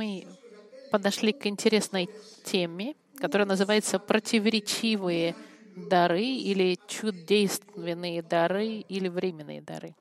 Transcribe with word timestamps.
Мы 0.00 0.26
подошли 0.90 1.30
к 1.30 1.46
интересной 1.46 2.08
теме, 2.42 2.94
которая 3.16 3.46
называется 3.46 3.98
«Противоречивые 3.98 5.36
дары» 5.76 6.24
или 6.24 6.78
«Чудесственные 6.88 8.22
дары» 8.22 8.66
или 8.66 9.08
«Временные 9.08 9.60
дары». 9.60 9.94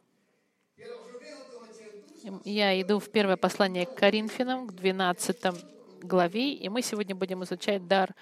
Я 2.46 2.82
иду 2.82 3.00
в 3.00 3.10
первое 3.10 3.36
послание 3.36 3.86
к 3.86 3.94
Коринфянам, 3.94 4.68
к 4.68 4.72
12 4.72 5.38
главе, 6.04 6.54
и 6.54 6.70
мы 6.70 6.82
сегодня 6.82 7.14
будем 7.14 7.44
изучать 7.44 7.86
дар 7.86 8.16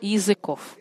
языков. 0.00 0.76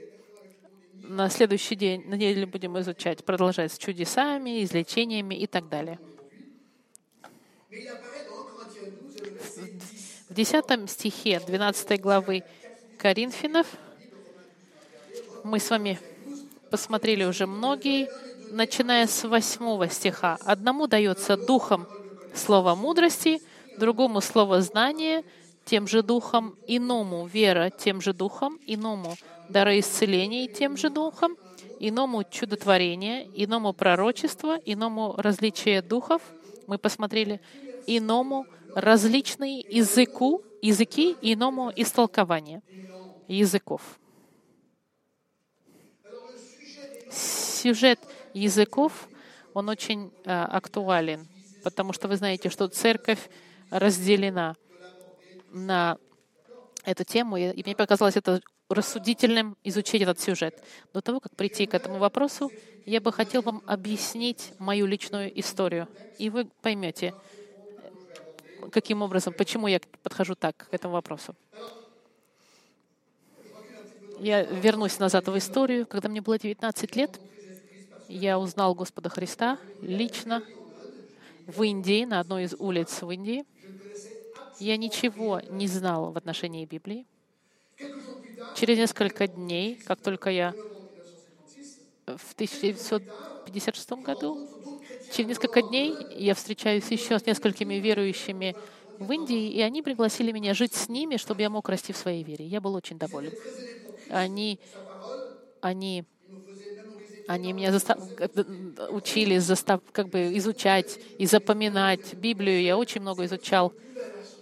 На 1.03 1.29
следующий 1.29 1.75
день, 1.75 2.03
на 2.07 2.15
неделе 2.15 2.47
будем 2.47 2.79
изучать, 2.79 3.23
продолжать 3.23 3.73
с 3.73 3.77
чудесами, 3.77 4.63
излечениями 4.63 5.35
и 5.35 5.45
так 5.45 5.69
далее. 5.69 5.99
В 10.35 10.37
10 10.37 10.89
стихе 10.89 11.39
12 11.39 12.01
главы 12.01 12.43
Коринфянов 12.97 13.67
мы 15.45 15.61
с 15.61 15.69
вами 15.69 15.97
посмотрели 16.69 17.23
уже 17.23 17.47
многие, 17.47 18.09
начиная 18.51 19.07
с 19.07 19.23
8 19.23 19.89
стиха. 19.89 20.37
Одному 20.43 20.87
дается 20.87 21.37
духом 21.37 21.87
слово 22.33 22.75
мудрости, 22.75 23.41
другому 23.77 24.19
слово 24.19 24.61
знания, 24.61 25.23
тем 25.63 25.87
же 25.87 26.03
духом, 26.03 26.57
иному 26.67 27.27
вера 27.27 27.69
тем 27.69 28.01
же 28.01 28.11
духом, 28.11 28.59
иному 28.65 29.15
дары 29.47 29.79
исцеления 29.79 30.49
тем 30.49 30.75
же 30.75 30.89
духом, 30.89 31.37
иному 31.79 32.25
чудотворение, 32.25 33.25
иному 33.35 33.71
пророчество, 33.71 34.59
иному 34.65 35.15
различие 35.15 35.81
духов. 35.81 36.21
Мы 36.67 36.77
посмотрели 36.77 37.39
иному 37.87 38.45
различные 38.75 39.61
языку, 39.61 40.43
языки, 40.61 41.17
иному 41.21 41.71
истолкование 41.75 42.61
языков. 43.27 43.81
Сюжет 47.09 47.99
языков, 48.33 49.09
он 49.53 49.69
очень 49.69 50.11
э, 50.25 50.31
актуален, 50.31 51.25
потому 51.63 51.93
что 51.93 52.07
вы 52.09 52.17
знаете, 52.17 52.49
что 52.49 52.67
церковь 52.67 53.29
разделена 53.71 54.55
на 55.51 55.97
эту 56.83 57.05
тему, 57.05 57.37
и 57.37 57.63
мне 57.63 57.75
показалось 57.75 58.17
это 58.17 58.41
рассудительным 58.69 59.55
изучить 59.63 60.01
этот 60.01 60.19
сюжет. 60.19 60.61
До 60.93 61.01
того, 61.01 61.21
как 61.21 61.35
прийти 61.35 61.65
к 61.65 61.73
этому 61.73 61.97
вопросу, 61.97 62.51
я 62.85 62.99
бы 62.99 63.13
хотел 63.13 63.41
вам 63.41 63.61
объяснить 63.65 64.51
мою 64.57 64.85
личную 64.85 65.39
историю, 65.39 65.87
и 66.17 66.29
вы 66.29 66.45
поймете, 66.61 67.13
каким 68.71 69.01
образом, 69.01 69.33
почему 69.33 69.67
я 69.67 69.79
подхожу 70.03 70.35
так 70.35 70.67
к 70.69 70.73
этому 70.73 70.93
вопросу. 70.93 71.35
Я 74.19 74.43
вернусь 74.43 74.99
назад 74.99 75.27
в 75.27 75.37
историю. 75.37 75.85
Когда 75.85 76.09
мне 76.09 76.21
было 76.21 76.39
19 76.39 76.95
лет, 76.95 77.19
я 78.07 78.39
узнал 78.39 78.73
Господа 78.73 79.09
Христа 79.09 79.57
лично 79.81 80.43
в 81.47 81.61
Индии, 81.63 82.05
на 82.05 82.19
одной 82.19 82.43
из 82.43 82.55
улиц 82.57 83.01
в 83.01 83.11
Индии. 83.11 83.45
Я 84.59 84.77
ничего 84.77 85.41
не 85.49 85.67
знал 85.67 86.11
в 86.11 86.17
отношении 86.17 86.65
Библии. 86.65 87.05
Через 88.55 88.77
несколько 88.77 89.27
дней, 89.27 89.75
как 89.75 89.99
только 90.01 90.29
я 90.29 90.53
в 92.05 92.33
1956 92.33 93.91
году, 93.91 94.47
через 95.15 95.29
несколько 95.29 95.61
дней 95.61 95.95
я 96.17 96.35
встречаюсь 96.35 96.89
еще 96.91 97.17
с 97.17 97.25
несколькими 97.25 97.75
верующими 97.75 98.55
в 98.99 99.11
Индии, 99.11 99.49
и 99.49 99.61
они 99.61 99.81
пригласили 99.81 100.31
меня 100.31 100.53
жить 100.53 100.73
с 100.73 100.89
ними, 100.89 101.17
чтобы 101.17 101.41
я 101.41 101.49
мог 101.49 101.67
расти 101.69 101.93
в 101.93 101.97
своей 101.97 102.23
вере. 102.23 102.45
Я 102.45 102.61
был 102.61 102.73
очень 102.75 102.97
доволен. 102.97 103.31
Они, 104.09 104.59
они, 105.61 106.03
они 107.27 107.53
меня 107.53 107.71
застав... 107.71 107.97
учили 108.89 109.37
застав... 109.37 109.81
как 109.91 110.09
бы 110.09 110.37
изучать 110.37 110.99
и 111.17 111.25
запоминать 111.25 112.13
Библию. 112.13 112.61
Я 112.61 112.77
очень 112.77 113.01
много 113.01 113.25
изучал. 113.25 113.73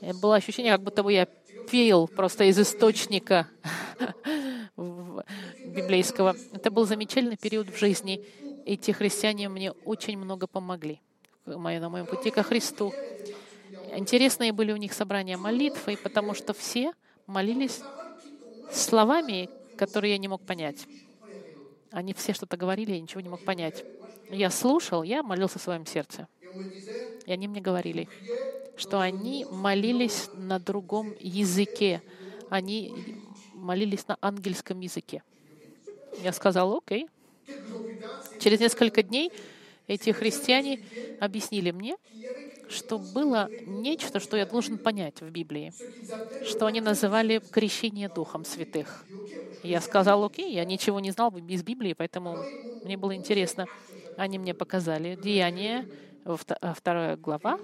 Было 0.02 0.36
ощущение, 0.36 0.72
как 0.74 0.82
будто 0.82 1.04
бы 1.04 1.14
я 1.14 1.28
пел 1.70 2.08
просто 2.08 2.46
из 2.46 2.60
источника 2.60 3.48
библейского. 4.78 6.36
Это 6.52 6.72
был 6.72 6.86
замечательный 6.86 7.38
период 7.38 7.70
в 7.70 7.78
жизни. 7.78 8.24
Эти 8.66 8.92
христиане 8.92 9.50
мне 9.50 9.72
очень 9.72 10.18
много 10.18 10.48
помогли 10.48 11.02
на 11.46 11.90
моем 11.90 12.06
пути 12.06 12.32
ко 12.32 12.44
Христу. 12.44 12.94
Интересные 13.96 14.54
были 14.54 14.72
у 14.72 14.78
них 14.78 14.94
собрания 14.94 15.38
молитвы, 15.38 15.98
потому 15.98 16.34
что 16.34 16.54
все 16.54 16.94
молились 17.28 17.82
словами, 18.72 19.50
которые 19.78 20.12
я 20.14 20.18
не 20.18 20.28
мог 20.28 20.42
понять. 20.42 20.88
Они 21.92 22.14
все 22.14 22.34
что-то 22.34 22.58
говорили, 22.58 22.94
я 22.94 23.02
ничего 23.02 23.22
не 23.22 23.30
мог 23.30 23.44
понять. 23.44 23.84
Я 24.30 24.50
слушал, 24.50 25.04
я 25.04 25.22
молился 25.22 25.60
в 25.60 25.62
своем 25.62 25.86
сердце. 25.86 26.28
И 27.26 27.32
они 27.32 27.48
мне 27.48 27.62
говорили, 27.62 28.08
что 28.78 29.00
они 29.00 29.46
молились 29.52 30.30
на 30.34 30.60
другом 30.60 31.14
языке. 31.20 32.02
Они 32.50 32.94
молились 33.54 34.08
на 34.08 34.18
ангельском 34.22 34.80
языке. 34.80 35.22
Я 36.24 36.32
сказал, 36.32 36.78
окей. 36.78 37.08
Через 38.40 38.60
несколько 38.60 39.04
дней 39.04 39.32
эти 39.88 40.12
христиане 40.12 40.80
объяснили 41.20 41.72
мне, 41.72 41.96
что 42.70 42.98
было 42.98 43.50
нечто, 43.66 44.20
что 44.20 44.38
я 44.38 44.46
должен 44.46 44.78
понять 44.78 45.22
в 45.22 45.30
Библии, 45.30 45.74
что 46.46 46.66
они 46.66 46.82
называли 46.82 47.42
крещение 47.52 48.10
Духом 48.10 48.46
Святых. 48.46 49.06
Я 49.64 49.80
сказал, 49.80 50.26
окей, 50.26 50.54
я 50.54 50.66
ничего 50.66 51.00
не 51.00 51.12
знал 51.12 51.34
из 51.48 51.64
Библии, 51.64 51.94
поэтому 51.94 52.36
мне 52.84 52.98
было 52.98 53.16
интересно. 53.16 53.66
Они 54.18 54.38
мне 54.38 54.54
показали 54.54 55.16
Деяние, 55.16 55.88
вторая 56.76 57.16
глава, 57.18 57.60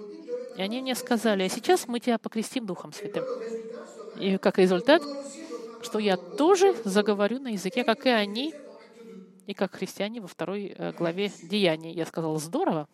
и 0.56 0.62
они 0.62 0.80
мне 0.80 0.94
сказали, 0.94 1.42
а 1.42 1.48
сейчас 1.48 1.86
мы 1.88 2.00
тебя 2.00 2.18
покрестим 2.18 2.66
Духом 2.66 2.92
Святым. 2.92 3.24
И 4.18 4.38
как 4.38 4.58
результат, 4.58 5.02
что 5.82 5.98
я 5.98 6.16
тоже 6.16 6.74
заговорю 6.84 7.38
на 7.38 7.48
языке, 7.48 7.84
как 7.84 8.06
и 8.06 8.10
они, 8.10 8.54
и 9.50 9.54
как 9.54 9.74
христиане 9.74 10.20
во 10.20 10.28
второй 10.28 10.76
э, 10.76 10.92
главе 10.92 11.32
Деяний. 11.42 11.92
Я 11.92 12.06
сказал, 12.06 12.38
здорово. 12.38 12.88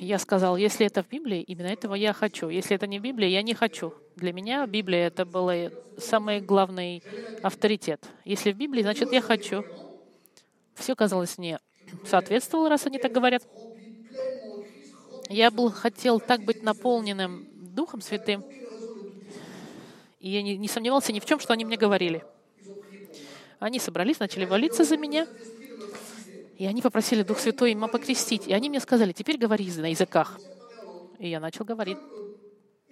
Я 0.00 0.18
сказал, 0.18 0.56
если 0.56 0.84
это 0.84 1.04
в 1.04 1.08
Библии, 1.08 1.40
именно 1.40 1.68
этого 1.68 1.94
я 1.94 2.12
хочу. 2.12 2.48
Если 2.48 2.74
это 2.74 2.88
не 2.88 2.98
в 2.98 3.02
Библии, 3.02 3.28
я 3.28 3.42
не 3.42 3.54
хочу. 3.54 3.94
Для 4.16 4.32
меня 4.32 4.66
Библия— 4.66 5.06
это 5.06 5.24
был 5.24 5.52
самый 5.98 6.40
главный 6.40 7.04
авторитет. 7.42 8.04
Если 8.24 8.50
в 8.50 8.56
Библии, 8.56 8.82
значит, 8.82 9.12
я 9.12 9.22
хочу. 9.22 9.64
Все 10.74 10.96
казалось 10.96 11.38
мне 11.38 11.60
соответствовало, 12.04 12.68
раз 12.68 12.86
они 12.86 12.98
так 12.98 13.12
говорят. 13.12 13.44
Я 15.28 15.52
был, 15.52 15.70
хотел 15.70 16.18
так 16.18 16.42
быть 16.42 16.64
наполненным 16.64 17.46
Духом 17.54 18.00
Святым, 18.00 18.44
и 20.18 20.28
я 20.28 20.42
не, 20.42 20.56
не 20.56 20.66
сомневался 20.66 21.12
ни 21.12 21.20
в 21.20 21.24
чем, 21.24 21.38
что 21.38 21.52
они 21.52 21.64
мне 21.64 21.76
говорили. 21.76 22.24
Они 23.64 23.78
собрались, 23.78 24.20
начали 24.20 24.44
молиться 24.44 24.84
за 24.84 24.98
меня, 24.98 25.26
и 26.58 26.66
они 26.66 26.82
попросили 26.82 27.22
Дух 27.22 27.38
Святой 27.38 27.72
им 27.72 27.88
покрестить. 27.88 28.46
И 28.46 28.52
они 28.52 28.68
мне 28.68 28.78
сказали, 28.78 29.12
теперь 29.12 29.38
говори 29.38 29.72
на 29.78 29.86
языках. 29.86 30.38
И 31.18 31.30
я 31.30 31.40
начал 31.40 31.64
говорить, 31.64 31.96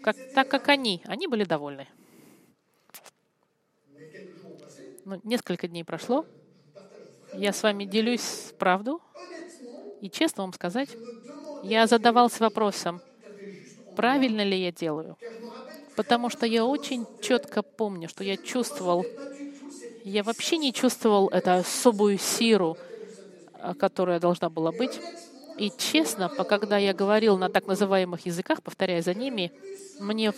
как, 0.02 0.16
так 0.34 0.48
как 0.48 0.70
они. 0.70 1.02
Они 1.04 1.26
были 1.26 1.44
довольны. 1.44 1.86
Ну, 5.04 5.20
несколько 5.24 5.68
дней 5.68 5.84
прошло. 5.84 6.24
Я 7.34 7.52
с 7.52 7.62
вами 7.62 7.84
делюсь 7.84 8.54
правду. 8.58 9.02
И 10.00 10.08
честно 10.08 10.44
вам 10.44 10.54
сказать, 10.54 10.88
я 11.64 11.86
задавался 11.86 12.44
вопросом, 12.44 13.02
правильно 13.94 14.42
ли 14.42 14.58
я 14.58 14.72
делаю. 14.72 15.18
Потому 15.96 16.30
что 16.30 16.46
я 16.46 16.64
очень 16.64 17.04
четко 17.20 17.62
помню, 17.62 18.08
что 18.08 18.24
я 18.24 18.38
чувствовал, 18.38 19.04
я 20.04 20.22
вообще 20.22 20.58
не 20.58 20.72
чувствовал 20.72 21.28
эту 21.28 21.52
особую 21.52 22.18
силу, 22.18 22.78
которая 23.78 24.20
должна 24.20 24.50
была 24.50 24.72
быть. 24.72 25.02
И 25.56 25.70
честно, 25.76 26.30
когда 26.30 26.78
я 26.78 26.94
говорил 26.94 27.38
на 27.38 27.48
так 27.50 27.66
называемых 27.66 28.26
языках, 28.26 28.62
повторяя 28.62 29.02
за 29.02 29.14
ними, 29.14 29.52
мне 29.98 30.32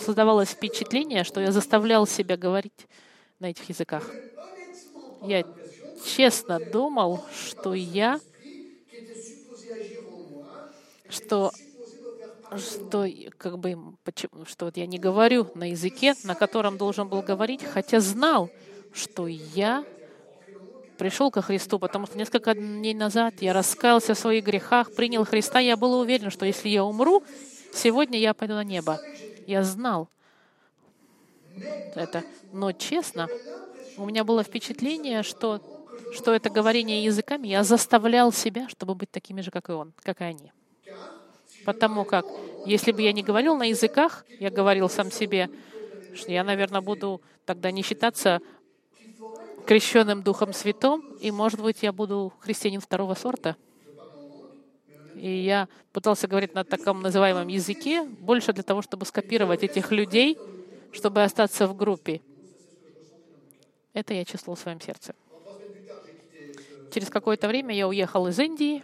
создавалось 0.00 0.50
впечатление, 0.50 1.24
что 1.24 1.40
я 1.40 1.52
заставлял 1.52 2.06
себя 2.06 2.36
говорить 2.36 2.88
на 3.38 3.50
этих 3.50 3.68
языках. 3.68 4.16
Я 5.20 5.44
честно 6.02 6.60
думал, 6.60 7.24
что 7.32 7.74
я, 7.74 8.20
что 11.08 11.52
что 12.56 13.06
как 13.36 13.58
бы 13.58 13.76
что 14.46 14.66
вот 14.66 14.76
я 14.76 14.86
не 14.86 14.98
говорю 14.98 15.48
на 15.54 15.70
языке, 15.70 16.14
на 16.22 16.34
котором 16.34 16.78
должен 16.78 17.08
был 17.08 17.22
говорить, 17.22 17.62
хотя 17.64 18.00
знал, 18.00 18.50
что 18.92 19.26
я 19.26 19.84
пришел 20.98 21.30
ко 21.30 21.40
Христу, 21.42 21.78
потому 21.78 22.06
что 22.06 22.18
несколько 22.18 22.54
дней 22.54 22.94
назад 22.94 23.34
я 23.40 23.52
раскаялся 23.52 24.14
в 24.14 24.18
своих 24.18 24.44
грехах, 24.44 24.92
принял 24.94 25.24
Христа, 25.24 25.60
я 25.60 25.76
был 25.76 25.98
уверен, 25.98 26.30
что 26.30 26.44
если 26.44 26.68
я 26.68 26.84
умру, 26.84 27.22
сегодня 27.72 28.18
я 28.18 28.34
пойду 28.34 28.54
на 28.54 28.64
небо. 28.64 29.00
Я 29.46 29.62
знал 29.62 30.08
это. 31.94 32.24
Но 32.52 32.72
честно, 32.72 33.28
у 33.96 34.06
меня 34.06 34.24
было 34.24 34.42
впечатление, 34.42 35.22
что, 35.22 35.60
что 36.12 36.34
это 36.34 36.50
говорение 36.50 37.04
языками, 37.04 37.48
я 37.48 37.64
заставлял 37.64 38.32
себя, 38.32 38.68
чтобы 38.68 38.94
быть 38.94 39.10
такими 39.10 39.40
же, 39.40 39.50
как 39.50 39.68
и 39.68 39.72
он, 39.72 39.92
как 40.02 40.20
и 40.20 40.24
они. 40.24 40.52
Потому 41.64 42.04
как, 42.04 42.24
если 42.64 42.92
бы 42.92 43.02
я 43.02 43.12
не 43.12 43.22
говорил 43.22 43.56
на 43.56 43.64
языках, 43.64 44.24
я 44.40 44.50
говорил 44.50 44.88
сам 44.88 45.10
себе, 45.10 45.50
что 46.14 46.32
я, 46.32 46.42
наверное, 46.42 46.80
буду 46.80 47.20
тогда 47.44 47.70
не 47.70 47.82
считаться 47.82 48.40
крещенным 49.68 50.22
Духом 50.22 50.54
Святым, 50.54 51.02
и, 51.20 51.30
может 51.30 51.60
быть, 51.60 51.82
я 51.82 51.92
буду 51.92 52.32
христианин 52.40 52.80
второго 52.80 53.12
сорта. 53.12 53.54
И 55.14 55.30
я 55.30 55.68
пытался 55.92 56.26
говорить 56.26 56.54
на 56.54 56.64
таком 56.64 57.02
называемом 57.02 57.48
языке 57.48 58.02
больше 58.02 58.54
для 58.54 58.62
того, 58.62 58.80
чтобы 58.80 59.04
скопировать 59.04 59.62
этих 59.62 59.92
людей, 59.92 60.38
чтобы 60.90 61.22
остаться 61.22 61.66
в 61.66 61.76
группе. 61.76 62.22
Это 63.92 64.14
я 64.14 64.24
чувствовал 64.24 64.56
в 64.56 64.60
своем 64.60 64.80
сердце. 64.80 65.14
Через 66.90 67.10
какое-то 67.10 67.46
время 67.46 67.74
я 67.74 67.88
уехал 67.88 68.26
из 68.26 68.38
Индии, 68.38 68.82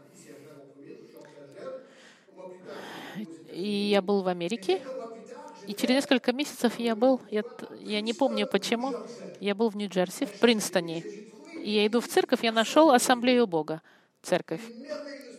и 3.51 3.89
я 3.91 4.03
был 4.03 4.21
в 4.21 4.29
Америке. 4.29 4.83
И 5.67 5.75
через 5.75 5.97
несколько 5.97 6.33
месяцев 6.33 6.79
я 6.79 6.95
был, 6.95 7.21
я, 7.31 7.43
я 7.81 8.01
не 8.01 8.13
помню 8.13 8.47
почему, 8.47 8.95
я 9.41 9.55
был 9.55 9.71
в 9.71 9.77
Нью-Джерси, 9.77 10.27
в 10.27 10.39
Принстоне. 10.39 11.05
И 11.63 11.71
я 11.71 11.87
иду 11.87 12.01
в 12.01 12.09
церковь, 12.09 12.43
я 12.43 12.53
нашел 12.53 12.91
ассамблею 12.91 13.47
Бога, 13.47 13.81
церковь. 14.23 14.61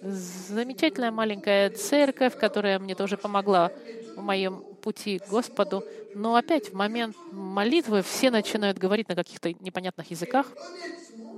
Замечательная 0.01 1.11
маленькая 1.11 1.69
церковь, 1.69 2.37
которая 2.37 2.79
мне 2.79 2.95
тоже 2.95 3.17
помогла 3.17 3.71
в 4.15 4.21
моем 4.21 4.63
пути 4.81 5.19
к 5.19 5.27
Господу. 5.27 5.83
Но 6.13 6.35
опять 6.35 6.69
в 6.69 6.73
момент 6.73 7.15
молитвы 7.31 8.01
все 8.01 8.31
начинают 8.31 8.77
говорить 8.77 9.09
на 9.09 9.15
каких-то 9.15 9.51
непонятных 9.53 10.11
языках. 10.11 10.47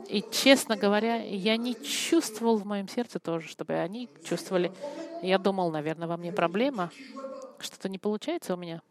И, 0.09 0.23
честно 0.31 0.77
говоря, 0.77 1.15
я 1.21 1.57
не 1.57 1.75
чувствовал 1.75 2.57
в 2.57 2.65
моем 2.65 2.87
сердце 2.87 3.19
тоже, 3.19 3.47
чтобы 3.47 3.73
они 3.73 4.09
чувствовали. 4.23 4.71
Я 5.21 5.37
думал, 5.37 5.71
наверное, 5.71 6.07
во 6.07 6.17
мне 6.17 6.31
проблема. 6.31 6.91
Что-то 7.59 7.89
не 7.89 7.97
получается 7.97 8.53
у 8.53 8.57
меня. 8.57 8.81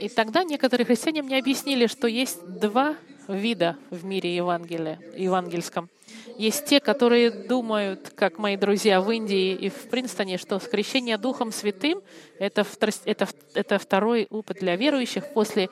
И 0.00 0.08
тогда 0.08 0.44
некоторые 0.44 0.86
христиане 0.86 1.22
мне 1.22 1.38
объяснили, 1.38 1.86
что 1.86 2.06
есть 2.06 2.42
два 2.46 2.96
вида 3.28 3.76
в 3.90 4.04
мире 4.04 4.34
Евангелия, 4.34 4.98
евангельском. 5.14 5.90
Есть 6.38 6.64
те, 6.64 6.80
которые 6.80 7.30
думают, 7.30 8.12
как 8.16 8.38
мои 8.38 8.56
друзья 8.56 9.00
в 9.02 9.10
Индии 9.10 9.52
и 9.52 9.68
в 9.68 9.90
Принстоне, 9.90 10.38
что 10.38 10.58
скрещение 10.58 11.18
Духом 11.18 11.52
Святым 11.52 12.00
это, 12.38 12.66
это, 13.04 13.28
это 13.54 13.78
второй 13.78 14.26
опыт 14.30 14.58
для 14.58 14.76
верующих 14.76 15.34
после 15.34 15.68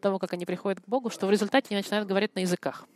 того, 0.00 0.18
как 0.18 0.32
они 0.32 0.46
приходят 0.46 0.80
к 0.80 0.88
Богу, 0.88 1.10
что 1.10 1.26
в 1.26 1.30
результате 1.30 1.66
они 1.70 1.76
начинают 1.76 2.08
говорить 2.08 2.34
на 2.34 2.40
языках. 2.40 2.86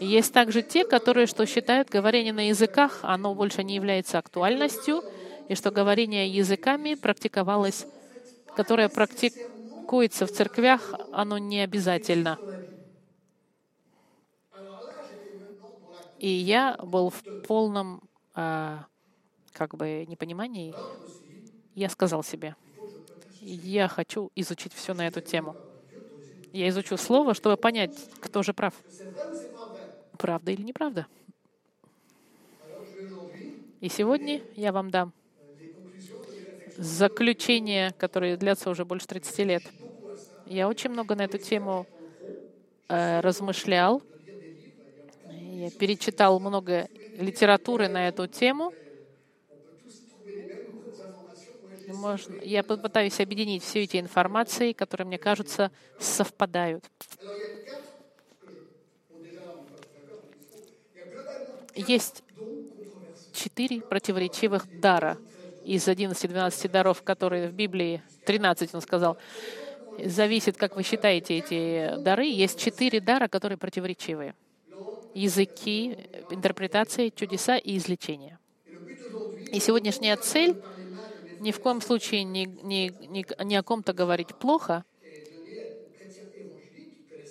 Есть 0.00 0.32
также 0.32 0.62
те, 0.62 0.84
которые 0.84 1.26
что 1.26 1.46
считают 1.46 1.88
говорение 1.88 2.32
на 2.32 2.48
языках, 2.48 3.00
оно 3.02 3.34
больше 3.34 3.64
не 3.64 3.74
является 3.74 4.18
актуальностью, 4.18 5.02
и 5.48 5.54
что 5.54 5.70
говорение 5.70 6.28
языками 6.28 6.94
практиковалось, 6.94 7.86
которое 8.54 8.88
практикуется 8.88 10.26
в 10.26 10.30
церквях, 10.30 10.94
оно 11.10 11.38
не 11.38 11.60
обязательно. 11.60 12.38
И 16.18 16.28
я 16.28 16.76
был 16.82 17.10
в 17.10 17.22
полном 17.46 18.02
а, 18.34 18.86
как 19.52 19.74
бы 19.74 20.04
непонимании. 20.06 20.74
Я 21.74 21.88
сказал 21.88 22.22
себе, 22.22 22.54
я 23.40 23.88
хочу 23.88 24.30
изучить 24.34 24.74
все 24.74 24.92
на 24.92 25.06
эту 25.06 25.20
тему. 25.22 25.56
Я 26.52 26.68
изучу 26.68 26.96
слово, 26.96 27.34
чтобы 27.34 27.56
понять, 27.56 27.92
кто 28.20 28.42
же 28.42 28.52
прав. 28.52 28.74
Правда 30.18 30.50
или 30.50 30.62
неправда. 30.62 31.06
И 33.80 33.88
сегодня 33.88 34.42
я 34.56 34.72
вам 34.72 34.90
дам 34.90 35.12
заключение, 36.78 37.92
которое 37.98 38.36
длится 38.36 38.70
уже 38.70 38.84
больше 38.84 39.06
30 39.06 39.38
лет. 39.40 39.64
Я 40.46 40.68
очень 40.68 40.90
много 40.90 41.14
на 41.16 41.22
эту 41.24 41.38
тему 41.38 41.86
э, 42.88 43.20
размышлял. 43.20 44.00
Я 45.26 45.70
перечитал 45.72 46.38
много 46.38 46.88
литературы 47.16 47.88
на 47.88 48.08
эту 48.08 48.28
тему. 48.28 48.72
Можно, 51.88 52.36
я 52.42 52.62
попытаюсь 52.62 53.18
объединить 53.18 53.64
все 53.64 53.82
эти 53.82 53.98
информации, 53.98 54.72
которые, 54.72 55.06
мне 55.06 55.18
кажутся, 55.18 55.72
совпадают. 55.98 56.84
Есть 61.74 62.22
четыре 63.32 63.82
противоречивых 63.82 64.66
дара 64.80 65.18
из 65.68 65.86
11-12 65.86 66.68
даров, 66.70 67.02
которые 67.02 67.48
в 67.48 67.52
Библии, 67.52 68.02
13 68.24 68.74
он 68.74 68.80
сказал, 68.80 69.18
зависит, 70.02 70.56
как 70.56 70.76
вы 70.76 70.82
считаете 70.82 71.36
эти 71.36 72.02
дары. 72.02 72.24
Есть 72.24 72.58
четыре 72.58 73.00
дара, 73.00 73.28
которые 73.28 73.58
противоречивые. 73.58 74.34
Языки, 75.12 75.98
интерпретации, 76.30 77.10
чудеса 77.10 77.58
и 77.58 77.76
излечения. 77.76 78.38
И 79.52 79.60
сегодняшняя 79.60 80.16
цель 80.16 80.56
ни 81.38 81.52
в 81.52 81.60
коем 81.60 81.82
случае 81.82 82.24
не, 82.24 82.46
не, 82.46 82.88
не, 82.88 83.26
не 83.44 83.56
о 83.56 83.62
ком-то 83.62 83.92
говорить 83.92 84.34
плохо. 84.34 84.84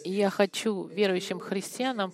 Я 0.04 0.30
хочу 0.30 0.86
верующим 0.86 1.39
христианам 1.39 2.13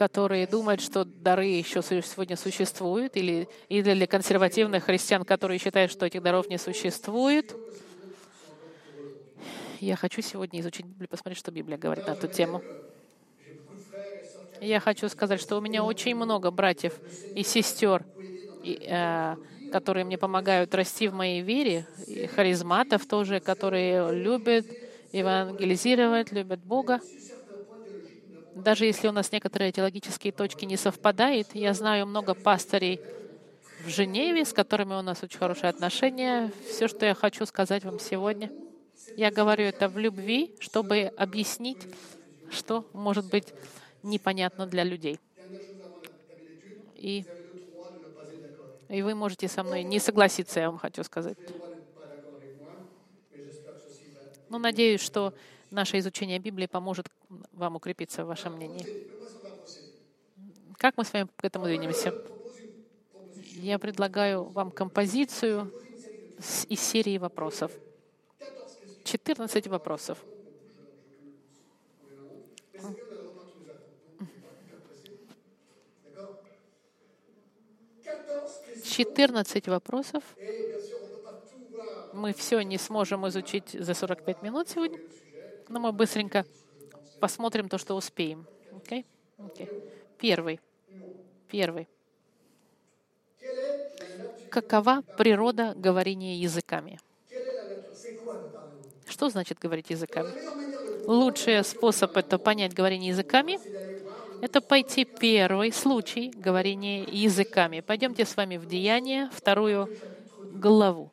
которые 0.00 0.46
думают, 0.46 0.80
что 0.80 1.04
дары 1.04 1.44
еще 1.44 1.82
сегодня 1.82 2.34
существуют, 2.34 3.16
или, 3.18 3.50
или 3.68 3.92
для 3.92 4.06
консервативных 4.06 4.84
христиан, 4.84 5.26
которые 5.26 5.58
считают, 5.58 5.92
что 5.92 6.06
этих 6.06 6.22
даров 6.22 6.48
не 6.48 6.56
существует. 6.56 7.54
Я 9.78 9.96
хочу 9.96 10.22
сегодня 10.22 10.60
изучить 10.60 10.86
Библию, 10.86 11.08
посмотреть, 11.10 11.38
что 11.38 11.50
Библия 11.52 11.76
говорит 11.76 12.06
на 12.06 12.12
эту 12.12 12.28
тему. 12.28 12.62
Я 14.60 14.80
хочу 14.80 15.08
сказать, 15.10 15.40
что 15.40 15.58
у 15.58 15.60
меня 15.60 15.84
очень 15.84 16.14
много 16.14 16.50
братьев 16.50 17.02
и 17.34 17.42
сестер, 17.42 18.06
и, 18.62 18.78
э, 18.88 19.36
которые 19.70 20.04
мне 20.04 20.18
помогают 20.18 20.74
расти 20.74 21.08
в 21.08 21.14
моей 21.14 21.42
вере, 21.42 21.86
и 22.06 22.26
харизматов 22.26 23.06
тоже, 23.06 23.40
которые 23.40 24.12
любят 24.12 24.66
евангелизировать, 25.12 26.32
любят 26.32 26.60
Бога. 26.64 27.00
Даже 28.54 28.84
если 28.84 29.08
у 29.08 29.12
нас 29.12 29.30
некоторые 29.32 29.72
теологические 29.72 30.32
точки 30.32 30.64
не 30.64 30.76
совпадают, 30.76 31.48
я 31.54 31.72
знаю 31.72 32.06
много 32.06 32.34
пастырей 32.34 33.00
в 33.84 33.88
Женеве, 33.88 34.44
с 34.44 34.52
которыми 34.52 34.94
у 34.94 35.02
нас 35.02 35.22
очень 35.22 35.38
хорошие 35.38 35.70
отношения. 35.70 36.52
Все, 36.68 36.88
что 36.88 37.06
я 37.06 37.14
хочу 37.14 37.46
сказать 37.46 37.84
вам 37.84 37.98
сегодня, 37.98 38.50
я 39.16 39.30
говорю 39.30 39.64
это 39.64 39.88
в 39.88 39.98
любви, 39.98 40.50
чтобы 40.58 41.12
объяснить, 41.16 41.78
что 42.50 42.84
может 42.92 43.24
быть 43.26 43.54
непонятно 44.02 44.66
для 44.66 44.84
людей. 44.84 45.18
И, 46.96 47.24
и 48.88 49.02
вы 49.02 49.14
можете 49.14 49.48
со 49.48 49.62
мной 49.62 49.84
не 49.84 49.98
согласиться, 49.98 50.60
я 50.60 50.70
вам 50.70 50.78
хочу 50.78 51.04
сказать. 51.04 51.38
Но 54.48 54.58
надеюсь, 54.58 55.00
что 55.00 55.32
наше 55.70 55.98
изучение 55.98 56.38
Библии 56.38 56.66
поможет 56.66 57.08
вам 57.52 57.76
укрепиться 57.76 58.24
в 58.24 58.28
вашем 58.28 58.54
мнении. 58.54 58.86
Как 60.76 60.96
мы 60.96 61.04
с 61.04 61.12
вами 61.12 61.28
к 61.36 61.44
этому 61.44 61.66
двинемся? 61.66 62.14
Я 63.56 63.78
предлагаю 63.78 64.44
вам 64.44 64.70
композицию 64.70 65.72
из 66.68 66.80
серии 66.80 67.18
вопросов. 67.18 67.72
14 69.04 69.66
вопросов. 69.66 70.18
14 78.90 79.68
вопросов. 79.68 80.24
Мы 82.12 82.32
все 82.32 82.60
не 82.62 82.78
сможем 82.78 83.28
изучить 83.28 83.70
за 83.70 83.94
45 83.94 84.42
минут 84.42 84.68
сегодня, 84.68 84.98
но 85.70 85.78
мы 85.78 85.92
быстренько 85.92 86.44
посмотрим 87.20 87.68
то, 87.68 87.78
что 87.78 87.94
успеем. 87.94 88.46
Okay? 88.72 89.06
Okay. 89.38 89.90
Первый. 90.18 90.60
Первый. 91.48 91.88
Какова 94.50 95.02
природа 95.16 95.74
говорения 95.76 96.36
языками? 96.36 96.98
Что 99.08 99.30
значит 99.30 99.58
говорить 99.58 99.90
языками? 99.90 100.30
Лучший 101.06 101.64
способ 101.64 102.16
это 102.16 102.38
понять 102.38 102.74
говорение 102.74 103.08
языками— 103.10 103.58
это 104.42 104.60
пойти 104.60 105.04
первый 105.04 105.72
случай 105.72 106.30
говорения 106.30 107.04
языками. 107.04 107.80
Пойдемте 107.80 108.24
с 108.24 108.36
вами 108.36 108.56
в 108.56 108.66
Деяние, 108.66 109.30
вторую 109.32 109.88
главу. 110.52 111.10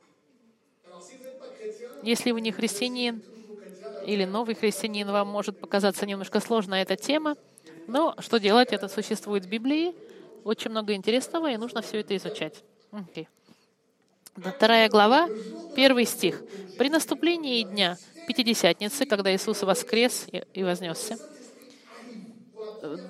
Если 2.04 2.32
вы 2.32 2.42
не 2.42 2.52
христианин 2.52 3.22
или 4.08 4.24
новый 4.24 4.56
христианин, 4.56 5.12
вам 5.12 5.28
может 5.28 5.60
показаться 5.60 6.06
немножко 6.06 6.40
сложная 6.40 6.82
эта 6.82 6.96
тема, 6.96 7.36
но 7.88 8.16
что 8.20 8.40
делать? 8.40 8.72
Это 8.72 8.88
существует 8.88 9.46
в 9.46 9.50
Библии. 9.50 9.94
Очень 10.46 10.72
много 10.72 10.94
интересного, 10.94 11.52
и 11.52 11.58
нужно 11.58 11.82
все 11.82 12.00
это 12.00 12.16
изучать. 12.16 12.64
Okay. 12.92 13.28
Вторая 14.36 14.88
глава, 14.88 15.28
первый 15.76 16.06
стих. 16.06 16.42
«При 16.78 16.90
наступлении 16.90 17.64
дня 17.64 17.98
Пятидесятницы, 18.28 19.06
когда 19.06 19.34
Иисус 19.34 19.62
воскрес 19.64 20.28
и 20.54 20.64
вознесся, 20.64 21.18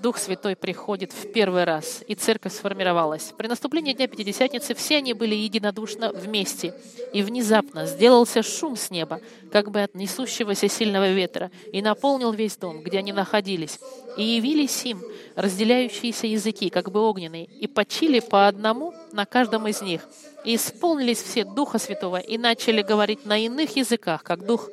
Дух 0.01 0.17
Святой 0.17 0.55
приходит 0.55 1.11
в 1.11 1.31
первый 1.31 1.63
раз, 1.63 2.03
и 2.07 2.15
церковь 2.15 2.53
сформировалась. 2.53 3.33
При 3.37 3.47
наступлении 3.47 3.93
Дня 3.93 4.07
Пятидесятницы 4.07 4.73
все 4.73 4.97
они 4.97 5.13
были 5.13 5.35
единодушно 5.35 6.11
вместе, 6.11 6.73
и 7.13 7.21
внезапно 7.21 7.85
сделался 7.85 8.43
шум 8.43 8.75
с 8.75 8.89
неба, 8.89 9.19
как 9.51 9.71
бы 9.71 9.81
от 9.81 9.95
несущегося 9.95 10.67
сильного 10.67 11.11
ветра, 11.11 11.51
и 11.71 11.81
наполнил 11.81 12.31
весь 12.31 12.57
дом, 12.57 12.81
где 12.81 12.99
они 12.99 13.13
находились. 13.13 13.79
И 14.17 14.23
явились 14.23 14.85
им 14.85 15.01
разделяющиеся 15.35 16.27
языки, 16.27 16.69
как 16.69 16.91
бы 16.91 17.01
огненные, 17.01 17.45
и 17.45 17.67
почили 17.67 18.19
по 18.19 18.47
одному 18.47 18.93
на 19.11 19.25
каждом 19.25 19.67
из 19.67 19.81
них. 19.81 20.07
И 20.43 20.55
исполнились 20.55 21.21
все 21.21 21.43
Духа 21.43 21.77
Святого, 21.77 22.17
и 22.17 22.37
начали 22.37 22.81
говорить 22.81 23.25
на 23.25 23.37
иных 23.37 23.75
языках, 23.75 24.23
как 24.23 24.45
Дух 24.45 24.69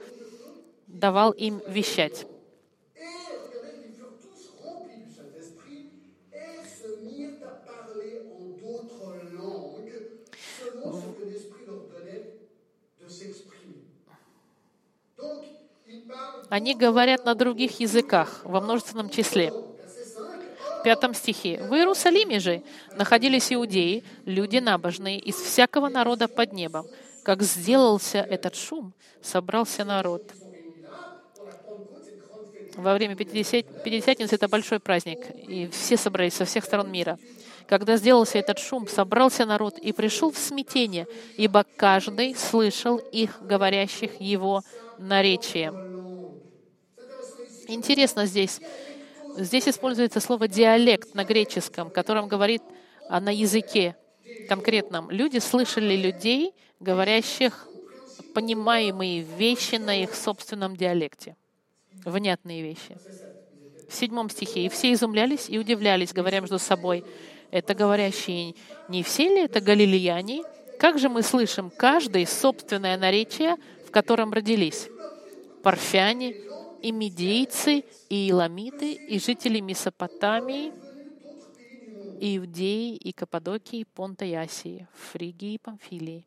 давал 0.86 1.32
им 1.32 1.60
вещать. 1.68 2.26
Они 16.48 16.74
говорят 16.74 17.24
на 17.24 17.34
других 17.34 17.80
языках 17.80 18.40
во 18.44 18.60
множественном 18.60 19.10
числе. 19.10 19.50
В 19.50 20.82
пятом 20.84 21.14
стихе. 21.14 21.62
«В 21.68 21.74
Иерусалиме 21.74 22.40
же 22.40 22.62
находились 22.96 23.52
иудеи, 23.52 24.04
люди 24.26 24.58
набожные, 24.58 25.18
из 25.18 25.36
всякого 25.36 25.88
народа 25.88 26.28
под 26.28 26.52
небом. 26.52 26.86
Как 27.22 27.42
сделался 27.42 28.18
этот 28.18 28.54
шум, 28.54 28.92
собрался 29.22 29.84
народ». 29.84 30.30
Во 32.76 32.94
время 32.94 33.14
Пятидесятницы 33.14 34.34
это 34.34 34.48
большой 34.48 34.80
праздник, 34.80 35.20
и 35.48 35.68
все 35.68 35.96
собрались 35.96 36.34
со 36.34 36.44
всех 36.44 36.64
сторон 36.64 36.90
мира. 36.90 37.18
Когда 37.66 37.96
сделался 37.96 38.38
этот 38.38 38.58
шум, 38.58 38.88
собрался 38.88 39.46
народ 39.46 39.78
и 39.78 39.92
пришел 39.92 40.30
в 40.30 40.36
смятение, 40.36 41.06
ибо 41.36 41.64
каждый 41.76 42.34
слышал 42.34 42.98
их, 42.98 43.40
говорящих 43.40 44.20
его 44.20 44.62
наречием. 44.98 46.03
Интересно 47.74 48.26
здесь. 48.26 48.60
Здесь 49.36 49.68
используется 49.68 50.20
слово 50.20 50.46
«диалект» 50.46 51.14
на 51.14 51.24
греческом, 51.24 51.90
которым 51.90 52.28
говорит 52.28 52.62
а 53.08 53.20
на 53.20 53.30
языке 53.30 53.96
конкретном. 54.48 55.10
Люди 55.10 55.38
слышали 55.38 55.96
людей, 55.96 56.54
говорящих 56.80 57.68
понимаемые 58.32 59.22
вещи 59.22 59.76
на 59.76 60.02
их 60.02 60.14
собственном 60.14 60.76
диалекте. 60.76 61.36
Внятные 62.04 62.62
вещи. 62.62 62.96
В 63.88 63.94
седьмом 63.94 64.30
стихе. 64.30 64.66
«И 64.66 64.68
все 64.68 64.92
изумлялись 64.92 65.48
и 65.48 65.58
удивлялись, 65.58 66.12
говоря 66.12 66.40
между 66.40 66.58
собой, 66.58 67.04
это 67.50 67.74
говорящие 67.74 68.54
не 68.88 69.02
все 69.02 69.28
ли 69.28 69.42
это 69.42 69.60
галилеяне? 69.60 70.42
Как 70.78 70.98
же 70.98 71.08
мы 71.08 71.22
слышим 71.22 71.70
каждое 71.70 72.26
собственное 72.26 72.96
наречие, 72.96 73.56
в 73.86 73.90
котором 73.90 74.32
родились? 74.32 74.88
Парфяне, 75.62 76.34
и 76.84 76.92
медийцы, 76.92 77.82
и 78.10 78.30
иламиты, 78.30 79.00
и 79.06 79.18
жители 79.18 79.60
Месопотамии, 79.60 80.70
и 82.20 82.36
Иудеи, 82.36 82.94
и 82.94 83.10
Каппадокии, 83.12 83.80
и 83.80 83.84
Понта 83.84 84.26
и 84.26 84.34
Асии, 84.34 84.86
Фригии 84.92 85.54
и 85.54 85.58
Памфилии, 85.58 86.26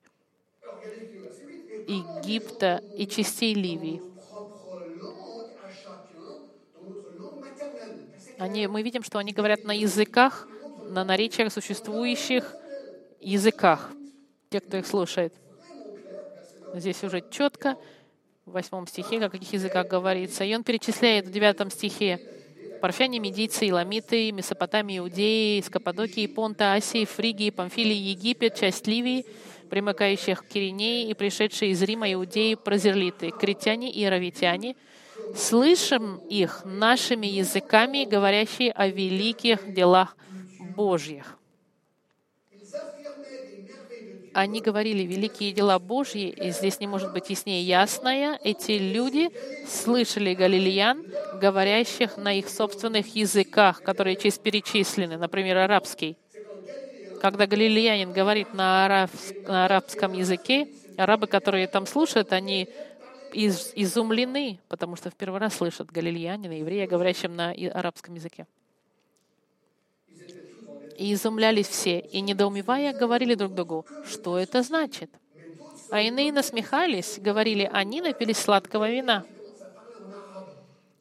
Египта 1.87 2.81
и 2.95 3.05
частей 3.05 3.53
Ливии. 3.53 4.01
Они, 8.39 8.65
мы 8.65 8.81
видим, 8.81 9.03
что 9.03 9.19
они 9.19 9.33
говорят 9.33 9.63
на 9.63 9.73
языках, 9.73 10.47
на 10.89 11.03
наречиях 11.03 11.53
существующих 11.53 12.55
языках, 13.21 13.91
те, 14.49 14.59
кто 14.59 14.77
их 14.77 14.87
слушает. 14.87 15.35
Здесь 16.73 17.03
уже 17.03 17.23
четко 17.29 17.77
в 18.47 18.51
восьмом 18.51 18.87
стихе, 18.87 19.19
о 19.19 19.29
каких 19.29 19.51
языках 19.51 19.87
говорится. 19.87 20.45
И 20.45 20.55
он 20.55 20.63
перечисляет 20.63 21.27
в 21.27 21.31
девятом 21.31 21.69
стихе 21.69 22.19
Парфяне, 22.81 23.19
Медийцы, 23.19 23.67
Иламиты, 23.69 24.31
Месопотамия, 24.31 24.99
Иудеи, 24.99 25.59
из 25.59 25.69
Каппадокии, 25.69 26.27
Понта, 26.27 26.73
Асии, 26.73 27.03
Фригии, 27.03 27.49
Памфилии, 27.49 27.93
Египет, 27.93 28.55
часть 28.55 28.87
Ливии, 28.87 29.25
примыкающих 29.69 30.45
к 30.45 30.47
Киринеи 30.47 31.09
и 31.09 31.13
пришедшие 31.13 31.71
из 31.71 31.81
Рима 31.81 32.11
иудеи, 32.13 32.55
прозерлиты, 32.55 33.31
критяне 33.31 33.91
и 33.91 34.07
равитяне, 34.07 34.77
слышим 35.35 36.15
их 36.29 36.61
нашими 36.63 37.27
языками, 37.27 38.05
говорящие 38.05 38.71
о 38.71 38.87
великих 38.87 39.73
делах 39.73 40.15
Божьих. 40.75 41.36
Они 44.37 44.61
говорили 44.61 45.01
великие 45.01 45.51
дела 45.51 45.79
Божьи, 45.79 46.29
и 46.29 46.51
здесь 46.51 46.79
не 46.79 46.85
может 46.85 47.11
быть 47.11 47.27
яснее 47.31 47.63
ясное. 47.63 48.39
Эти 48.43 48.73
люди 48.73 49.31
слышали 49.67 50.35
галилеян, 50.35 51.03
говорящих 51.41 52.17
на 52.17 52.37
их 52.37 52.47
собственных 52.47 53.15
языках, 53.15 53.81
которые 53.81 54.15
честь 54.15 54.43
перечислены, 54.43 55.17
например, 55.17 55.57
арабский. 55.57 56.17
Когда 57.19 57.47
галилеянин 57.47 58.13
говорит 58.13 58.53
на, 58.53 58.85
араб, 58.85 59.09
на 59.47 59.65
арабском 59.65 60.13
языке, 60.13 60.67
арабы, 60.97 61.25
которые 61.25 61.67
там 61.67 61.87
слушают, 61.87 62.31
они 62.31 62.69
из, 63.33 63.71
изумлены, 63.73 64.59
потому 64.67 64.97
что 64.97 65.09
в 65.09 65.15
первый 65.15 65.39
раз 65.39 65.55
слышат 65.55 65.89
галилеянина, 65.89 66.59
еврея, 66.59 66.85
говорящим 66.85 67.35
на 67.35 67.55
арабском 67.73 68.13
языке 68.13 68.45
и 70.97 71.13
изумлялись 71.13 71.67
все, 71.67 71.99
и, 71.99 72.21
недоумевая, 72.21 72.91
говорили 72.91 73.35
друг 73.35 73.53
другу, 73.53 73.85
что 74.03 74.37
это 74.37 74.63
значит. 74.63 75.11
А 75.89 76.01
иные 76.01 76.33
насмехались, 76.33 77.19
говорили, 77.19 77.69
они 77.71 78.01
напились 78.01 78.37
сладкого 78.37 78.89
вина. 78.89 79.23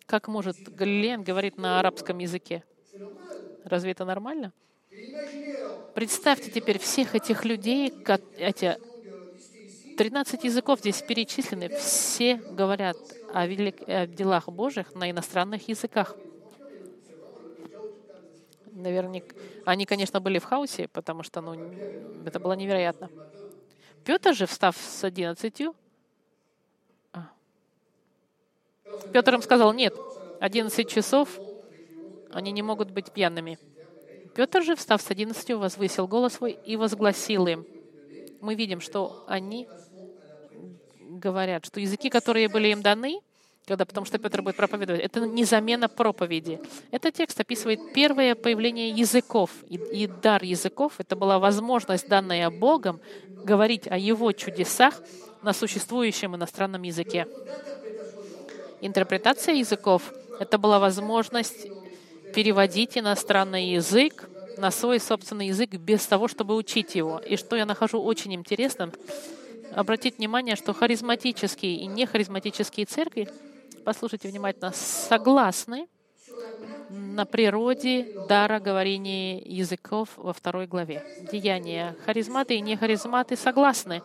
Как 0.04 0.28
может 0.28 0.56
Галилеян 0.56 1.24
говорить 1.24 1.56
на 1.56 1.80
арабском 1.80 2.18
языке? 2.18 2.62
Разве 3.64 3.92
это 3.92 4.04
нормально? 4.04 4.52
Представьте 5.94 6.50
теперь 6.50 6.78
всех 6.78 7.14
этих 7.14 7.44
людей, 7.44 7.92
эти 8.36 8.78
13 9.96 10.44
языков 10.44 10.80
здесь 10.80 11.00
перечислены, 11.02 11.70
все 11.70 12.36
говорят 12.36 12.98
о, 13.32 13.46
велик, 13.46 13.76
о 13.88 14.06
делах 14.06 14.48
Божьих 14.48 14.94
на 14.94 15.10
иностранных 15.10 15.68
языках 15.68 16.14
наверняка... 18.76 19.34
Они, 19.64 19.86
конечно, 19.86 20.20
были 20.20 20.38
в 20.38 20.44
хаосе, 20.44 20.88
потому 20.88 21.22
что 21.22 21.40
ну, 21.40 21.54
это 22.24 22.38
было 22.38 22.52
невероятно. 22.52 23.10
Петр 24.04 24.34
же, 24.34 24.46
встав 24.46 24.76
с 24.76 25.02
одиннадцатью, 25.02 25.74
а. 27.12 27.28
Петр 29.12 29.34
им 29.34 29.42
сказал, 29.42 29.72
нет, 29.72 29.94
одиннадцать 30.38 30.88
часов, 30.88 31.40
они 32.30 32.52
не 32.52 32.62
могут 32.62 32.90
быть 32.90 33.10
пьяными. 33.10 33.58
Петр 34.34 34.62
же, 34.62 34.76
встав 34.76 35.00
с 35.00 35.10
одиннадцатью, 35.10 35.58
возвысил 35.58 36.06
голос 36.06 36.34
свой 36.34 36.52
и 36.52 36.76
возгласил 36.76 37.46
им. 37.46 37.66
Мы 38.40 38.54
видим, 38.54 38.80
что 38.80 39.24
они 39.26 39.66
говорят, 41.00 41.64
что 41.64 41.80
языки, 41.80 42.10
которые 42.10 42.48
были 42.48 42.68
им 42.68 42.82
даны, 42.82 43.20
когда, 43.66 43.84
потому 43.84 44.06
что 44.06 44.18
Петр 44.18 44.42
будет 44.42 44.56
проповедовать. 44.56 45.02
Это 45.02 45.20
не 45.20 45.44
замена 45.44 45.88
проповеди. 45.88 46.60
Этот 46.92 47.14
текст 47.14 47.40
описывает 47.40 47.92
первое 47.92 48.34
появление 48.36 48.90
языков. 48.90 49.50
И, 49.68 49.74
и 49.74 50.06
дар 50.06 50.44
языков— 50.44 50.94
это 50.98 51.16
была 51.16 51.38
возможность, 51.38 52.08
данная 52.08 52.48
Богом, 52.50 53.00
говорить 53.44 53.88
о 53.88 53.98
Его 53.98 54.30
чудесах 54.32 55.02
на 55.42 55.52
существующем 55.52 56.36
иностранном 56.36 56.82
языке. 56.82 57.26
Интерпретация 58.80 59.54
языков— 59.54 60.12
это 60.40 60.58
была 60.58 60.78
возможность 60.78 61.66
переводить 62.34 62.96
иностранный 62.96 63.70
язык 63.70 64.28
на 64.58 64.70
свой 64.70 65.00
собственный 65.00 65.48
язык 65.48 65.70
без 65.70 66.06
того, 66.06 66.28
чтобы 66.28 66.54
учить 66.54 66.94
его. 66.94 67.18
И 67.18 67.36
что 67.36 67.56
я 67.56 67.66
нахожу 67.66 68.00
очень 68.00 68.32
интересным, 68.34 68.92
обратить 69.74 70.18
внимание, 70.18 70.54
что 70.54 70.72
харизматические 70.72 71.76
и 71.76 71.86
нехаризматические 71.86 72.86
церкви, 72.86 73.28
послушайте 73.86 74.28
внимательно, 74.28 74.72
согласны 74.72 75.86
на 76.90 77.24
природе 77.24 78.18
дара 78.28 78.58
говорения 78.58 79.38
языков 79.38 80.08
во 80.16 80.32
второй 80.32 80.66
главе. 80.66 81.04
Деяния. 81.30 81.96
Харизматы 82.04 82.56
и 82.56 82.60
нехаризматы 82.60 83.36
согласны. 83.36 84.02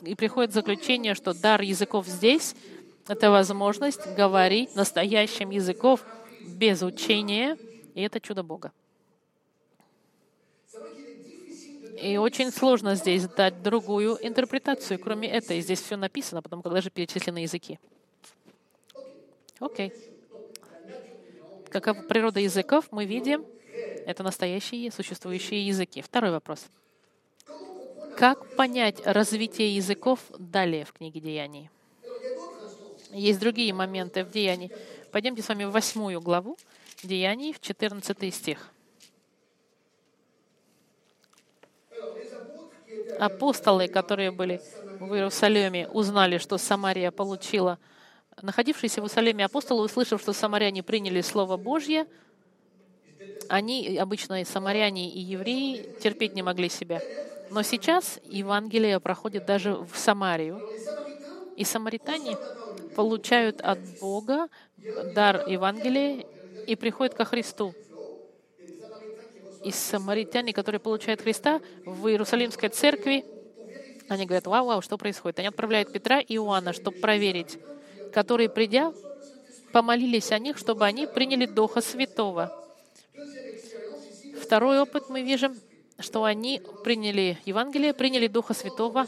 И 0.00 0.14
приходит 0.14 0.54
заключение, 0.54 1.14
что 1.14 1.34
дар 1.34 1.60
языков 1.60 2.06
здесь— 2.06 2.56
это 3.06 3.30
возможность 3.30 4.06
говорить 4.16 4.74
настоящим 4.74 5.50
языков 5.50 6.02
без 6.40 6.80
учения, 6.80 7.58
и 7.94 8.00
это 8.00 8.18
чудо 8.18 8.42
Бога. 8.42 8.72
И 12.02 12.16
очень 12.16 12.50
сложно 12.50 12.94
здесь 12.94 13.28
дать 13.28 13.62
другую 13.62 14.16
интерпретацию, 14.26 14.98
кроме 14.98 15.28
этой. 15.28 15.60
Здесь 15.60 15.82
все 15.82 15.96
написано, 15.96 16.40
потому 16.40 16.62
когда 16.62 16.80
же 16.80 16.88
перечислены 16.88 17.38
языки. 17.38 17.78
Окей. 19.60 19.92
Какова 21.70 22.02
природа 22.02 22.40
языков, 22.40 22.86
мы 22.90 23.04
видим, 23.04 23.44
это 24.06 24.22
настоящие 24.22 24.90
существующие 24.90 25.66
языки. 25.66 26.02
Второй 26.02 26.30
вопрос. 26.30 26.66
Как 28.16 28.54
понять 28.56 29.04
развитие 29.04 29.74
языков 29.74 30.20
далее 30.38 30.84
в 30.84 30.92
книге 30.92 31.20
Деяний? 31.20 31.70
Есть 33.10 33.40
другие 33.40 33.72
моменты 33.72 34.24
в 34.24 34.30
Деянии. 34.30 34.70
Пойдемте 35.10 35.42
с 35.42 35.48
вами 35.48 35.64
в 35.64 35.70
восьмую 35.70 36.20
главу 36.20 36.56
Деяний, 37.02 37.52
в 37.52 37.60
14 37.60 38.34
стих. 38.34 38.70
Апостолы, 43.18 43.88
которые 43.88 44.30
были 44.30 44.60
в 44.98 45.14
Иерусалиме, 45.14 45.88
узнали, 45.88 46.38
что 46.38 46.58
Самария 46.58 47.10
получила 47.10 47.78
Находившиеся 48.44 49.00
в 49.00 49.04
Иерусалиме 49.04 49.46
апостолы, 49.46 49.84
услышав, 49.84 50.20
что 50.20 50.34
самаряне 50.34 50.82
приняли 50.82 51.22
Слово 51.22 51.56
Божье, 51.56 52.06
они, 53.48 53.96
обычно 53.96 54.42
и 54.42 54.44
самаряне, 54.44 55.08
и 55.08 55.18
евреи, 55.18 55.96
терпеть 56.02 56.34
не 56.34 56.42
могли 56.42 56.68
себя. 56.68 57.00
Но 57.50 57.62
сейчас 57.62 58.20
Евангелие 58.26 59.00
проходит 59.00 59.46
даже 59.46 59.76
в 59.76 59.96
Самарию. 59.96 60.60
И 61.56 61.64
самаритане 61.64 62.36
получают 62.94 63.62
от 63.62 63.78
Бога 63.98 64.48
дар 65.14 65.48
Евангелия 65.48 66.26
и 66.66 66.76
приходят 66.76 67.14
ко 67.14 67.24
Христу. 67.24 67.74
И 69.64 69.70
самаритяне, 69.70 70.52
которые 70.52 70.80
получают 70.80 71.22
Христа 71.22 71.62
в 71.86 72.08
Иерусалимской 72.08 72.68
церкви, 72.68 73.24
они 74.10 74.26
говорят, 74.26 74.46
вау, 74.46 74.66
вау, 74.66 74.82
что 74.82 74.98
происходит? 74.98 75.38
Они 75.38 75.48
отправляют 75.48 75.90
Петра 75.90 76.20
и 76.20 76.34
Иоанна, 76.34 76.74
чтобы 76.74 76.98
проверить, 76.98 77.58
которые, 78.14 78.48
придя, 78.48 78.92
помолились 79.72 80.30
о 80.30 80.38
них, 80.38 80.56
чтобы 80.56 80.86
они 80.86 81.06
приняли 81.06 81.46
Духа 81.46 81.80
Святого. 81.80 82.56
Второй 84.40 84.80
опыт 84.80 85.08
мы 85.08 85.22
видим, 85.22 85.56
что 85.98 86.22
они 86.22 86.62
приняли 86.84 87.38
Евангелие, 87.44 87.92
приняли 87.92 88.28
Духа 88.28 88.54
Святого, 88.54 89.06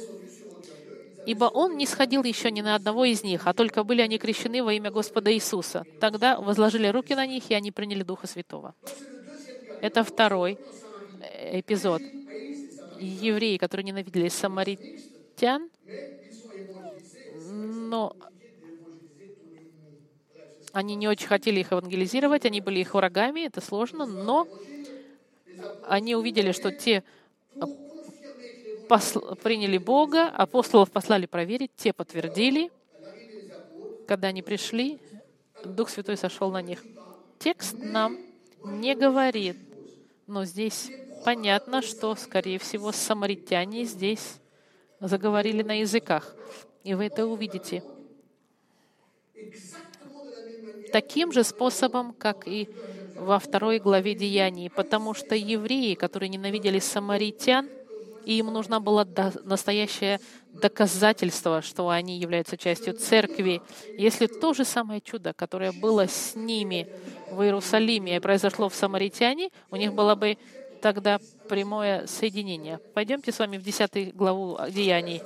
ибо 1.24 1.44
Он 1.44 1.76
не 1.76 1.86
сходил 1.86 2.24
еще 2.24 2.50
ни 2.50 2.62
на 2.62 2.74
одного 2.74 3.04
из 3.04 3.22
них, 3.22 3.46
а 3.46 3.54
только 3.54 3.84
были 3.84 4.02
они 4.02 4.18
крещены 4.18 4.62
во 4.64 4.72
имя 4.72 4.90
Господа 4.90 5.32
Иисуса. 5.32 5.84
Тогда 6.00 6.40
возложили 6.40 6.88
руки 6.88 7.14
на 7.14 7.26
них, 7.26 7.48
и 7.48 7.54
они 7.54 7.70
приняли 7.70 8.02
Духа 8.02 8.26
Святого. 8.26 8.74
Это 9.80 10.02
второй 10.02 10.58
э, 11.20 11.60
эпизод. 11.60 12.02
Евреи, 12.98 13.56
которые 13.58 13.84
ненавидели 13.84 14.28
самаритян, 14.28 15.68
но 17.50 18.16
они 20.76 20.94
не 20.94 21.08
очень 21.08 21.26
хотели 21.26 21.60
их 21.60 21.70
евангелизировать, 21.70 22.44
они 22.44 22.60
были 22.60 22.80
их 22.80 22.92
врагами, 22.92 23.46
это 23.46 23.62
сложно, 23.62 24.04
но 24.04 24.46
они 25.88 26.14
увидели, 26.14 26.52
что 26.52 26.70
те 26.70 27.02
посл... 28.86 29.20
приняли 29.36 29.78
Бога, 29.78 30.28
апостолов 30.28 30.90
послали 30.90 31.24
проверить, 31.24 31.70
те 31.76 31.94
подтвердили. 31.94 32.70
Когда 34.06 34.28
они 34.28 34.42
пришли, 34.42 34.98
Дух 35.64 35.88
Святой 35.88 36.18
сошел 36.18 36.50
на 36.50 36.60
них. 36.60 36.84
Текст 37.38 37.74
нам 37.78 38.18
не 38.62 38.94
говорит, 38.94 39.56
но 40.26 40.44
здесь 40.44 40.90
понятно, 41.24 41.80
что, 41.80 42.14
скорее 42.16 42.58
всего, 42.58 42.92
самаритяне 42.92 43.84
здесь 43.84 44.40
заговорили 45.00 45.62
на 45.62 45.80
языках. 45.80 46.36
И 46.84 46.92
вы 46.92 47.06
это 47.06 47.26
увидите 47.26 47.82
таким 50.96 51.30
же 51.30 51.44
способом, 51.44 52.14
как 52.14 52.48
и 52.48 52.70
во 53.16 53.38
второй 53.38 53.80
главе 53.80 54.14
Деяний, 54.14 54.70
потому 54.70 55.12
что 55.12 55.34
евреи, 55.34 55.92
которые 55.92 56.30
ненавидели 56.30 56.78
самаритян, 56.78 57.68
и 58.24 58.38
им 58.38 58.46
нужно 58.46 58.80
было 58.80 59.06
настоящее 59.44 60.20
доказательство, 60.54 61.60
что 61.60 61.90
они 61.90 62.18
являются 62.18 62.56
частью 62.56 62.94
церкви. 62.94 63.60
Если 63.98 64.26
то 64.26 64.54
же 64.54 64.64
самое 64.64 65.02
чудо, 65.02 65.34
которое 65.34 65.72
было 65.72 66.08
с 66.08 66.34
ними 66.34 66.88
в 67.30 67.42
Иерусалиме, 67.42 68.18
произошло 68.22 68.70
в 68.70 68.74
Самаритяне, 68.74 69.50
у 69.70 69.76
них 69.76 69.92
было 69.92 70.14
бы 70.14 70.38
тогда 70.80 71.20
прямое 71.50 72.06
соединение. 72.06 72.80
Пойдемте 72.94 73.32
с 73.32 73.38
вами 73.38 73.58
в 73.58 73.62
10 73.62 74.16
главу 74.16 74.58
Деяний. 74.70 75.20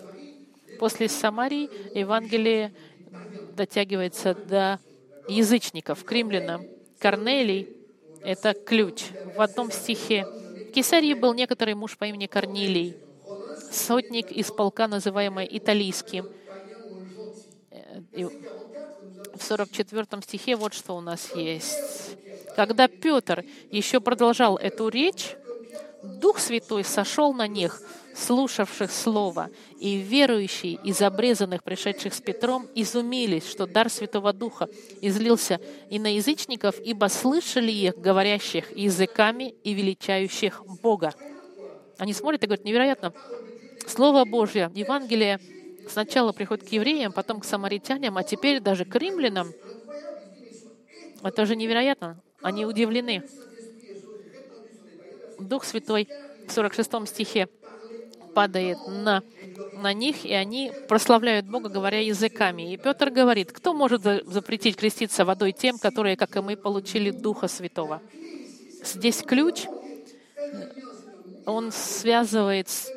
После 0.80 1.08
Самарии 1.08 1.70
Евангелие 1.96 2.72
дотягивается 3.54 4.34
до 4.34 4.80
язычников, 5.28 6.04
к 6.04 6.12
римлянам. 6.12 6.66
Корнелий— 6.98 7.68
это 8.22 8.54
ключ. 8.54 9.04
В 9.36 9.40
одном 9.40 9.70
стихе 9.70 10.26
в 10.68 10.72
Кесарии 10.72 11.14
был 11.14 11.34
некоторый 11.34 11.74
муж 11.74 11.96
по 11.96 12.04
имени 12.04 12.26
Корнилий, 12.26 12.96
сотник 13.72 14.30
из 14.30 14.50
полка, 14.50 14.88
называемый 14.88 15.48
Италийским. 15.50 16.28
И 18.12 18.24
в 18.24 19.42
44 19.42 20.06
стихе 20.22 20.56
вот 20.56 20.74
что 20.74 20.96
у 20.96 21.00
нас 21.00 21.34
есть. 21.34 22.16
Когда 22.56 22.88
Петр 22.88 23.44
еще 23.70 24.00
продолжал 24.00 24.56
эту 24.56 24.88
речь, 24.88 25.36
Дух 26.02 26.38
Святой 26.38 26.84
сошел 26.84 27.32
на 27.34 27.46
них, 27.46 27.80
слушавших 28.14 28.90
Слово, 28.90 29.50
и 29.78 29.96
верующие 29.96 30.78
из 30.82 31.00
обрезанных, 31.02 31.62
пришедших 31.62 32.14
с 32.14 32.20
Петром, 32.20 32.66
изумились, 32.74 33.46
что 33.48 33.66
дар 33.66 33.90
Святого 33.90 34.32
Духа 34.32 34.68
излился 35.00 35.60
и 35.90 35.98
на 35.98 36.14
язычников, 36.14 36.78
ибо 36.80 37.06
слышали 37.06 37.70
их, 37.70 37.96
говорящих 37.96 38.76
языками 38.76 39.54
и 39.62 39.74
величающих 39.74 40.62
Бога. 40.82 41.14
Они 41.98 42.14
смотрят 42.14 42.42
и 42.42 42.46
говорят, 42.46 42.64
невероятно, 42.64 43.12
Слово 43.86 44.24
Божье, 44.24 44.70
Евангелие 44.74 45.40
сначала 45.88 46.32
приходит 46.32 46.68
к 46.68 46.72
евреям, 46.72 47.12
потом 47.12 47.40
к 47.40 47.44
самаритянам, 47.44 48.16
а 48.16 48.22
теперь 48.22 48.60
даже 48.60 48.84
к 48.84 48.94
римлянам. 48.96 49.52
Это 51.22 51.44
же 51.44 51.56
невероятно. 51.56 52.20
Они 52.40 52.64
удивлены. 52.64 53.22
Дух 55.40 55.64
Святой 55.64 56.08
в 56.46 56.52
46 56.52 57.08
стихе 57.08 57.48
падает 58.34 58.78
на, 58.86 59.22
на 59.74 59.92
них, 59.92 60.24
и 60.24 60.32
они 60.32 60.72
прославляют 60.88 61.46
Бога, 61.46 61.68
говоря 61.68 62.00
языками. 62.00 62.72
И 62.72 62.76
Петр 62.76 63.10
говорит, 63.10 63.52
кто 63.52 63.74
может 63.74 64.02
запретить 64.02 64.76
креститься 64.76 65.24
водой 65.24 65.52
тем, 65.52 65.78
которые, 65.78 66.16
как 66.16 66.36
и 66.36 66.40
мы, 66.40 66.56
получили 66.56 67.10
Духа 67.10 67.48
Святого? 67.48 68.00
Здесь 68.84 69.22
ключ, 69.22 69.66
он 71.44 71.72
связывает 71.72 72.68
с, 72.68 72.88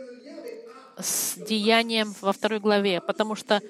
с 0.98 1.38
деянием 1.38 2.14
во 2.22 2.32
второй 2.32 2.60
главе, 2.60 3.02
потому 3.02 3.36
что 3.36 3.62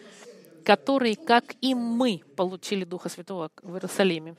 которые, 0.64 1.16
как 1.16 1.56
и 1.62 1.76
мы, 1.76 2.22
получили 2.36 2.84
Духа 2.86 3.10
Святого 3.10 3.52
в 3.62 3.74
Иерусалиме. 3.74 4.36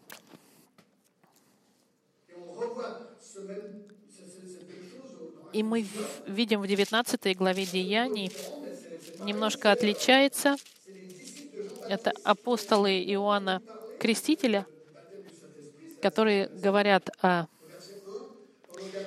И 5.55 5.63
мы 5.63 5.87
видим 6.27 6.61
в 6.61 6.67
19 6.67 7.37
главе 7.37 7.65
Деяний, 7.65 8.33
немножко 9.21 9.71
отличается. 9.71 10.57
Это 11.89 12.13
апостолы 12.25 13.01
Иоанна 13.05 13.63
Крестителя, 14.01 14.67
которые 16.03 16.49
говорят 16.49 17.09
о 17.23 17.47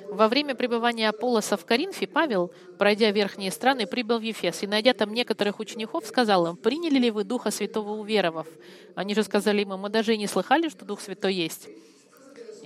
во 0.10 0.30
время 0.30 0.56
пребывания 0.56 1.10
Аполлоса 1.10 1.58
в 1.58 1.66
Коринфе 1.66 2.08
Павел, 2.08 2.54
пройдя 2.78 3.12
верхние 3.12 3.52
страны, 3.52 3.86
прибыл 3.86 4.20
в 4.20 4.22
Ефес 4.22 4.64
и, 4.64 4.68
найдя 4.68 4.94
там 4.94 5.14
некоторых 5.14 5.60
учеников, 5.60 6.06
сказал 6.06 6.48
им, 6.48 6.56
«Приняли 6.56 6.98
ли 6.98 7.12
вы 7.12 7.26
Духа 7.26 7.52
Святого 7.52 7.92
уверовав?» 7.92 8.48
Они 8.96 9.14
же 9.14 9.24
сказали 9.24 9.62
ему, 9.62 9.76
«Мы 9.76 9.90
даже 9.90 10.14
и 10.14 10.18
не 10.18 10.28
слыхали, 10.28 10.70
что 10.70 10.86
Дух 10.86 11.02
Святой 11.02 11.34
есть». 11.34 11.68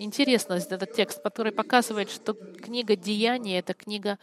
Интересно 0.03 0.53
этот 0.53 0.93
текст, 0.93 1.21
который 1.21 1.51
показывает, 1.51 2.09
что 2.09 2.33
книга 2.33 2.95
Деяния— 2.95 3.59
это 3.59 3.75
книга 3.75 4.17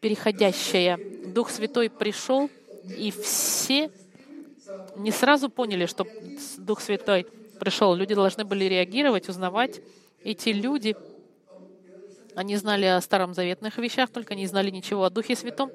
переходящая. 0.00 0.98
Дух 1.26 1.50
Святой 1.50 1.88
пришел, 1.88 2.50
и 2.98 3.12
все 3.12 3.92
не 4.96 5.12
сразу 5.12 5.48
поняли, 5.50 5.86
что 5.86 6.04
Дух 6.58 6.80
Святой 6.80 7.28
пришел. 7.60 7.94
Люди 7.94 8.12
должны 8.12 8.44
были 8.44 8.64
реагировать, 8.64 9.28
узнавать. 9.28 9.80
Эти 10.24 10.48
люди, 10.48 10.96
они 12.34 12.56
знали 12.56 12.86
о 12.86 13.00
старом 13.00 13.34
заветных 13.34 13.78
вещах, 13.78 14.10
только 14.10 14.34
не 14.34 14.48
знали 14.48 14.70
ничего 14.70 15.04
о 15.04 15.10
Духе 15.10 15.36
Святом. 15.36 15.70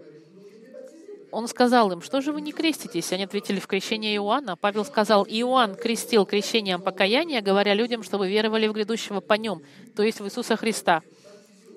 Он 1.32 1.48
сказал 1.48 1.92
им, 1.92 2.02
что 2.02 2.22
же 2.22 2.32
вы 2.32 2.42
не 2.42 2.52
креститесь? 2.52 3.12
Они 3.14 3.24
ответили 3.24 3.60
в 3.60 3.68
крещение 3.68 4.16
Иоанна. 4.16 4.56
Павел 4.56 4.84
сказал, 4.84 5.26
Иоанн 5.26 5.76
крестил 5.76 6.26
крещением 6.26 6.82
покаяния, 6.82 7.42
говоря 7.42 7.74
людям, 7.74 8.02
чтобы 8.04 8.28
веровали 8.28 8.68
в 8.68 8.74
грядущего 8.74 9.20
по 9.20 9.34
нем, 9.34 9.62
то 9.96 10.02
есть 10.02 10.20
в 10.20 10.26
Иисуса 10.26 10.56
Христа. 10.56 11.02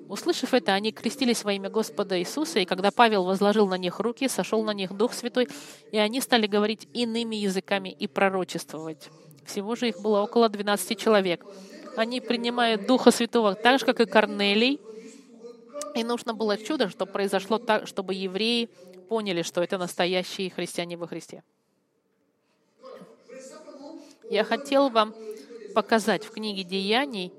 Услышав 0.09 0.53
это, 0.53 0.73
они 0.73 0.91
крестились 0.91 1.43
во 1.43 1.53
имя 1.53 1.69
Господа 1.69 2.19
Иисуса, 2.19 2.59
и 2.59 2.65
когда 2.65 2.91
Павел 2.91 3.23
возложил 3.23 3.67
на 3.67 3.77
них 3.77 3.99
руки, 3.99 4.27
сошел 4.27 4.63
на 4.63 4.73
них 4.73 4.91
Дух 4.93 5.13
Святой, 5.13 5.47
и 5.91 5.97
они 5.97 6.19
стали 6.19 6.47
говорить 6.47 6.87
иными 6.93 7.35
языками 7.35 7.89
и 7.89 8.07
пророчествовать. 8.07 9.09
Всего 9.45 9.75
же 9.75 9.89
их 9.89 10.01
было 10.01 10.21
около 10.21 10.49
12 10.49 10.97
человек. 10.99 11.45
Они 11.95 12.21
принимают 12.21 12.87
Духа 12.87 13.11
Святого 13.11 13.55
так 13.55 13.79
же, 13.79 13.85
как 13.85 13.99
и 14.01 14.05
Корнелий. 14.05 14.79
И 15.95 16.03
нужно 16.03 16.33
было 16.33 16.57
чудо, 16.57 16.89
чтобы 16.89 17.11
произошло 17.11 17.59
так, 17.59 17.87
чтобы 17.87 18.13
евреи 18.13 18.69
поняли, 19.13 19.43
что 19.43 19.61
это 19.61 19.77
настоящие 19.77 20.49
христиане 20.49 20.97
во 20.97 21.05
Христе. 21.05 21.43
Я 24.27 24.43
хотел 24.43 24.89
вам 24.89 25.13
показать 25.75 26.25
в 26.25 26.31
книге 26.31 26.63
Деяний, 26.63 27.31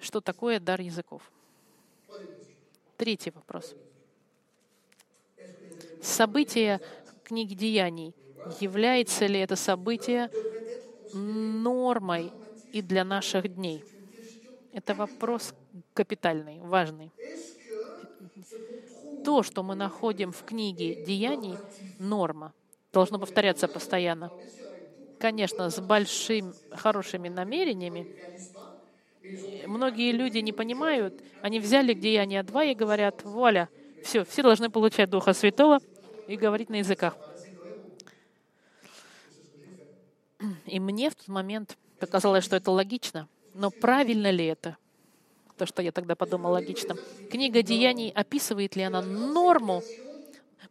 что 0.00 0.20
такое 0.20 0.60
дар 0.60 0.80
языков. 0.80 1.22
Третий 2.96 3.32
вопрос. 3.32 3.74
Событие 6.00 6.80
книги 7.24 7.54
Деяний. 7.54 8.14
Является 8.60 9.26
ли 9.26 9.40
это 9.40 9.56
событие 9.56 10.30
нормой 11.12 12.32
и 12.72 12.80
для 12.80 13.02
наших 13.02 13.52
дней? 13.56 13.84
Это 14.72 14.94
вопрос 14.94 15.52
капитальный, 15.94 16.60
важный. 16.60 17.10
То, 19.28 19.42
что 19.42 19.62
мы 19.62 19.74
находим 19.74 20.32
в 20.32 20.42
книге 20.42 20.94
Деяний, 20.94 21.60
норма. 21.98 22.54
Должно 22.94 23.18
повторяться 23.18 23.68
постоянно. 23.68 24.32
Конечно, 25.18 25.68
с 25.68 25.78
большими, 25.82 26.54
хорошими 26.70 27.28
намерениями, 27.28 28.08
Многие 29.66 30.12
люди 30.12 30.38
не 30.38 30.52
понимают, 30.54 31.22
они 31.42 31.60
взяли 31.60 31.92
Деяния 31.92 32.42
2 32.42 32.64
и 32.64 32.74
говорят, 32.74 33.22
вуаля, 33.22 33.68
все, 34.00 34.24
все 34.24 34.42
должны 34.42 34.70
получать 34.70 35.10
Духа 35.10 35.34
Святого 35.34 35.80
и 36.26 36.36
говорить 36.36 36.70
на 36.70 36.76
языках. 36.76 37.18
И 40.66 40.80
мне 40.80 41.10
в 41.10 41.14
тот 41.16 41.28
момент 41.28 41.76
показалось, 41.98 42.44
что 42.44 42.56
это 42.56 42.70
логично. 42.70 43.28
Но 43.52 43.70
правильно 43.70 44.30
ли 44.30 44.46
это? 44.46 44.76
То, 45.58 45.66
что 45.66 45.82
я 45.82 45.90
тогда 45.90 46.14
подумал 46.14 46.52
логично. 46.52 46.96
Книга 47.28 47.62
Деяний 47.62 48.10
описывает 48.10 48.76
ли 48.76 48.82
она 48.82 49.02
норму? 49.02 49.84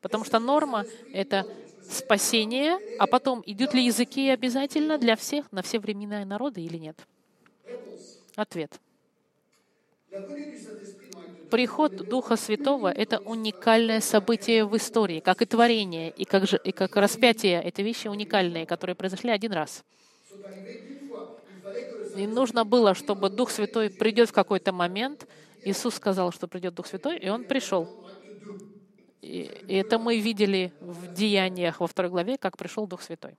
Потому 0.01 0.23
что 0.23 0.39
норма— 0.39 0.85
это 1.11 1.45
спасение, 1.89 2.79
а 2.97 3.05
потом 3.05 3.43
идут 3.45 3.73
ли 3.73 3.85
языки 3.85 4.29
обязательно 4.29 4.97
для 4.97 5.17
всех, 5.17 5.51
на 5.51 5.61
все 5.61 5.79
времена 5.79 6.21
и 6.21 6.25
народы 6.25 6.61
или 6.61 6.77
нет? 6.77 7.05
Ответ. 8.35 8.79
Приход 11.49 11.93
Духа 12.07 12.37
Святого— 12.37 12.91
это 12.95 13.19
уникальное 13.25 13.99
событие 13.99 14.65
в 14.65 14.75
истории, 14.77 15.19
как 15.19 15.41
и 15.41 15.45
творение, 15.45 16.11
и 16.11 16.23
как, 16.25 16.47
же, 16.47 16.59
и 16.63 16.71
как 16.71 16.95
распятие. 16.95 17.61
Это 17.61 17.81
вещи 17.81 18.07
уникальные, 18.07 18.65
которые 18.65 18.95
произошли 18.95 19.31
один 19.31 19.51
раз. 19.51 19.83
И 22.17 22.25
нужно 22.25 22.65
было, 22.65 22.95
чтобы 22.95 23.29
Дух 23.29 23.51
Святой 23.51 23.89
придет 23.91 24.29
в 24.29 24.33
какой-то 24.33 24.71
момент. 24.71 25.27
Иисус 25.63 25.95
сказал, 25.95 26.31
что 26.31 26.47
придет 26.47 26.73
Дух 26.73 26.87
Святой, 26.87 27.17
и 27.19 27.29
Он 27.29 27.43
пришел. 27.43 27.87
И 29.21 29.51
это 29.67 29.99
мы 29.99 30.19
видели 30.19 30.73
в 30.79 31.13
Деяниях 31.13 31.79
во 31.79 31.87
второй 31.87 32.09
главе, 32.09 32.37
как 32.37 32.57
пришел 32.57 32.87
Дух 32.87 33.03
Святой. 33.03 33.37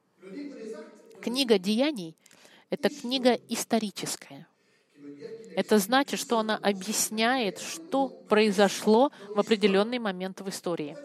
Книга 1.21 1.59
Деяний— 1.59 2.17
это 2.71 2.89
книга 2.89 3.33
историческая. 3.49 4.47
Это 5.57 5.79
значит, 5.79 6.21
что 6.21 6.39
она 6.39 6.57
объясняет, 6.57 7.59
что 7.59 8.09
произошло 8.29 9.11
в 9.35 9.41
определенный 9.41 9.99
момент 9.99 10.41
в 10.41 10.49
истории. 10.49 10.97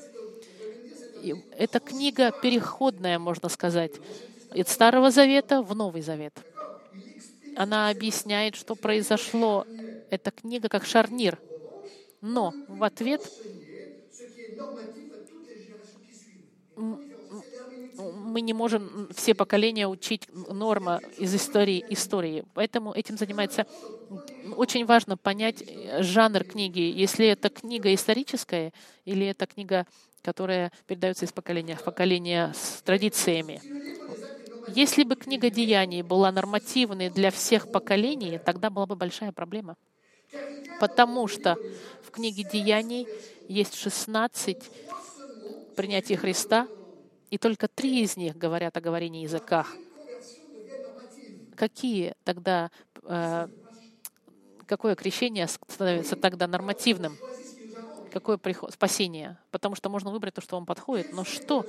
И 1.23 1.33
эта 1.57 1.79
книга 1.79 2.31
переходная, 2.31 3.17
можно 3.17 3.49
сказать, 3.49 3.93
от 4.51 4.69
Старого 4.69 5.09
Завета 5.09 5.63
в 5.63 5.73
Новый 5.73 6.03
Завет. 6.03 6.52
Она 7.55 7.89
объясняет, 7.89 8.55
что 8.55 8.75
произошло. 8.75 9.65
Эта 10.09 10.31
книга 10.31 10.69
как 10.69 10.85
шарнир. 10.85 11.39
Но 12.21 12.53
в 12.67 12.83
ответ 12.83 13.21
мы 17.97 18.41
не 18.41 18.53
можем 18.53 19.09
все 19.15 19.35
поколения 19.35 19.87
учить 19.87 20.27
норма 20.33 21.01
из 21.17 21.33
истории 21.35 21.83
истории. 21.89 22.43
Поэтому 22.53 22.93
этим 22.93 23.17
занимается... 23.17 23.65
Очень 24.55 24.85
важно 24.85 25.17
понять 25.17 25.63
жанр 25.99 26.43
книги. 26.43 26.81
Если 26.81 27.25
это 27.27 27.49
книга 27.49 27.93
историческая 27.93 28.73
или 29.05 29.25
это 29.25 29.47
книга, 29.47 29.87
которая 30.21 30.71
передается 30.85 31.25
из 31.25 31.31
поколения 31.31 31.75
в 31.75 31.83
поколение 31.83 32.53
с 32.53 32.81
традициями. 32.83 33.61
Если 34.65 35.03
бы 35.03 35.15
книга 35.15 35.49
Деяний 35.49 36.01
была 36.01 36.31
нормативной 36.31 37.09
для 37.09 37.31
всех 37.31 37.67
поколений, 37.69 38.39
тогда 38.39 38.69
была 38.69 38.85
бы 38.85 38.95
большая 38.95 39.31
проблема. 39.33 39.75
Потому 40.77 41.27
что 41.27 41.59
в 42.01 42.11
книге 42.11 42.43
Деяний 42.43 43.09
есть 43.47 43.75
16 43.75 44.71
принятий 45.75 46.15
Христа, 46.15 46.67
и 47.29 47.37
только 47.37 47.67
три 47.67 48.03
из 48.03 48.15
них 48.17 48.37
говорят 48.37 48.77
о 48.77 48.81
говорении 48.81 49.23
языках. 49.23 49.79
Какие 51.55 52.15
тогда, 52.23 52.71
э, 53.03 53.47
какое 54.65 54.95
крещение 54.95 55.47
становится 55.47 56.15
тогда 56.15 56.47
нормативным? 56.47 57.19
Какое 58.13 58.37
приход, 58.37 58.71
спасение? 58.71 59.37
Потому 59.49 59.73
что 59.73 59.89
можно 59.89 60.11
выбрать 60.11 60.35
то, 60.35 60.41
что 60.41 60.55
вам 60.55 60.67
подходит. 60.67 61.11
Но 61.13 61.25
что, 61.25 61.65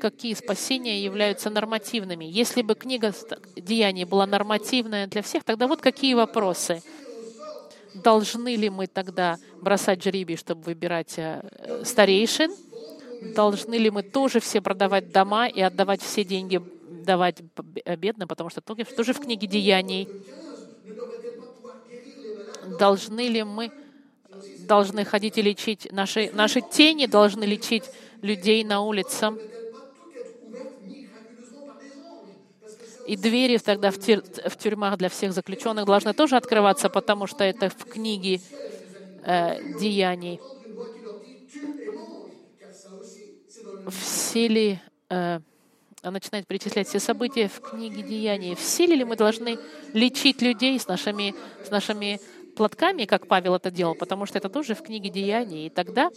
какие 0.00 0.32
спасения 0.32 1.04
являются 1.04 1.50
нормативными? 1.50 2.24
Если 2.24 2.62
бы 2.62 2.74
книга 2.74 3.12
Деяний 3.56 4.04
была 4.04 4.26
нормативная 4.26 5.06
для 5.06 5.20
всех, 5.20 5.44
тогда 5.44 5.66
вот 5.66 5.82
какие 5.82 6.14
вопросы. 6.14 6.82
Должны 7.92 8.56
ли 8.56 8.70
мы 8.70 8.86
тогда 8.86 9.36
бросать 9.60 10.02
жребий, 10.02 10.36
чтобы 10.36 10.62
выбирать 10.62 11.14
э, 11.18 11.82
старейшин? 11.84 12.50
должны 13.36 13.76
ли 13.76 13.88
мы 13.88 14.02
тоже 14.02 14.40
все 14.40 14.60
продавать 14.60 15.12
дома 15.12 15.46
и 15.46 15.60
отдавать 15.60 16.02
все 16.02 16.24
деньги, 16.24 16.60
давать 17.06 17.40
бедным, 17.98 18.26
потому 18.26 18.50
что 18.50 18.60
тоже 18.60 19.12
в 19.12 19.20
книге 19.20 19.46
Деяний. 19.46 20.08
Должны 22.80 23.28
ли 23.28 23.44
мы 23.44 23.70
должны 24.66 25.04
ходить 25.04 25.38
и 25.38 25.42
лечить, 25.42 25.88
наши, 25.92 26.30
наши 26.32 26.60
тени 26.60 27.06
должны 27.06 27.44
лечить 27.44 27.84
людей 28.22 28.64
на 28.64 28.80
улице. 28.80 29.30
И 33.06 33.16
двери 33.16 33.58
тогда 33.58 33.90
в, 33.90 33.98
тюр, 33.98 34.22
в 34.22 34.56
тюрьмах 34.56 34.96
для 34.96 35.08
всех 35.08 35.32
заключенных 35.32 35.86
должны 35.86 36.14
тоже 36.14 36.36
открываться, 36.36 36.88
потому 36.88 37.26
что 37.26 37.42
это 37.42 37.68
в 37.68 37.84
книге 37.84 38.40
э, 39.24 39.60
Деяний. 39.80 40.40
все 43.90 44.48
ли, 44.48 44.78
э, 45.10 45.40
начинает 46.02 46.46
перечислять 46.46 46.88
все 46.88 47.00
события 47.00 47.48
в 47.48 47.60
книге 47.60 48.02
Деяний, 48.02 48.54
все 48.54 48.86
ли 48.86 49.04
мы 49.04 49.16
должны 49.16 49.58
лечить 49.92 50.42
людей 50.42 50.78
с 50.78 50.88
нашими, 50.88 51.34
с 51.64 51.70
нашими 51.70 52.20
платками, 52.54 53.04
как 53.04 53.26
Павел 53.26 53.54
это 53.54 53.70
делал, 53.70 53.94
потому 53.94 54.26
что 54.26 54.38
это 54.38 54.48
тоже 54.48 54.74
в 54.74 54.82
книге 54.82 55.10
Деяний. 55.10 55.66
И 55.66 55.70
тогда 55.70 56.10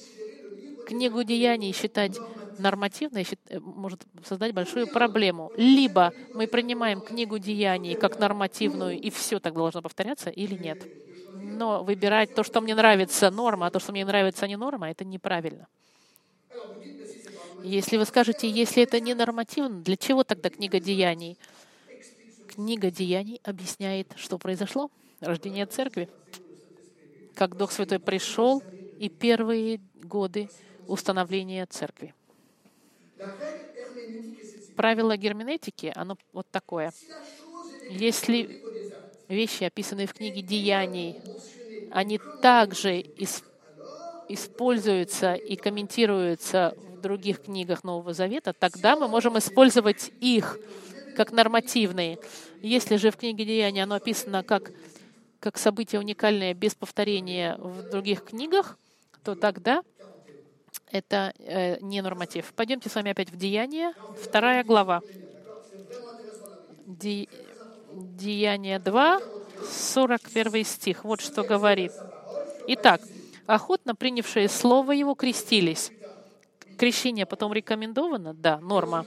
книгу 0.85 1.23
Деяний 1.23 1.73
считать 1.73 2.19
нормативной 2.59 3.25
э, 3.49 3.59
может 3.59 4.05
создать 4.23 4.53
большую 4.53 4.87
проблему. 4.87 5.51
Либо 5.57 6.13
мы 6.33 6.47
принимаем 6.47 7.01
книгу 7.01 7.39
Деяний 7.39 7.95
как 7.95 8.19
нормативную, 8.19 8.99
и 8.99 9.09
все 9.09 9.39
так 9.39 9.53
должно 9.53 9.81
повторяться, 9.81 10.29
или 10.29 10.55
нет. 10.55 10.79
Но 11.33 11.83
выбирать 11.83 12.33
то, 12.33 12.43
что 12.43 12.61
мне 12.61 12.75
нравится, 12.75 13.29
норма, 13.29 13.67
а 13.67 13.71
то, 13.71 13.79
что 13.79 13.91
мне 13.91 14.05
нравится, 14.05 14.47
не 14.47 14.57
норма, 14.57 14.89
это 14.89 15.03
неправильно. 15.03 15.67
Если 17.63 17.97
вы 17.97 18.05
скажете, 18.05 18.49
если 18.49 18.83
это 18.83 18.99
не 18.99 19.15
нормативно, 19.15 19.81
для 19.81 19.97
чего 19.97 20.23
тогда 20.23 20.49
книга 20.49 20.79
деяний? 20.79 21.37
Книга 22.47 22.91
деяний 22.91 23.41
объясняет, 23.43 24.13
что 24.17 24.37
произошло. 24.37 24.91
Рождение 25.21 25.65
церкви. 25.65 26.09
Как 27.35 27.55
Дух 27.57 27.71
Святой 27.71 27.99
пришел, 27.99 28.63
и 28.99 29.09
первые 29.09 29.81
годы 29.95 30.49
установления 30.87 31.65
церкви. 31.65 32.13
Правило 34.75 35.17
герменетики, 35.17 35.91
оно 35.95 36.17
вот 36.33 36.47
такое. 36.51 36.93
Если 37.89 38.61
вещи, 39.27 39.63
описанные 39.63 40.07
в 40.07 40.13
книге 40.13 40.41
Деяний, 40.41 41.21
они 41.91 42.19
также 42.41 43.03
используются 44.27 45.35
и 45.35 45.55
комментируются 45.55 46.75
в 46.77 47.01
других 47.01 47.43
книгах 47.43 47.83
Нового 47.83 48.13
Завета, 48.13 48.53
тогда 48.53 48.95
мы 48.95 49.07
можем 49.07 49.37
использовать 49.37 50.11
их 50.19 50.57
как 51.15 51.31
нормативные. 51.31 52.19
Если 52.61 52.97
же 52.97 53.11
в 53.11 53.17
книге 53.17 53.45
Деяния 53.45 53.83
оно 53.83 53.95
описано 53.95 54.43
как, 54.43 54.71
как 55.39 55.57
событие 55.57 55.99
уникальное 55.99 56.53
без 56.53 56.75
повторения 56.75 57.55
в 57.59 57.83
других 57.83 58.23
книгах, 58.23 58.77
то 59.23 59.35
тогда 59.35 59.81
это 60.91 61.33
э, 61.39 61.79
не 61.81 62.01
норматив. 62.01 62.53
Пойдемте 62.55 62.89
с 62.89 62.95
вами 62.95 63.11
опять 63.11 63.29
в 63.31 63.37
Деяния, 63.37 63.93
вторая 64.13 64.63
глава. 64.63 65.01
Де... 66.85 67.27
Деяние 67.91 68.79
2, 68.79 69.19
41 69.61 70.65
стих. 70.65 71.03
Вот 71.03 71.21
что 71.21 71.43
говорит. 71.43 71.93
Итак, 72.67 73.01
охотно 73.45 73.95
принявшие 73.95 74.49
слово 74.49 74.91
его 74.91 75.15
крестились. 75.15 75.91
Крещение 76.77 77.25
потом 77.25 77.53
рекомендовано? 77.53 78.33
Да, 78.33 78.59
норма. 78.59 79.05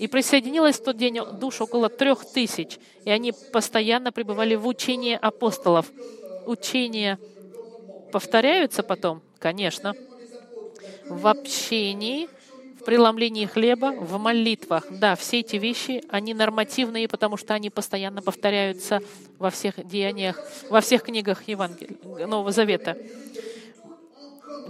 И 0.00 0.06
присоединилось 0.06 0.78
в 0.78 0.82
тот 0.82 0.96
день 0.96 1.18
душ 1.34 1.60
около 1.60 1.90
трех 1.90 2.24
тысяч, 2.24 2.78
и 3.04 3.10
они 3.10 3.34
постоянно 3.52 4.12
пребывали 4.12 4.54
в 4.54 4.66
учении 4.66 5.18
апостолов. 5.20 5.92
Учения 6.46 7.18
повторяются 8.10 8.82
потом? 8.82 9.20
Конечно. 9.38 9.94
В 11.06 11.26
общении, 11.26 12.30
в 12.80 12.84
преломлении 12.84 13.44
хлеба, 13.44 13.92
в 13.92 14.18
молитвах. 14.18 14.86
Да, 14.88 15.16
все 15.16 15.40
эти 15.40 15.56
вещи, 15.56 16.02
они 16.08 16.32
нормативные, 16.32 17.06
потому 17.06 17.36
что 17.36 17.52
они 17.52 17.68
постоянно 17.68 18.22
повторяются 18.22 19.00
во 19.38 19.50
всех 19.50 19.86
деяниях, 19.86 20.42
во 20.70 20.80
всех 20.80 21.02
книгах 21.02 21.46
Евангелия, 21.46 22.26
Нового 22.26 22.52
Завета. 22.52 22.96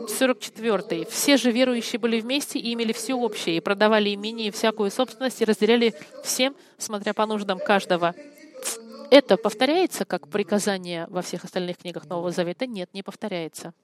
44. 0.08 1.06
«Все 1.06 1.36
же 1.36 1.50
верующие 1.50 1.98
были 1.98 2.20
вместе 2.20 2.58
и 2.58 2.74
имели 2.74 2.92
все 2.92 3.14
общее, 3.14 3.56
и 3.56 3.60
продавали 3.60 4.14
имение 4.14 4.48
и 4.48 4.50
всякую 4.50 4.90
собственность, 4.90 5.40
и 5.40 5.44
разделяли 5.44 5.94
всем, 6.22 6.54
смотря 6.78 7.14
по 7.14 7.26
нуждам 7.26 7.58
каждого». 7.58 8.14
Это 9.10 9.36
повторяется 9.36 10.04
как 10.04 10.28
приказание 10.28 11.08
во 11.08 11.20
всех 11.22 11.44
остальных 11.44 11.78
книгах 11.78 12.06
Нового 12.06 12.30
Завета? 12.30 12.66
Нет, 12.66 12.90
не 12.94 13.02
повторяется. 13.02 13.74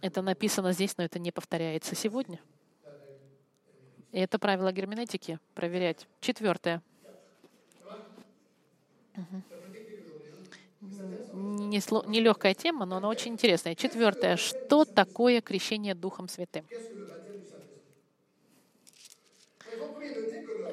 Это 0.00 0.22
написано 0.22 0.72
здесь, 0.72 0.96
но 0.96 1.04
это 1.04 1.20
не 1.20 1.30
повторяется 1.30 1.94
сегодня. 1.94 2.40
И 4.10 4.18
это 4.18 4.38
правило 4.40 4.72
герменетики 4.72 5.38
проверять. 5.54 6.08
Четвертое. 6.20 6.82
Угу. 9.16 9.42
Нелегкая 11.68 12.54
тема, 12.54 12.84
но 12.86 12.96
она 12.96 13.08
очень 13.08 13.32
интересная. 13.32 13.74
Четвертое. 13.74 14.36
Что 14.36 14.84
такое 14.84 15.40
крещение 15.40 15.94
Духом 15.94 16.28
Святым? 16.28 16.64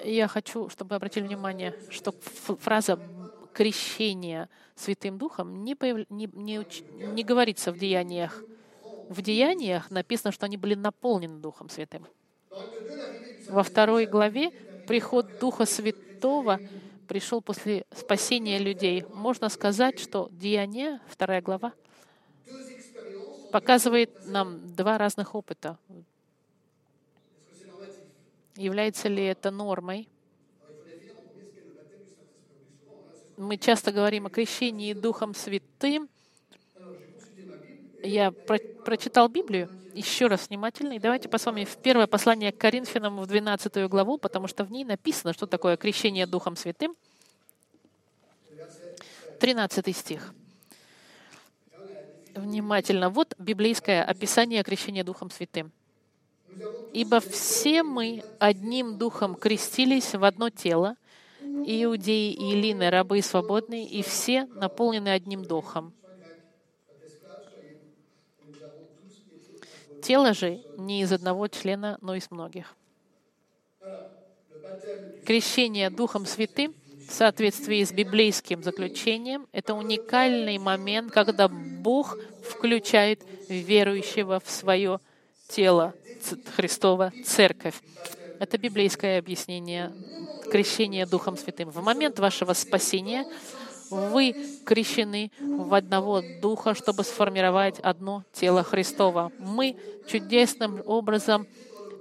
Я 0.03 0.27
хочу, 0.27 0.69
чтобы 0.69 0.89
вы 0.89 0.95
обратили 0.97 1.25
внимание, 1.25 1.75
что 1.89 2.11
фраза 2.11 2.99
крещение 3.53 4.49
Святым 4.75 5.17
Духом 5.17 5.63
не, 5.63 5.75
появ... 5.75 6.09
не, 6.09 6.29
не, 6.33 6.65
не 7.13 7.23
говорится 7.23 7.71
в 7.71 7.77
деяниях 7.77 8.43
в 9.09 9.21
Деяниях 9.21 9.91
написано, 9.91 10.31
что 10.31 10.45
они 10.45 10.57
были 10.57 10.75
наполнены 10.75 11.39
Духом 11.39 11.69
Святым. 11.69 12.07
Во 13.49 13.63
второй 13.63 14.05
главе 14.05 14.51
приход 14.87 15.39
Духа 15.39 15.65
Святого 15.65 16.59
пришел 17.05 17.41
после 17.41 17.85
спасения 17.95 18.59
людей. 18.59 19.05
Можно 19.13 19.49
сказать, 19.49 19.99
что 19.99 20.27
Деяния, 20.31 21.01
вторая 21.07 21.41
глава, 21.41 21.73
показывает 23.51 24.27
нам 24.27 24.75
два 24.75 24.97
разных 24.97 25.35
опыта. 25.35 25.77
Является 28.55 29.07
ли 29.07 29.23
это 29.23 29.51
нормой? 29.51 30.09
Мы 33.37 33.57
часто 33.57 33.91
говорим 33.91 34.25
о 34.27 34.29
крещении 34.29 34.93
Духом 34.93 35.33
Святым, 35.33 36.09
я 38.05 38.31
про 38.31 38.59
прочитал 38.85 39.27
Библию 39.29 39.69
еще 39.93 40.27
раз 40.27 40.49
внимательно, 40.49 40.93
и 40.93 40.99
давайте 40.99 41.29
посмотрим 41.29 41.65
в 41.65 41.77
первое 41.77 42.05
послание 42.05 42.51
к 42.51 42.57
Коринфянам 42.57 43.17
в 43.17 43.27
12 43.27 43.87
главу, 43.89 44.17
потому 44.17 44.47
что 44.47 44.63
в 44.63 44.71
ней 44.71 44.83
написано, 44.83 45.33
что 45.33 45.47
такое 45.47 45.77
крещение 45.77 46.27
Духом 46.27 46.55
Святым. 46.55 46.95
13 49.39 49.95
стих. 49.95 50.33
Внимательно. 52.35 53.09
Вот 53.09 53.33
библейское 53.37 54.03
описание 54.03 54.63
крещения 54.63 55.03
Духом 55.03 55.31
Святым. 55.31 55.71
«Ибо 56.93 57.19
все 57.19 57.83
мы 57.83 58.23
одним 58.39 58.97
Духом 58.97 59.35
крестились 59.35 60.13
в 60.13 60.23
одно 60.23 60.49
тело, 60.49 60.95
иудеи 61.41 62.31
и 62.31 62.51
илины, 62.53 62.89
рабы 62.89 63.19
и 63.19 63.21
свободные, 63.21 63.85
и 63.85 64.01
все 64.01 64.45
наполнены 64.45 65.09
одним 65.09 65.43
Духом. 65.43 65.93
Тело 70.05 70.35
же 70.35 70.61
не 70.77 71.01
из 71.01 71.11
одного 71.11 71.47
члена, 71.47 71.97
но 71.99 72.13
из 72.13 72.29
многих. 72.29 72.75
Крещение 75.25 75.89
Духом 75.89 76.27
Святым 76.27 76.75
в 77.09 77.11
соответствии 77.11 77.83
с 77.83 77.91
библейским 77.91 78.61
заключением— 78.61 79.47
это 79.51 79.73
уникальный 79.73 80.59
момент, 80.59 81.11
когда 81.11 81.47
Бог 81.47 82.19
включает 82.47 83.23
верующего 83.49 84.39
в 84.45 84.47
свое 84.47 84.99
тело 85.47 85.95
Христова 86.55 87.11
Церковь. 87.25 87.81
Это 88.39 88.59
библейское 88.59 89.17
объяснение 89.17 89.91
крещения 90.51 91.07
Духом 91.07 91.35
Святым. 91.35 91.71
В 91.71 91.81
момент 91.81 92.19
вашего 92.19 92.53
спасения 92.53 93.25
вы 93.89 94.35
крещены 94.65 95.31
в 95.39 95.73
одного 95.73 96.21
Духа, 96.41 96.73
чтобы 96.73 97.03
сформировать 97.03 97.79
одно 97.79 98.23
тело 98.33 98.63
Христова. 98.63 99.31
Мы 99.39 99.77
чудесным 100.07 100.81
образом 100.85 101.47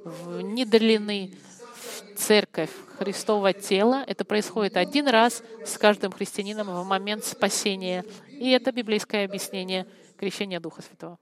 внедрены 0.04 1.36
в 1.74 2.18
церковь 2.18 2.70
Христова 2.98 3.52
тела. 3.52 4.04
Это 4.06 4.24
происходит 4.24 4.76
один 4.76 5.08
раз 5.08 5.42
с 5.64 5.78
каждым 5.78 6.12
христианином 6.12 6.68
в 6.68 6.84
момент 6.84 7.24
спасения. 7.24 8.04
И 8.28 8.50
это 8.50 8.72
библейское 8.72 9.24
объяснение 9.24 9.86
крещения 10.16 10.60
Духа 10.60 10.82
Святого. 10.82 11.18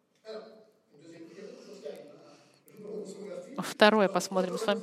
Второе 3.58 4.08
посмотрим 4.08 4.58
с 4.58 4.66
вами 4.66 4.82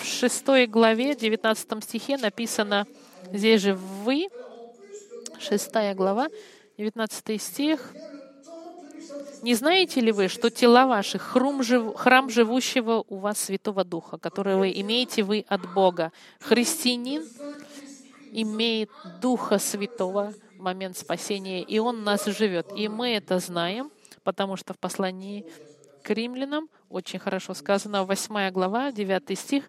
в 0.00 0.04
6 0.04 0.68
главе, 0.68 1.14
19 1.14 1.84
стихе 1.84 2.16
написано, 2.16 2.86
здесь 3.32 3.62
же 3.62 3.74
вы, 3.74 4.28
6 5.38 5.72
глава, 5.94 6.28
19 6.76 7.42
стих, 7.42 7.92
«Не 9.42 9.54
знаете 9.54 10.00
ли 10.00 10.10
вы, 10.10 10.28
что 10.28 10.50
тела 10.50 10.86
ваши— 10.86 11.18
храм, 11.18 11.62
жив... 11.62 11.94
храм 11.94 12.28
живущего 12.28 13.04
у 13.08 13.18
вас 13.18 13.38
Святого 13.38 13.84
Духа, 13.84 14.18
который 14.18 14.56
вы 14.56 14.72
имеете 14.72 15.22
вы 15.22 15.44
от 15.48 15.72
Бога? 15.72 16.12
Христианин 16.40 17.22
имеет 18.32 18.90
Духа 19.20 19.58
Святого 19.58 20.34
в 20.56 20.60
момент 20.60 20.98
спасения, 20.98 21.62
и 21.62 21.78
Он 21.78 22.02
нас 22.02 22.24
живет. 22.24 22.66
И 22.74 22.88
мы 22.88 23.10
это 23.10 23.38
знаем, 23.38 23.92
потому 24.24 24.56
что 24.56 24.74
в 24.74 24.78
послании 24.78 25.46
к 26.02 26.10
римлянам 26.10 26.68
очень 26.88 27.18
хорошо 27.18 27.54
сказано, 27.54 28.04
8 28.04 28.50
глава, 28.50 28.92
9 28.92 29.38
стих, 29.38 29.68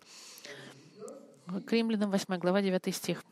к 1.65 1.71
римлянам 1.71 2.11
8 2.11 2.37
глава, 2.37 2.61
9 2.61 2.95
стих. 2.95 3.23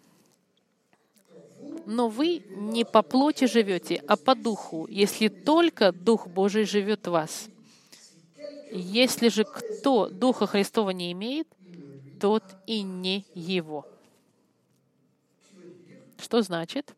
Но 1.86 2.10
вы 2.10 2.43
не 2.50 2.84
по 2.84 3.02
плоти 3.02 3.45
живете, 3.45 4.04
а 4.08 4.17
по 4.17 4.36
духу, 4.36 4.88
если 4.89 5.30
только 5.30 5.91
Дух 5.91 6.28
Божий 6.28 6.65
живет 6.65 7.08
в 7.08 7.12
вас. 7.12 7.50
Если 8.71 9.30
же 9.30 9.45
кто 9.45 10.10
Духа 10.10 10.47
Христова 10.47 10.89
не 10.89 11.13
имеет, 11.13 11.47
тот 12.19 12.43
и 12.65 12.82
не 12.82 13.26
его. 13.34 13.86
Что 16.19 16.41
значит? 16.41 16.93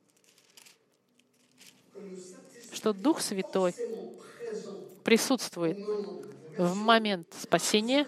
Что 2.72 2.94
Дух 2.94 3.22
Святой 3.22 3.76
присутствует 5.04 5.78
в 6.58 6.76
момент 6.76 7.34
спасения, 7.34 8.08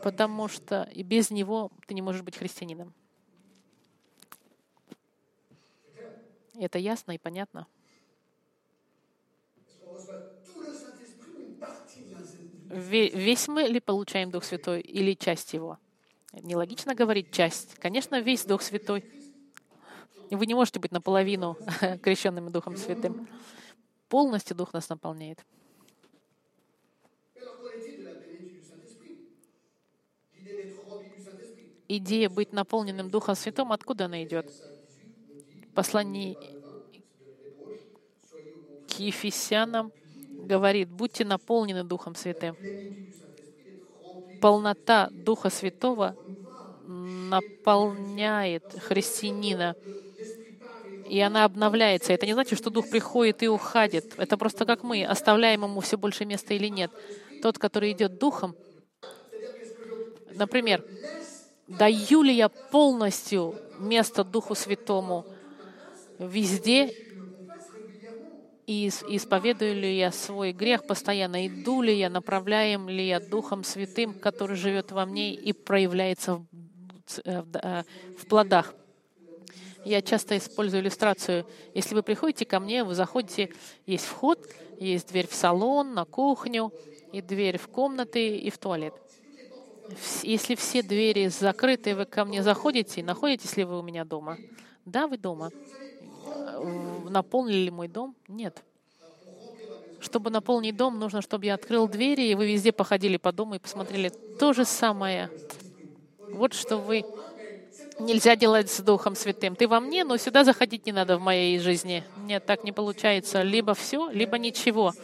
потому 0.00 0.48
что 0.48 0.82
и 0.92 1.02
без 1.02 1.30
него 1.30 1.70
ты 1.86 1.94
не 1.94 2.02
можешь 2.02 2.22
быть 2.22 2.36
христианином. 2.36 2.94
Это 6.54 6.78
ясно 6.78 7.12
и 7.12 7.18
понятно. 7.18 7.66
Весь 12.68 13.48
мы 13.48 13.62
ли 13.62 13.80
получаем 13.80 14.30
Дух 14.30 14.44
Святой 14.44 14.80
или 14.80 15.14
часть 15.14 15.54
его? 15.54 15.78
Нелогично 16.32 16.94
говорить 16.94 17.30
часть. 17.30 17.74
Конечно, 17.78 18.20
весь 18.20 18.44
Дух 18.44 18.62
Святой. 18.62 19.04
Вы 20.30 20.46
не 20.46 20.54
можете 20.54 20.80
быть 20.80 20.92
наполовину 20.92 21.56
крещенными 22.02 22.50
Духом 22.50 22.76
Святым. 22.76 23.16
Полностью 24.08 24.56
Дух 24.56 24.72
нас 24.72 24.88
наполняет. 24.88 25.44
Идея 31.88 32.28
быть 32.28 32.52
наполненным 32.52 33.10
Духом 33.10 33.36
Святым, 33.36 33.70
откуда 33.70 34.06
она 34.06 34.24
идет? 34.24 34.50
Послание 35.74 36.36
к 38.88 38.98
Ефесянам 38.98 39.92
говорит, 40.46 40.88
будьте 40.88 41.24
наполнены 41.24 41.84
Духом 41.84 42.14
Святым. 42.14 42.56
Полнота 44.40 45.08
Духа 45.12 45.50
Святого 45.50 46.16
наполняет 46.86 48.64
христианина, 48.80 49.76
и 51.08 51.20
она 51.20 51.44
обновляется. 51.44 52.12
Это 52.12 52.26
не 52.26 52.32
значит, 52.32 52.58
что 52.58 52.70
Дух 52.70 52.90
приходит 52.90 53.42
и 53.42 53.48
уходит. 53.48 54.14
Это 54.16 54.36
просто 54.36 54.64
как 54.64 54.82
мы, 54.82 55.04
оставляем 55.04 55.64
ему 55.64 55.80
все 55.80 55.96
больше 55.96 56.24
места 56.24 56.54
или 56.54 56.68
нет. 56.68 56.90
Тот, 57.42 57.58
который 57.58 57.92
идет 57.92 58.18
Духом, 58.18 58.56
например, 60.34 60.84
даю 61.66 62.22
ли 62.22 62.34
я 62.34 62.48
полностью 62.48 63.54
место 63.78 64.24
Духу 64.24 64.54
Святому 64.54 65.24
везде 66.18 66.92
и 68.66 68.88
ис- 68.88 69.04
исповедую 69.06 69.74
ли 69.76 69.96
я 69.96 70.10
свой 70.10 70.52
грех 70.52 70.84
постоянно, 70.86 71.46
иду 71.46 71.82
ли 71.82 71.96
я, 71.96 72.10
направляем 72.10 72.88
ли 72.88 73.06
я 73.06 73.20
Духом 73.20 73.62
Святым, 73.64 74.14
который 74.14 74.56
живет 74.56 74.90
во 74.92 75.06
мне 75.06 75.34
и 75.34 75.52
проявляется 75.52 76.34
в, 76.36 76.46
э, 77.24 77.44
э, 77.62 77.82
в 78.16 78.26
плодах. 78.26 78.74
Я 79.84 80.02
часто 80.02 80.36
использую 80.36 80.82
иллюстрацию. 80.82 81.46
Если 81.74 81.94
вы 81.94 82.02
приходите 82.02 82.44
ко 82.44 82.58
мне, 82.58 82.82
вы 82.82 82.94
заходите, 82.94 83.52
есть 83.86 84.04
вход, 84.04 84.38
есть 84.80 85.08
дверь 85.08 85.28
в 85.28 85.34
салон, 85.34 85.94
на 85.94 86.04
кухню, 86.04 86.72
и 87.12 87.20
дверь 87.20 87.56
в 87.56 87.68
комнаты, 87.68 88.36
и 88.36 88.50
в 88.50 88.58
туалет. 88.58 88.94
Если 90.22 90.54
все 90.56 90.82
двери 90.82 91.28
закрыты, 91.28 91.94
вы 91.94 92.06
ко 92.06 92.24
мне 92.24 92.42
заходите, 92.42 93.02
находитесь 93.02 93.56
ли 93.56 93.64
вы 93.64 93.78
у 93.78 93.82
меня 93.82 94.04
дома? 94.04 94.38
Да, 94.84 95.06
вы 95.06 95.16
дома. 95.16 95.52
В- 96.00 97.08
Наполнили 97.10 97.58
ли 97.64 97.70
мой 97.70 97.88
дом? 97.88 98.16
Нет. 98.28 98.62
Чтобы 99.98 100.30
наполнить 100.30 100.76
дом, 100.76 100.98
нужно, 100.98 101.22
чтобы 101.22 101.46
я 101.46 101.54
открыл 101.54 101.88
двери, 101.88 102.22
и 102.28 102.34
вы 102.34 102.46
везде 102.52 102.72
походили 102.72 103.16
по 103.16 103.32
дому 103.32 103.54
и 103.54 103.58
посмотрели. 103.58 104.12
То 104.38 104.52
же 104.52 104.64
самое. 104.64 105.30
Вот 106.30 106.52
что 106.52 106.78
вы 106.78 107.06
нельзя 107.98 108.36
делать 108.36 108.70
с 108.70 108.80
Духом 108.80 109.14
Святым. 109.14 109.56
Ты 109.56 109.68
во 109.68 109.80
мне, 109.80 110.04
но 110.04 110.16
сюда 110.18 110.44
заходить 110.44 110.86
не 110.86 110.92
надо 110.92 111.18
в 111.18 111.20
моей 111.22 111.58
жизни. 111.58 112.04
Нет, 112.16 112.44
так 112.44 112.64
не 112.64 112.72
получается. 112.72 113.42
Либо 113.42 113.74
все, 113.74 114.08
либо 114.10 114.38
ничего. 114.38 114.94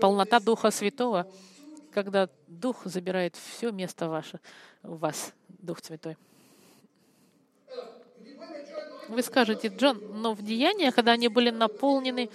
Полнота 0.00 0.40
Духа 0.40 0.70
Святого, 0.70 1.26
когда 1.94 2.28
Дух 2.46 2.84
забирает 2.84 3.36
все 3.36 3.70
место 3.70 4.08
ваше, 4.08 4.40
у 4.82 4.96
вас, 4.96 5.32
Дух 5.48 5.78
Святой. 5.82 6.16
Вы 9.08 9.22
скажете, 9.22 9.68
Джон, 9.68 10.00
но 10.20 10.34
в 10.34 10.42
деяниях, 10.42 10.94
когда 10.94 11.12
они 11.12 11.28
были 11.28 11.50
наполнены 11.50 12.30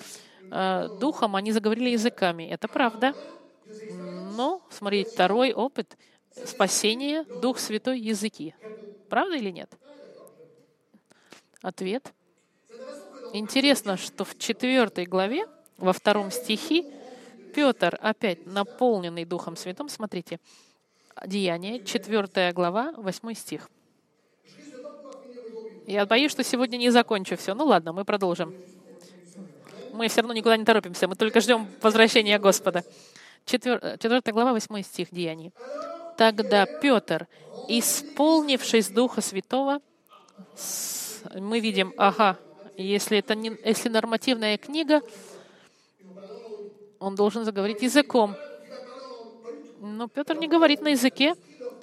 э, 0.51 0.89
Духом, 0.99 1.35
они 1.35 1.51
заговорили 1.51 1.89
языками. 1.89 2.43
Это 2.43 2.67
правда. 2.67 3.13
Но, 4.35 4.61
смотрите, 4.69 5.09
второй 5.09 5.51
опыт 5.51 5.97
спасения, 6.45 7.23
Дух 7.41 7.59
Святой, 7.59 7.99
языки. 7.99 8.55
Правда 9.09 9.35
или 9.35 9.49
нет? 9.49 9.71
Ответ. 11.61 12.13
Интересно, 13.33 13.97
что 13.97 14.23
в 14.23 14.37
четвертой 14.37 15.05
главе, 15.05 15.47
во 15.77 15.91
втором 15.91 16.31
стихе, 16.31 16.85
Петр, 17.53 17.97
опять 18.01 18.45
наполненный 18.45 19.25
Духом 19.25 19.55
Святым, 19.55 19.89
смотрите, 19.89 20.39
Деяние, 21.25 21.83
четвертая 21.83 22.53
глава, 22.53 22.93
восьмой 22.95 23.35
стих. 23.35 23.69
Я 25.85 26.05
боюсь, 26.05 26.31
что 26.31 26.43
сегодня 26.43 26.77
не 26.77 26.91
закончу 26.91 27.35
все. 27.35 27.53
Ну 27.55 27.65
ладно, 27.65 27.93
мы 27.93 28.05
продолжим. 28.05 28.53
Мы 29.91 30.07
все 30.07 30.21
равно 30.21 30.33
никуда 30.33 30.55
не 30.55 30.63
торопимся, 30.63 31.07
мы 31.07 31.15
только 31.15 31.41
ждем 31.41 31.67
возвращения 31.81 32.37
Господа. 32.39 32.83
Четвер- 33.45 33.97
Четвертая 33.97 34.33
глава, 34.33 34.53
восьмой 34.53 34.83
стих 34.83 35.09
Деяний. 35.11 35.51
Тогда 36.15 36.65
Петр, 36.65 37.27
исполнившись 37.67 38.89
Духа 38.89 39.21
Святого, 39.21 39.81
мы 41.35 41.59
видим, 41.59 41.93
ага, 41.97 42.37
если 42.77 43.17
это 43.17 43.35
не, 43.35 43.57
если 43.65 43.89
нормативная 43.89 44.57
книга, 44.57 45.01
он 46.99 47.15
должен 47.15 47.45
заговорить 47.45 47.81
языком. 47.81 48.35
Но 49.79 50.07
Петр 50.07 50.35
не 50.35 50.47
говорит 50.47 50.81
на 50.81 50.89
языке. 50.89 51.35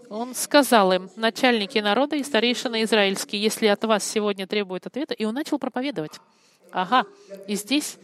Он 0.08 0.34
сказал 0.34 0.92
им, 0.92 1.10
начальники 1.16 1.78
народа 1.78 2.16
и 2.16 2.22
старейшины 2.22 2.84
израильские, 2.84 3.42
если 3.42 3.66
от 3.66 3.82
вас 3.84 4.04
сегодня 4.04 4.46
требуют 4.46 4.86
ответа, 4.86 5.14
и 5.14 5.24
он 5.24 5.34
начал 5.34 5.58
проповедовать. 5.58 6.20
Ага, 6.70 7.06
и 7.48 7.56
здесь 7.56 7.96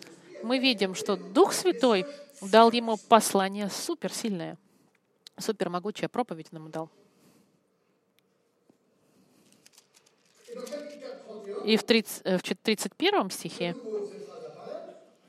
мы 0.43 0.59
видим, 0.59 0.95
что 0.95 1.17
Дух 1.17 1.53
Святой 1.53 2.07
дал 2.41 2.73
ему 2.73 2.97
послание 2.97 3.69
суперсильное, 3.71 4.59
супермогучая 5.39 6.09
проповедь 6.09 6.51
нам 6.51 6.71
дал. 6.71 6.91
И 11.65 11.77
в 11.77 11.85
30 11.85 12.23
э, 12.25 12.39
в 12.39 12.43
31 12.43 13.31
стихе 13.31 13.77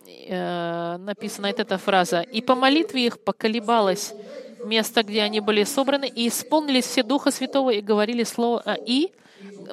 э, 0.08 0.98
написана 0.98 1.48
эта 1.48 1.78
фраза. 1.78 2.22
«И 2.22 2.42
по 2.42 2.56
молитве 2.56 3.06
их 3.06 3.20
поколебалось 3.20 4.13
место, 4.63 5.04
где 5.04 5.22
они 5.22 5.39
были 5.39 5.63
собраны, 5.63 6.08
и 6.08 6.28
исполнились 6.28 6.86
все 6.86 7.04
Духа 7.04 7.32
Святого, 7.32 7.72
и 7.72 7.82
говорили 7.82 8.24
слово 8.24 8.62
а, 8.66 8.76
«и». 8.76 9.12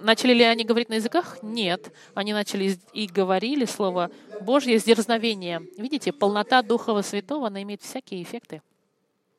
Начали 0.01 0.35
ли 0.35 0.43
они 0.43 0.65
говорить 0.65 0.89
на 0.89 0.95
языках? 0.95 1.39
Нет. 1.43 1.93
Они 2.15 2.33
начали 2.33 2.77
и 2.93 3.07
говорили 3.07 3.65
слово 3.65 4.11
Божье 4.41 4.79
с 4.79 4.85
дерзновением. 4.85 5.69
Видите, 5.77 6.13
полнота 6.13 6.63
Духа 6.63 7.01
Святого, 7.03 7.47
она 7.47 7.63
имеет 7.63 7.83
всякие 7.83 8.23
эффекты. 8.23 8.63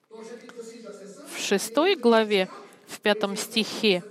В 0.10 1.40
шестой 1.40 1.96
главе, 1.96 2.50
в 2.88 3.00
пятом 3.00 3.36
стихе, 3.36 4.04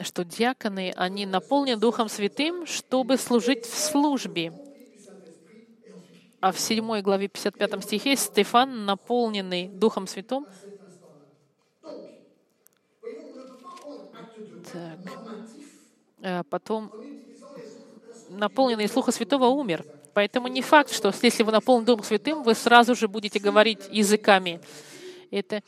что 0.00 0.24
диаконы, 0.24 0.92
они 0.96 1.26
наполнены 1.26 1.80
Духом 1.80 2.08
Святым, 2.08 2.66
чтобы 2.66 3.16
служить 3.16 3.64
в 3.64 3.76
службе. 3.76 4.52
А 6.40 6.52
в 6.52 6.60
7 6.60 7.00
главе 7.02 7.28
55 7.28 7.82
стихе 7.82 8.16
Стефан, 8.16 8.84
наполненный 8.84 9.68
Духом 9.68 10.06
Святым, 10.06 10.46
так. 14.72 14.98
А 16.22 16.42
потом 16.44 16.92
наполненный 18.28 18.88
Слуха 18.88 19.10
Святого 19.10 19.46
умер. 19.46 19.84
Поэтому 20.12 20.48
не 20.48 20.62
факт, 20.62 20.92
что 20.92 21.12
если 21.22 21.42
вы 21.42 21.52
наполнены 21.52 21.86
Духом 21.86 22.04
Святым, 22.04 22.42
вы 22.42 22.54
сразу 22.54 22.94
же 22.94 23.08
будете 23.08 23.38
говорить 23.38 23.80
языками. 23.88 24.60
Это 25.30 25.62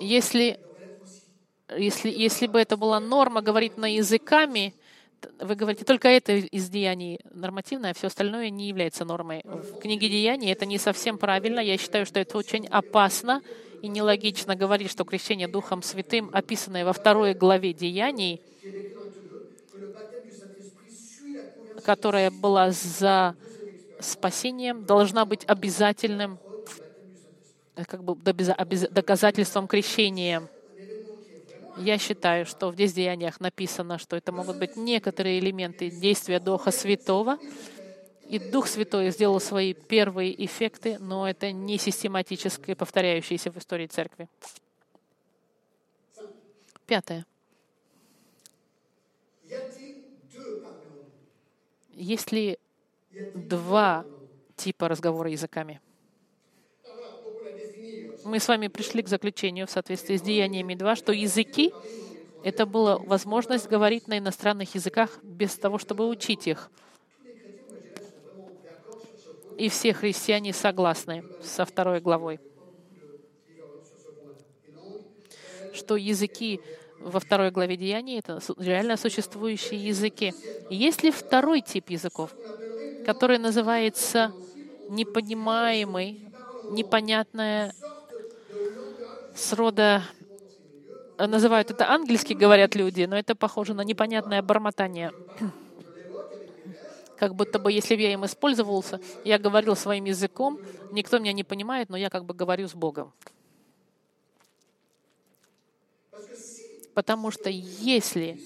если, 0.00 0.58
если, 1.76 2.10
если 2.10 2.46
бы 2.46 2.60
это 2.60 2.76
была 2.76 3.00
норма 3.00 3.42
говорить 3.42 3.76
на 3.76 3.86
языками, 3.92 4.74
вы 5.40 5.54
говорите, 5.54 5.84
только 5.84 6.08
это 6.08 6.32
из 6.34 6.68
деяний 6.68 7.18
нормативное, 7.30 7.90
а 7.92 7.94
все 7.94 8.08
остальное 8.08 8.50
не 8.50 8.68
является 8.68 9.04
нормой. 9.04 9.40
В 9.44 9.78
книге 9.78 10.08
деяний 10.08 10.52
это 10.52 10.66
не 10.66 10.78
совсем 10.78 11.18
правильно. 11.18 11.60
Я 11.60 11.78
считаю, 11.78 12.04
что 12.06 12.20
это 12.20 12.36
очень 12.36 12.66
опасно 12.66 13.42
и 13.80 13.88
нелогично 13.88 14.54
говорить, 14.56 14.90
что 14.90 15.04
крещение 15.04 15.48
Духом 15.48 15.82
Святым, 15.82 16.30
описанное 16.32 16.84
во 16.84 16.92
второй 16.92 17.34
главе 17.34 17.72
деяний, 17.72 18.40
которая 21.82 22.30
была 22.30 22.70
за 22.70 23.36
спасением, 24.00 24.84
должна 24.84 25.24
быть 25.26 25.44
обязательным 25.46 26.40
как 27.86 28.04
бы 28.04 28.14
доказательством 28.14 29.66
крещения. 29.68 30.48
Я 31.76 31.98
считаю, 31.98 32.46
что 32.46 32.70
в 32.70 32.76
Деяниях 32.76 33.40
написано, 33.40 33.98
что 33.98 34.16
это 34.16 34.30
могут 34.32 34.56
быть 34.56 34.76
некоторые 34.76 35.40
элементы 35.40 35.90
действия 35.90 36.38
Духа 36.38 36.70
Святого, 36.70 37.38
и 38.28 38.38
Дух 38.38 38.68
Святой 38.68 39.10
сделал 39.10 39.40
свои 39.40 39.74
первые 39.74 40.44
эффекты, 40.44 40.98
но 40.98 41.28
это 41.28 41.52
не 41.52 41.78
систематическое 41.78 42.74
повторяющееся 42.76 43.50
в 43.50 43.58
истории 43.58 43.86
Церкви. 43.86 44.28
Пятое. 46.86 47.26
Есть 51.92 52.32
ли 52.32 52.58
два 53.34 54.06
типа 54.56 54.88
разговора 54.88 55.30
языками? 55.30 55.80
Мы 58.24 58.40
с 58.40 58.48
вами 58.48 58.68
пришли 58.68 59.02
к 59.02 59.08
заключению 59.08 59.66
в 59.66 59.70
соответствии 59.70 60.16
с 60.16 60.22
Деяниями 60.22 60.74
2, 60.74 60.96
что 60.96 61.12
языки— 61.12 61.74
это 62.42 62.64
была 62.64 62.96
возможность 62.96 63.68
говорить 63.68 64.08
на 64.08 64.18
иностранных 64.18 64.74
языках 64.74 65.18
без 65.22 65.54
того, 65.56 65.78
чтобы 65.78 66.08
учить 66.08 66.46
их. 66.46 66.70
И 69.58 69.68
все 69.68 69.92
христиане 69.92 70.54
согласны 70.54 71.22
со 71.42 71.66
второй 71.66 72.00
главой, 72.00 72.40
что 75.74 75.96
языки 75.96 76.62
во 77.00 77.20
второй 77.20 77.50
главе 77.50 77.76
Деяний— 77.76 78.18
это 78.20 78.40
реально 78.56 78.96
существующие 78.96 79.86
языки. 79.86 80.32
Есть 80.70 81.02
ли 81.02 81.10
второй 81.10 81.60
тип 81.60 81.90
языков, 81.90 82.34
который 83.04 83.36
называется 83.36 84.32
непонимаемый, 84.88 86.32
непонятное 86.70 87.74
с 89.34 89.52
рода 89.52 90.02
называют 91.18 91.70
это 91.70 91.90
ангельский, 91.90 92.34
говорят 92.34 92.74
люди, 92.74 93.02
но 93.02 93.16
это 93.16 93.34
похоже 93.34 93.74
на 93.74 93.82
непонятное 93.82 94.42
бормотание. 94.42 95.12
Как 97.16 97.34
будто 97.34 97.58
бы, 97.58 97.72
если 97.72 97.94
бы 97.94 98.02
я 98.02 98.12
им 98.12 98.24
использовался, 98.24 99.00
я 99.24 99.38
говорил 99.38 99.76
своим 99.76 100.04
языком, 100.04 100.58
никто 100.90 101.18
меня 101.18 101.32
не 101.32 101.44
понимает, 101.44 101.88
но 101.88 101.96
я 101.96 102.10
как 102.10 102.24
бы 102.24 102.34
говорю 102.34 102.68
с 102.68 102.74
Богом. 102.74 103.12
Потому 106.92 107.30
что 107.30 107.50
если 107.50 108.40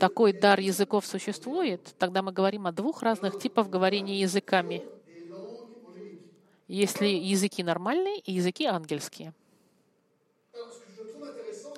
такой 0.00 0.32
дар 0.32 0.58
языков 0.58 1.06
существует, 1.06 1.94
тогда 1.98 2.22
мы 2.22 2.32
говорим 2.32 2.66
о 2.66 2.72
двух 2.72 3.02
разных 3.02 3.38
типах 3.38 3.68
говорения 3.68 4.20
языками. 4.20 4.82
Если 6.66 7.06
языки 7.06 7.62
нормальные 7.62 8.18
и 8.20 8.32
языки 8.32 8.66
ангельские. 8.66 9.34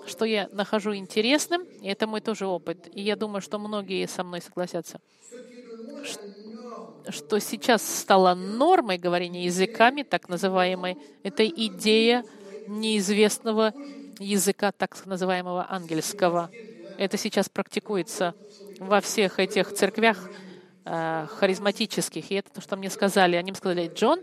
Что 0.06 0.24
я 0.24 0.48
нахожу 0.52 0.94
интересным, 0.94 1.62
и 1.80 1.88
это 1.88 2.06
мой 2.06 2.20
тоже 2.20 2.46
опыт, 2.46 2.88
и 2.94 3.00
я 3.00 3.16
думаю, 3.16 3.40
что 3.40 3.58
многие 3.58 4.06
со 4.06 4.22
мной 4.22 4.42
согласятся, 4.42 5.00
что 7.08 7.38
сейчас 7.38 7.82
стало 8.00 8.34
нормой 8.34 8.98
говорения 8.98 9.44
языками, 9.44 10.02
так 10.02 10.28
называемой, 10.28 10.96
это 11.22 11.46
идея 11.46 12.24
неизвестного 12.66 13.74
языка, 14.18 14.72
так 14.72 15.04
называемого 15.06 15.66
ангельского. 15.68 16.50
Это 16.96 17.16
сейчас 17.18 17.48
практикуется 17.48 18.34
во 18.78 19.00
всех 19.00 19.38
этих 19.38 19.72
церквях 19.72 20.30
э, 20.84 21.26
харизматических. 21.38 22.30
И 22.30 22.34
это 22.36 22.52
то, 22.52 22.60
что 22.60 22.76
мне 22.76 22.90
сказали. 22.90 23.36
Они 23.36 23.50
мне 23.50 23.58
сказали, 23.58 23.90
Джон, 23.92 24.20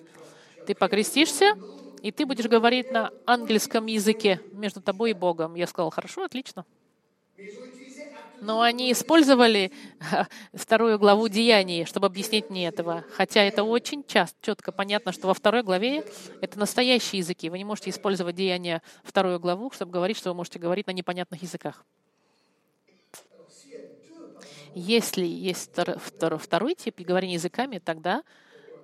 ты 0.65 0.73
покрестишься, 0.73 1.53
и 2.01 2.11
ты 2.11 2.25
будешь 2.25 2.45
говорить 2.45 2.91
на 2.91 3.11
ангельском 3.25 3.85
языке 3.85 4.41
между 4.51 4.81
тобой 4.81 5.11
и 5.11 5.13
Богом. 5.13 5.55
Я 5.55 5.67
сказал, 5.67 5.91
хорошо, 5.91 6.23
отлично. 6.23 6.65
Но 8.41 8.61
они 8.61 8.91
использовали 8.91 9.71
вторую 10.51 10.97
главу 10.97 11.27
Деяний, 11.29 11.85
чтобы 11.85 12.07
объяснить 12.07 12.49
мне 12.49 12.67
этого. 12.67 13.05
Хотя 13.11 13.43
это 13.43 13.63
очень 13.63 14.03
часто, 14.03 14.35
четко 14.41 14.71
понятно, 14.71 15.11
что 15.11 15.27
во 15.27 15.35
второй 15.35 15.61
главе 15.61 16.03
это 16.41 16.57
настоящие 16.57 17.19
языки. 17.19 17.51
Вы 17.51 17.59
не 17.59 17.65
можете 17.65 17.91
использовать 17.91 18.35
Деяния 18.35 18.81
вторую 19.03 19.39
главу, 19.39 19.69
чтобы 19.69 19.91
говорить, 19.91 20.17
что 20.17 20.31
вы 20.31 20.35
можете 20.35 20.57
говорить 20.57 20.87
на 20.87 20.91
непонятных 20.91 21.43
языках. 21.43 21.85
Если 24.73 25.25
есть 25.25 25.69
второй 26.39 26.73
тип 26.73 26.99
говорения 27.01 27.35
языками, 27.35 27.77
тогда 27.77 28.23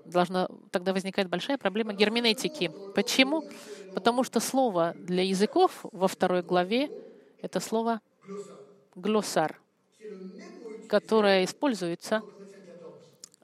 должна, 0.08 0.48
тогда 0.72 0.94
возникает 0.94 1.30
большая 1.30 1.58
проблема 1.58 1.94
герменетики. 1.94 2.74
Почему? 2.94 3.44
Потому 3.94 4.24
что 4.24 4.40
слово 4.40 4.96
для 5.00 5.24
языков 5.24 5.80
во 5.92 6.08
второй 6.08 6.44
главе— 6.44 6.90
это 7.42 7.60
слово 7.60 8.02
глоссар, 8.96 9.62
которое 10.88 11.44
используется 11.46 12.24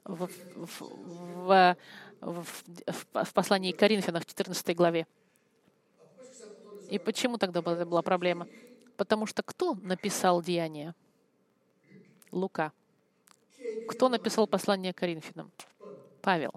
в, 0.04 0.28
в, 0.54 0.80
в, 0.80 1.76
в, 2.20 2.46
в 3.24 3.32
послании 3.34 3.72
к 3.72 3.78
Коринфянам 3.78 4.22
в 4.22 4.26
14 4.26 4.74
главе. 4.76 5.06
И 6.88 6.98
почему 6.98 7.38
тогда 7.38 7.62
была 7.62 8.02
проблема? 8.02 8.46
Потому 8.96 9.26
что 9.26 9.42
кто 9.42 9.74
написал 9.74 10.42
Деяния? 10.42 10.94
Лука. 12.32 12.72
Кто 13.86 14.08
написал 14.08 14.46
послание 14.46 14.92
к 14.92 14.98
Коринфянам? 14.98 15.52
Павел. 16.24 16.52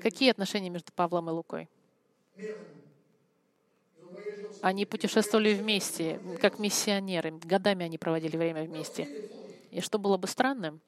Какие 0.00 0.30
отношения 0.30 0.70
между 0.70 0.92
Павлом 0.92 1.28
и 1.28 1.32
Лукой? 1.32 1.68
Они 4.62 4.86
путешествовали 4.86 5.54
вместе, 5.54 6.20
как 6.40 6.60
миссионеры. 6.60 7.32
Годами 7.32 7.84
они 7.84 7.98
проводили 7.98 8.36
время 8.36 8.62
вместе. 8.62 9.08
И 9.72 9.80
что 9.80 9.98
было 9.98 10.16
бы 10.16 10.28
странным, 10.28 10.80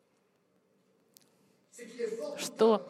что, 2.36 2.88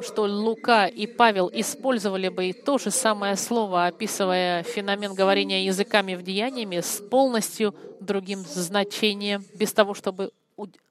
что 0.00 0.22
Лука 0.22 0.86
и 0.86 1.08
Павел 1.08 1.50
использовали 1.52 2.28
бы 2.28 2.52
то 2.52 2.78
же 2.78 2.92
самое 2.92 3.34
слово, 3.34 3.86
описывая 3.86 4.62
феномен 4.62 5.14
говорения 5.14 5.64
языками 5.64 6.14
в 6.14 6.22
деяниями 6.22 6.80
с 6.80 7.00
полностью 7.10 7.74
другим 7.98 8.38
значением, 8.40 9.44
без 9.54 9.72
того, 9.72 9.94
чтобы 9.94 10.30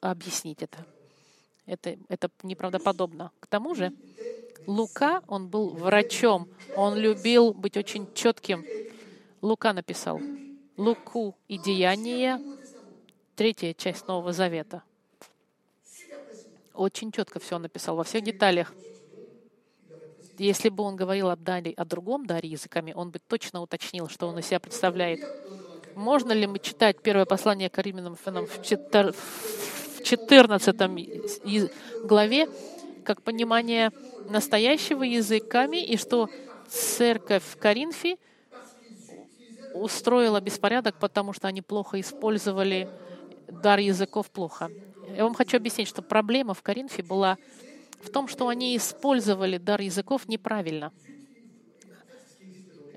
объяснить 0.02 0.62
это. 0.62 0.86
Это, 1.68 1.98
это 2.08 2.30
неправдоподобно. 2.44 3.32
К 3.42 3.48
тому 3.48 3.76
же, 3.76 3.94
Лука, 4.66 5.22
он 5.28 5.50
был 5.50 5.70
врачом, 5.70 6.48
он 6.76 6.96
любил 6.96 7.54
быть 7.54 7.76
очень 7.78 8.12
четким. 8.14 8.66
Лука 9.42 9.74
написал 9.74 10.20
Луку 10.78 11.36
и 11.50 11.58
Деяния, 11.58 12.42
третья 13.36 13.74
часть 13.74 14.08
Нового 14.08 14.32
Завета. 14.32 14.82
Очень 16.74 17.12
четко 17.12 17.40
все 17.40 17.60
написал, 17.60 17.98
во 17.98 18.04
всех 18.04 18.24
деталях. 18.24 18.74
Если 20.38 20.70
бы 20.70 20.84
он 20.84 20.96
говорил 20.96 21.30
о, 21.30 21.36
даре, 21.36 21.72
о 21.72 21.84
другом 21.84 22.26
даре 22.26 22.48
языками, 22.48 22.94
он 22.96 23.10
бы 23.10 23.20
точно 23.20 23.62
уточнил, 23.62 24.08
что 24.08 24.28
он 24.28 24.40
из 24.40 24.46
себя 24.46 24.60
представляет. 24.60 25.20
Можно 25.96 26.32
ли 26.32 26.46
мы 26.48 26.60
читать 26.60 27.02
первое 27.02 27.26
послание 27.26 27.70
к 27.70 27.78
Римлянам 27.80 28.16
в 28.16 28.62
14 30.04 30.76
главе 32.04 32.48
как 33.04 33.22
понимание 33.22 33.92
настоящего 34.30 35.04
языками, 35.04 35.84
и 35.84 35.96
что 35.98 36.30
церковь 36.68 37.44
в 37.44 37.58
Коринфе 37.58 38.18
устроила 39.74 40.42
беспорядок, 40.42 40.96
потому 41.00 41.34
что 41.34 41.48
они 41.48 41.62
плохо 41.62 42.00
использовали 42.00 42.90
дар 43.48 43.80
языков 43.80 44.30
плохо. 44.30 44.72
Я 45.16 45.24
вам 45.24 45.34
хочу 45.34 45.58
объяснить, 45.58 45.88
что 45.88 46.02
проблема 46.02 46.54
в 46.54 46.62
Коринфе 46.62 47.02
была 47.02 47.38
в 48.02 48.10
том, 48.10 48.28
что 48.28 48.50
они 48.50 48.76
использовали 48.76 49.58
дар 49.58 49.80
языков 49.82 50.28
неправильно. 50.28 50.92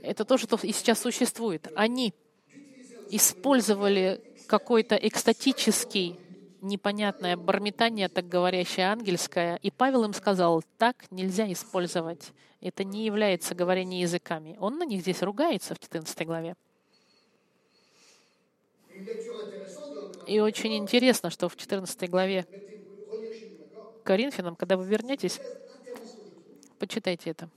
Это 0.02 0.24
то, 0.24 0.38
что 0.38 0.58
и 0.62 0.72
сейчас 0.72 1.00
существует. 1.00 1.68
Они 1.76 2.14
использовали 3.10 4.20
какой-то 4.46 4.96
экстатический 4.96 6.18
непонятное 6.62 7.36
бормотание, 7.36 8.08
так 8.08 8.28
говорящее 8.28 8.86
ангельское. 8.86 9.56
И 9.56 9.70
Павел 9.70 10.04
им 10.04 10.12
сказал, 10.12 10.62
так 10.78 11.10
нельзя 11.10 11.50
использовать. 11.52 12.32
Это 12.60 12.84
не 12.84 13.04
является 13.04 13.54
говорение 13.54 14.00
языками. 14.00 14.56
Он 14.60 14.78
на 14.78 14.84
них 14.84 15.00
здесь 15.02 15.22
ругается 15.22 15.74
в 15.74 15.78
14 15.78 16.26
главе. 16.26 16.56
И 20.26 20.38
очень 20.40 20.76
интересно, 20.76 21.30
что 21.30 21.48
в 21.48 21.56
14 21.56 22.08
главе 22.10 22.46
Коринфянам, 24.04 24.56
когда 24.56 24.76
вы 24.76 24.84
вернетесь, 24.84 25.40
почитайте 26.78 27.30
это. 27.30 27.48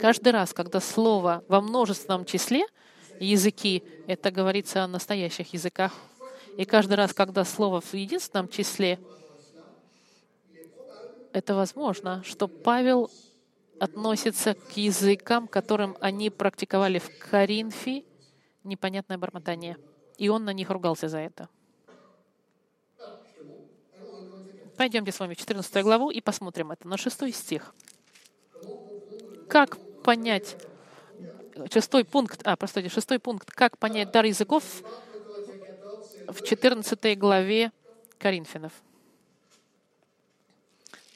Каждый 0.00 0.32
раз, 0.32 0.54
когда 0.54 0.80
слово 0.80 1.44
во 1.48 1.60
множественном 1.60 2.24
числе, 2.24 2.64
языки, 3.18 3.84
это 4.06 4.30
говорится 4.30 4.82
о 4.82 4.88
настоящих 4.88 5.52
языках, 5.52 5.92
и 6.56 6.64
каждый 6.64 6.94
раз, 6.94 7.12
когда 7.14 7.44
слово 7.44 7.80
в 7.80 7.94
единственном 7.94 8.48
числе, 8.48 8.98
это 11.32 11.54
возможно, 11.54 12.22
что 12.24 12.48
Павел 12.48 13.10
относится 13.78 14.54
к 14.54 14.76
языкам, 14.76 15.48
которым 15.48 15.96
они 16.00 16.28
практиковали 16.28 16.98
в 16.98 17.10
Коринфе, 17.18 18.04
непонятное 18.64 19.16
бормотание. 19.16 19.78
И 20.18 20.28
он 20.28 20.44
на 20.44 20.52
них 20.52 20.68
ругался 20.68 21.08
за 21.08 21.18
это. 21.18 21.48
Пойдемте 24.76 25.12
с 25.12 25.20
вами 25.20 25.34
в 25.34 25.38
14 25.38 25.82
главу 25.82 26.10
и 26.10 26.20
посмотрим 26.20 26.72
это, 26.72 26.88
на 26.88 26.96
6 26.96 27.34
стих. 27.34 27.74
Как 29.48 29.78
понять, 30.02 30.56
шестой 31.72 32.04
пункт, 32.04 32.40
а, 32.44 32.56
простите, 32.56 32.88
шестой 32.88 33.18
пункт, 33.18 33.50
как 33.50 33.78
понять 33.78 34.10
дар 34.10 34.24
языков 34.24 34.64
в 36.32 36.42
14 36.42 37.18
главе 37.18 37.72
Коринфянов. 38.18 38.72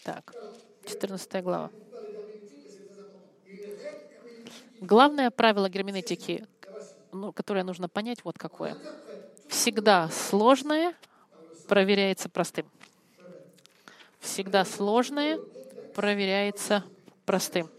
Так, 0.03 0.35
14 0.87 1.43
глава. 1.43 1.71
Главное 4.81 5.31
правило 5.31 5.69
герменетики, 5.69 6.47
ну, 7.13 7.33
которое 7.33 7.65
нужно 7.65 7.89
понять, 7.89 8.25
вот 8.25 8.37
какое. 8.39 8.77
Всегда 9.49 10.09
сложное 10.11 10.95
проверяется 11.69 12.29
простым. 12.29 12.67
Всегда 14.21 14.65
сложное 14.65 15.39
проверяется 15.95 16.85
простым. 17.25 17.71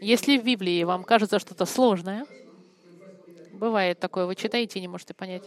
Если 0.00 0.38
в 0.38 0.44
Библии 0.44 0.84
вам 0.84 1.04
кажется 1.04 1.38
что-то 1.38 1.66
сложное, 1.66 2.26
бывает 3.52 3.98
такое, 3.98 4.26
вы 4.26 4.34
читаете 4.34 4.78
и 4.78 4.82
не 4.82 4.88
можете 4.88 5.12
понять, 5.14 5.44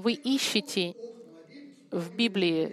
вы 0.00 0.14
ищете 0.14 0.94
в 1.90 2.10
Библии 2.12 2.72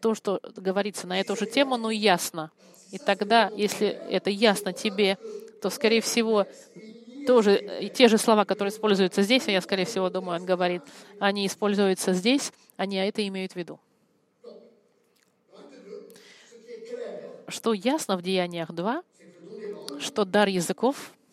то, 0.00 0.14
что 0.14 0.40
говорится 0.56 1.06
на 1.06 1.20
эту 1.20 1.36
же 1.36 1.46
тему, 1.46 1.76
но 1.76 1.90
ясно. 1.90 2.50
И 2.90 2.98
тогда, 2.98 3.50
если 3.54 3.98
это 4.08 4.30
ясно 4.30 4.72
тебе, 4.72 5.18
то, 5.60 5.70
скорее 5.70 6.00
всего, 6.00 6.46
тоже 7.26 7.62
и 7.80 7.88
те 7.88 8.08
же 8.08 8.18
слова, 8.18 8.44
которые 8.44 8.70
используются 8.70 9.22
здесь, 9.22 9.48
а 9.48 9.50
я, 9.50 9.60
скорее 9.60 9.86
всего, 9.86 10.10
думаю, 10.10 10.40
он 10.40 10.46
говорит, 10.46 10.82
они 11.18 11.46
используются 11.46 12.12
здесь, 12.12 12.52
они 12.76 12.96
это 12.96 13.26
имеют 13.26 13.52
в 13.52 13.56
виду. 13.56 13.80
Что 17.48 17.72
ясно 17.72 18.16
в 18.16 18.22
Деяниях 18.22 18.72
2, 18.72 19.02
что 19.98 20.24
дар 20.24 20.48
языков— 20.48 21.12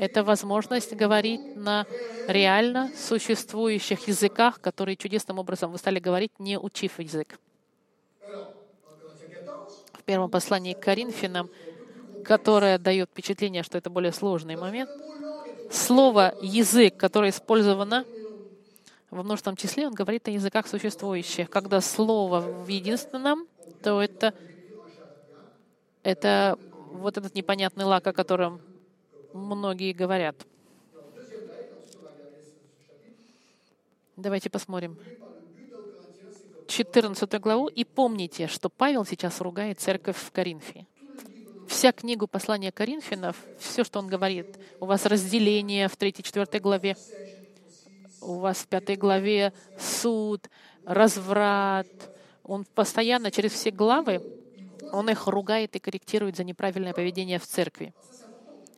это 0.00 0.24
возможность 0.24 0.94
говорить 0.94 1.42
на 1.56 1.86
реально 2.26 2.90
существующих 2.96 4.08
языках, 4.08 4.58
которые 4.58 4.96
чудесным 4.96 5.38
образом 5.38 5.70
вы 5.70 5.76
стали 5.76 5.98
говорить, 5.98 6.32
не 6.38 6.58
учив 6.58 6.98
язык. 6.98 7.38
В 9.92 10.02
первом 10.04 10.30
послании 10.30 10.72
к 10.72 10.80
Коринфянам, 10.80 11.50
которое 12.24 12.78
дает 12.78 13.10
впечатление, 13.10 13.62
что 13.62 13.76
это 13.76 13.90
более 13.90 14.12
сложный 14.12 14.56
момент, 14.56 14.88
слово 15.70 16.34
«язык», 16.40 16.96
которое 16.96 17.30
использовано 17.30 18.06
во 19.10 19.22
множественном 19.22 19.56
числе, 19.56 19.86
он 19.86 19.92
говорит 19.92 20.26
о 20.28 20.30
языках 20.30 20.66
существующих. 20.66 21.50
Когда 21.50 21.82
слово 21.82 22.40
в 22.40 22.68
единственном, 22.68 23.46
то 23.82 24.00
это, 24.00 24.32
это 26.02 26.58
вот 26.90 27.18
этот 27.18 27.34
непонятный 27.34 27.84
лак, 27.84 28.06
о 28.06 28.14
котором 28.14 28.62
многие 29.32 29.92
говорят. 29.92 30.36
Давайте 34.16 34.50
посмотрим 34.50 34.98
14 36.66 37.40
главу. 37.40 37.66
И 37.68 37.84
помните, 37.84 38.46
что 38.46 38.68
Павел 38.68 39.04
сейчас 39.04 39.40
ругает 39.40 39.80
церковь 39.80 40.16
в 40.16 40.30
Коринфе. 40.30 40.86
Вся 41.66 41.92
книгу 41.92 42.26
послания 42.26 42.72
Коринфянов, 42.72 43.36
все, 43.58 43.84
что 43.84 43.98
он 43.98 44.08
говорит, 44.08 44.58
у 44.80 44.86
вас 44.86 45.06
разделение 45.06 45.88
в 45.88 45.96
3-4 45.96 46.58
главе, 46.58 46.96
у 48.20 48.34
вас 48.34 48.58
в 48.58 48.66
5 48.66 48.98
главе 48.98 49.52
суд, 49.78 50.50
разврат. 50.84 51.86
Он 52.42 52.64
постоянно 52.74 53.30
через 53.30 53.52
все 53.52 53.70
главы, 53.70 54.20
он 54.92 55.08
их 55.08 55.28
ругает 55.28 55.76
и 55.76 55.78
корректирует 55.78 56.36
за 56.36 56.44
неправильное 56.44 56.92
поведение 56.92 57.38
в 57.38 57.46
церкви. 57.46 57.94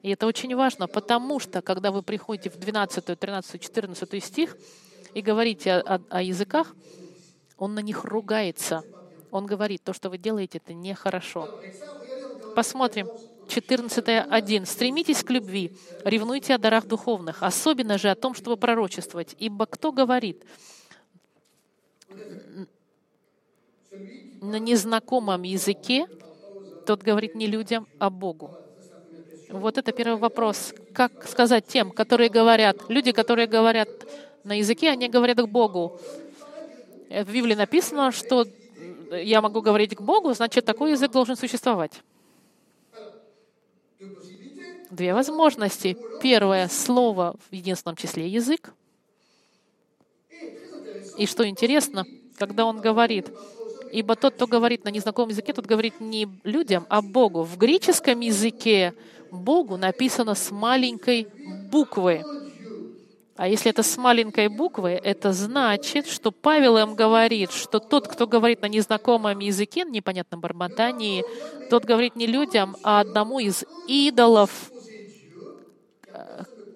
И 0.02 0.10
это 0.10 0.26
очень 0.26 0.54
важно, 0.56 0.88
потому 0.88 1.38
что, 1.38 1.62
когда 1.62 1.90
вы 1.92 2.02
приходите 2.02 2.50
в 2.50 2.56
12, 2.56 3.18
13, 3.18 3.60
14 3.60 4.24
стих, 4.24 4.56
и 5.14 5.20
говорите 5.20 5.74
о, 5.74 5.96
о, 5.96 6.00
о 6.08 6.22
языках, 6.22 6.74
он 7.56 7.74
на 7.74 7.80
них 7.80 8.04
ругается. 8.04 8.82
Он 9.30 9.46
говорит, 9.46 9.82
то, 9.84 9.92
что 9.92 10.10
вы 10.10 10.18
делаете, 10.18 10.58
это 10.58 10.74
нехорошо. 10.74 11.48
Посмотрим. 12.54 13.08
14.1. 13.48 14.66
«Стремитесь 14.66 15.22
к 15.22 15.30
любви, 15.30 15.76
ревнуйте 16.04 16.54
о 16.54 16.58
дарах 16.58 16.86
духовных, 16.86 17.42
особенно 17.42 17.98
же 17.98 18.08
о 18.08 18.14
том, 18.14 18.34
чтобы 18.34 18.56
пророчествовать. 18.56 19.36
Ибо 19.38 19.66
кто 19.66 19.92
говорит 19.92 20.42
на 24.40 24.58
незнакомом 24.58 25.42
языке, 25.42 26.06
тот 26.86 27.02
говорит 27.02 27.34
не 27.34 27.46
людям, 27.46 27.86
а 27.98 28.08
Богу». 28.08 28.56
Вот 29.52 29.76
это 29.76 29.92
первый 29.92 30.16
вопрос. 30.16 30.72
Как 30.94 31.28
сказать 31.28 31.66
тем, 31.66 31.90
которые 31.90 32.30
говорят, 32.30 32.88
люди, 32.88 33.12
которые 33.12 33.46
говорят 33.46 33.88
на 34.44 34.58
языке, 34.58 34.88
они 34.88 35.08
говорят 35.08 35.36
к 35.36 35.46
Богу. 35.46 36.00
В 37.10 37.30
Библии 37.30 37.54
написано, 37.54 38.12
что 38.12 38.46
я 39.12 39.42
могу 39.42 39.60
говорить 39.60 39.94
к 39.94 40.00
Богу, 40.00 40.32
значит, 40.32 40.64
такой 40.64 40.92
язык 40.92 41.12
должен 41.12 41.36
существовать. 41.36 41.92
Две 44.90 45.12
возможности. 45.12 45.98
Первое— 46.22 46.68
слово 46.70 47.36
в 47.50 47.54
единственном 47.54 47.96
числе 47.96 48.28
язык. 48.28 48.72
И 51.18 51.26
что 51.26 51.46
интересно, 51.46 52.06
когда 52.38 52.64
он 52.64 52.80
говорит, 52.80 53.28
ибо 53.92 54.16
тот, 54.16 54.34
кто 54.34 54.46
говорит 54.46 54.84
на 54.84 54.88
незнакомом 54.88 55.28
языке, 55.28 55.52
тот 55.52 55.66
говорит 55.66 56.00
не 56.00 56.26
людям, 56.42 56.86
а 56.88 57.02
Богу. 57.02 57.42
В 57.42 57.58
греческом 57.58 58.20
языке 58.20 58.94
Богу 59.32 59.78
написано 59.78 60.34
с 60.34 60.50
маленькой 60.50 61.26
буквы. 61.70 62.22
А 63.34 63.48
если 63.48 63.70
это 63.70 63.82
с 63.82 63.96
маленькой 63.96 64.48
буквы, 64.48 64.90
это 64.90 65.32
значит, 65.32 66.06
что 66.06 66.30
Павел 66.30 66.76
им 66.76 66.94
говорит, 66.94 67.50
что 67.50 67.80
тот, 67.80 68.06
кто 68.06 68.26
говорит 68.26 68.60
на 68.60 68.66
незнакомом 68.66 69.38
языке, 69.38 69.84
непонятном 69.84 70.40
бормотании, 70.40 71.24
тот 71.70 71.86
говорит 71.86 72.14
не 72.14 72.26
людям, 72.26 72.76
а 72.82 73.00
одному 73.00 73.38
из 73.38 73.64
идолов, 73.88 74.70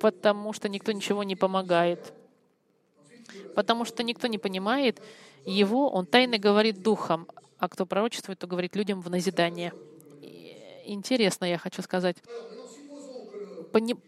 потому 0.01 0.55
что 0.55 0.71
никто 0.71 0.93
ничего 0.93 1.25
не 1.25 1.37
помогает. 1.37 2.15
Потому 3.55 3.85
что 3.85 4.03
никто 4.03 4.29
не 4.29 4.39
понимает 4.39 5.03
его, 5.45 5.91
он 5.91 6.07
тайно 6.07 6.39
говорит 6.39 6.83
духом, 6.83 7.29
а 7.59 7.69
кто 7.69 7.85
пророчествует, 7.85 8.39
то 8.39 8.47
говорит 8.47 8.75
людям 8.77 9.03
в 9.03 9.11
назидание. 9.11 9.75
Интересно, 10.87 11.45
я 11.45 11.59
хочу 11.59 11.83
сказать 11.83 12.17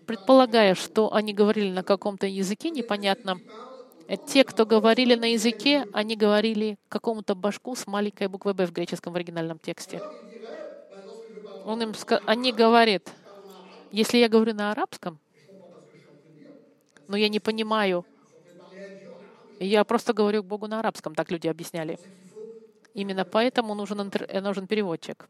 предполагая, 0.07 0.74
что 0.74 1.12
они 1.12 1.35
говорили 1.35 1.70
на 1.70 1.83
каком-то 1.83 2.26
языке 2.26 2.70
непонятном, 2.70 3.43
э, 4.07 4.16
те, 4.26 4.45
кто 4.45 4.64
говорили 4.64 5.14
на 5.14 5.33
языке, 5.33 5.85
они 5.93 6.16
говорили 6.16 6.79
какому-то 6.89 7.35
башку 7.35 7.74
с 7.74 7.87
маленькой 7.87 8.29
буквой 8.29 8.55
«Б» 8.55 8.66
в 8.66 8.72
греческом 8.72 9.12
в 9.12 9.16
оригинальном 9.16 9.59
тексте. 9.59 10.01
Он 11.66 11.83
им, 11.83 11.93
они 12.26 12.53
говорят, 12.53 13.12
если 13.93 14.18
я 14.18 14.29
говорю 14.29 14.55
на 14.55 14.72
арабском, 14.72 15.18
но 17.07 17.16
я 17.16 17.29
не 17.29 17.41
понимаю, 17.41 18.07
я 19.61 19.85
просто 19.85 20.12
говорю 20.14 20.43
к 20.43 20.47
Богу 20.47 20.66
на 20.66 20.79
арабском, 20.79 21.14
так 21.14 21.31
люди 21.31 21.49
объясняли. 21.49 21.99
Именно 22.95 23.24
поэтому 23.24 23.74
нужен, 23.74 24.11
нужен 24.43 24.66
переводчик. 24.66 25.29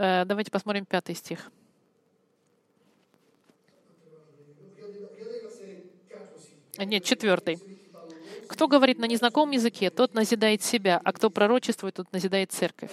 Давайте 0.00 0.50
посмотрим 0.50 0.86
пятый 0.86 1.14
стих. 1.14 1.50
Нет, 6.78 7.04
четвертый. 7.04 7.58
Кто 8.46 8.66
говорит 8.66 8.98
на 8.98 9.04
незнакомом 9.04 9.50
языке, 9.50 9.90
тот 9.90 10.14
назидает 10.14 10.62
себя, 10.62 10.98
а 11.04 11.12
кто 11.12 11.28
пророчествует, 11.28 11.94
тот 11.94 12.10
назидает 12.12 12.50
церковь. 12.50 12.92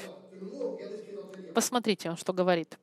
Посмотрите, 1.54 2.10
он 2.10 2.18
что 2.18 2.34
говорит. 2.34 2.78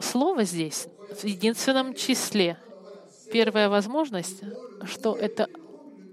Слово 0.00 0.44
здесь 0.44 0.86
в 1.10 1.24
единственном 1.24 1.94
числе. 1.94 2.58
Первая 3.30 3.68
возможность, 3.68 4.40
что 4.84 5.14
это 5.14 5.46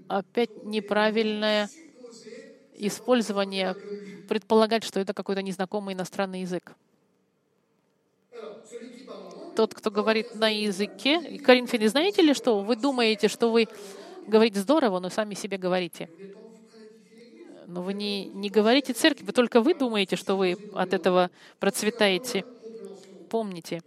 опять 0.08 0.64
неправильное 0.64 1.70
использование 2.78 3.74
предполагать, 4.28 4.84
что 4.84 5.00
это 5.00 5.14
какой-то 5.14 5.42
незнакомый 5.42 5.94
иностранный 5.94 6.42
язык. 6.42 6.74
Тот, 9.56 9.74
кто 9.74 9.90
говорит 9.90 10.34
на 10.34 10.48
языке, 10.48 11.38
Коринфяне, 11.38 11.88
знаете 11.88 12.22
ли 12.22 12.32
что? 12.34 12.60
Вы 12.60 12.76
думаете, 12.76 13.28
что 13.28 13.50
вы 13.50 13.66
говорите 14.26 14.60
здорово, 14.60 15.00
но 15.00 15.08
сами 15.08 15.34
себе 15.34 15.58
говорите. 15.58 16.08
Но 17.66 17.82
вы 17.82 17.92
не, 17.92 18.26
не 18.26 18.50
говорите 18.50 18.92
церкви, 18.92 19.24
вы 19.24 19.32
только 19.32 19.60
вы 19.60 19.74
думаете, 19.74 20.16
что 20.16 20.36
вы 20.36 20.56
от 20.74 20.94
этого 20.94 21.30
процветаете. 21.58 22.44
Помните, 23.28 23.82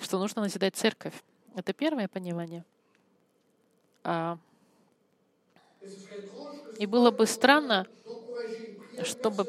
что 0.00 0.18
нужно 0.18 0.42
назидать 0.42 0.76
церковь. 0.76 1.14
Это 1.54 1.72
первое 1.72 2.08
понимание. 2.08 2.64
А... 4.04 4.38
И 6.78 6.86
было 6.86 7.10
бы 7.10 7.26
странно, 7.26 7.86
чтобы 9.02 9.46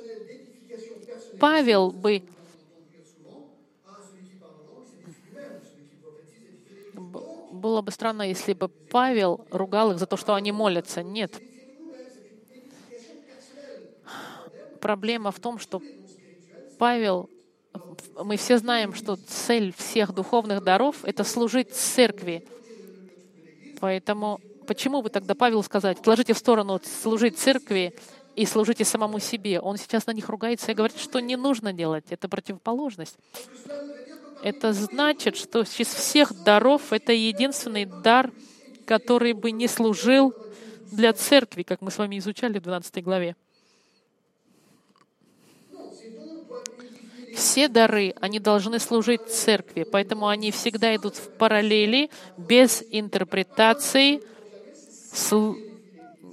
Павел 1.39 1.91
бы 1.91 2.23
Было 7.51 7.81
бы 7.81 7.91
странно, 7.91 8.21
если 8.21 8.53
бы 8.53 8.67
Павел 8.67 9.45
ругал 9.49 9.91
их 9.91 9.97
за 9.97 10.05
то, 10.05 10.15
что 10.15 10.35
они 10.35 10.51
молятся. 10.51 11.01
Нет. 11.01 11.41
Проблема 14.79 15.31
в 15.31 15.39
том, 15.39 15.57
что 15.57 15.81
Павел, 16.77 17.29
мы 18.23 18.38
все 18.38 18.59
знаем, 18.59 18.93
что 18.93 19.15
цель 19.15 19.73
всех 19.75 20.13
духовных 20.13 20.63
даров— 20.63 20.97
это 21.03 21.23
служить 21.23 21.73
церкви. 21.73 22.45
Поэтому 23.79 24.39
почему 24.67 25.01
бы 25.01 25.09
тогда 25.09 25.33
Павел 25.33 25.63
сказать, 25.63 25.99
отложите 25.99 26.33
в 26.33 26.38
сторону 26.38 26.79
служить 26.83 27.39
церкви 27.39 27.93
и 28.38 28.45
служите 28.45 28.85
самому 28.85 29.19
себе? 29.19 29.59
Он 29.59 29.77
сейчас 29.77 30.05
на 30.05 30.11
них 30.11 30.29
ругается 30.29 30.71
и 30.71 30.75
говорит, 30.75 30.99
что 30.99 31.19
не 31.19 31.35
нужно 31.35 31.73
делать. 31.73 32.05
Это 32.11 32.29
противоположность. 32.29 33.17
Это 34.43 34.73
значит, 34.73 35.35
что 35.35 35.61
из 35.61 35.88
всех 35.88 36.43
даров 36.43 36.93
это 36.93 37.11
единственный 37.11 37.85
дар, 37.85 38.31
который 38.85 39.33
бы 39.33 39.49
не 39.49 39.67
служил 39.67 40.35
для 40.91 41.13
церкви, 41.13 41.63
как 41.63 41.81
мы 41.81 41.89
с 41.89 41.97
вами 41.97 42.19
изучали 42.19 42.59
в 42.59 42.61
12 42.61 43.03
главе. 43.03 43.35
Все 47.35 47.67
дары, 47.67 48.13
они 48.21 48.39
должны 48.39 48.79
служить 48.79 49.27
церкви, 49.29 49.83
поэтому 49.83 50.27
они 50.27 50.51
всегда 50.51 50.95
идут 50.95 51.15
в 51.15 51.31
параллели, 51.38 52.11
без 52.38 52.83
интерпретации, 52.91 54.21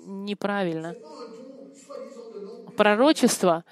неправильно. 0.07 0.95
Пророчество 2.77 3.65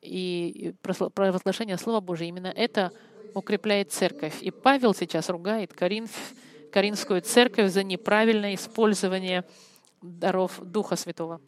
и 0.00 0.74
провозглашение 0.82 1.78
Слова 1.78 2.00
Божьего, 2.00 2.28
именно 2.28 2.48
это 2.48 2.92
укрепляет 3.34 3.92
церковь. 3.92 4.42
И 4.42 4.50
Павел 4.50 4.94
сейчас 4.94 5.28
ругает 5.28 5.72
Коринф, 5.72 6.10
Коринфскую 6.72 7.22
церковь 7.22 7.72
за 7.72 7.82
неправильное 7.82 8.54
использование 8.54 9.44
даров 10.02 10.60
Духа 10.62 10.96
Святого, 10.96 11.40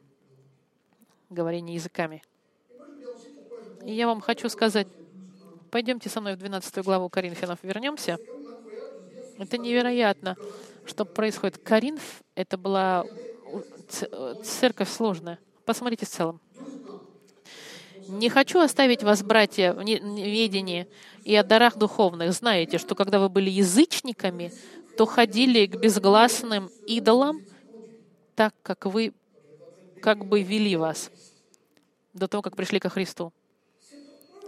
говорение 1.30 1.74
языками. 1.74 2.22
И 3.84 3.92
я 3.92 4.06
вам 4.06 4.20
хочу 4.20 4.48
сказать, 4.48 4.88
пойдемте 5.70 6.08
со 6.08 6.20
мной 6.20 6.34
в 6.34 6.38
12 6.38 6.84
главу 6.84 7.08
Коринфянов 7.08 7.58
вернемся. 7.62 8.18
Это 9.38 9.58
невероятно, 9.58 10.36
что 10.86 11.04
происходит. 11.04 11.58
Коринф— 11.58 12.22
это 12.34 12.56
была 12.56 13.04
церковь 14.42 14.88
сложная. 14.88 15.38
Посмотрите 15.64 16.06
в 16.06 16.08
целом. 16.08 16.40
Не 18.08 18.28
хочу 18.28 18.60
оставить 18.60 19.02
вас, 19.02 19.22
братья, 19.22 19.72
в 19.72 19.82
неведении 19.82 20.86
и 21.24 21.34
о 21.34 21.42
дарах 21.42 21.76
духовных. 21.76 22.32
Знаете, 22.32 22.78
что 22.78 22.94
когда 22.94 23.18
вы 23.18 23.28
были 23.28 23.50
язычниками, 23.50 24.52
то 24.96 25.06
ходили 25.06 25.66
к 25.66 25.76
безгласным 25.76 26.70
идолам, 26.86 27.42
так 28.34 28.54
как 28.62 28.86
вы 28.86 29.12
как 30.00 30.24
бы 30.24 30.42
вели 30.42 30.76
вас 30.76 31.10
до 32.12 32.28
того, 32.28 32.42
как 32.42 32.56
пришли 32.56 32.78
ко 32.78 32.88
Христу. 32.88 33.32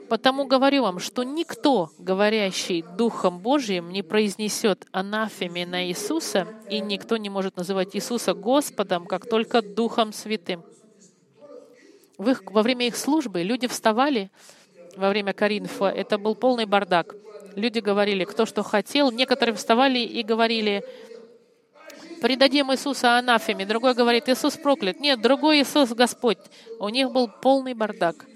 Потому 0.08 0.46
говорю 0.46 0.82
вам, 0.82 1.00
что 1.00 1.22
никто, 1.22 1.90
говорящий 1.98 2.82
Духом 2.96 3.40
Божьим, 3.40 3.90
не 3.90 4.02
произнесет 4.02 4.86
анафеме 4.90 5.66
на 5.66 5.86
Иисуса, 5.86 6.48
и 6.70 6.80
никто 6.80 7.18
не 7.18 7.28
может 7.28 7.56
называть 7.56 7.94
Иисуса 7.94 8.32
Господом, 8.32 9.04
как 9.04 9.28
только 9.28 9.60
Духом 9.60 10.14
Святым. 10.14 10.64
В 12.18 12.30
их, 12.30 12.42
во 12.44 12.62
время 12.62 12.88
их 12.88 12.96
службы 12.96 13.42
люди 13.42 13.68
вставали 13.68 14.30
во 14.96 15.08
время 15.08 15.32
Коринфа, 15.32 15.86
это 15.86 16.18
был 16.18 16.34
полный 16.34 16.66
бардак. 16.66 17.14
Люди 17.54 17.78
говорили, 17.78 18.24
кто 18.24 18.44
что 18.44 18.64
хотел. 18.64 19.12
Некоторые 19.12 19.54
вставали 19.54 20.00
и 20.00 20.24
говорили, 20.24 20.84
предадим 22.20 22.72
Иисуса 22.72 23.18
анафеме. 23.18 23.64
Другой 23.64 23.94
говорит, 23.94 24.28
Иисус 24.28 24.56
проклят. 24.56 24.98
Нет, 24.98 25.22
другой 25.22 25.62
Иисус 25.62 25.90
Господь. 25.90 26.38
У 26.80 26.88
них 26.88 27.12
был 27.12 27.28
полный 27.28 27.74
бардак. 27.74 28.26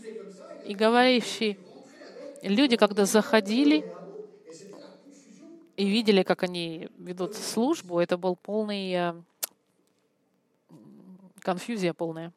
И 0.65 0.75
говорящие 0.75 1.59
люди, 2.43 2.77
когда 2.77 3.05
заходили 3.05 3.85
и 5.77 5.87
видели, 5.87 6.23
как 6.23 6.45
они 6.45 6.89
ведут 6.99 7.35
службу, 7.35 7.99
это 7.99 8.17
был 8.17 8.37
полный 8.37 8.93
э, 8.93 9.15
конфузия 11.41 11.93
полная. 11.93 12.33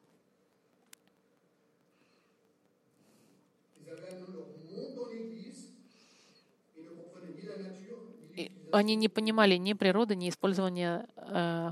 Они 8.72 8.96
не 8.96 9.08
понимали 9.08 9.56
ни 9.56 9.74
природы, 9.74 10.16
ни 10.16 10.30
использования 10.30 11.08
э, 11.18 11.72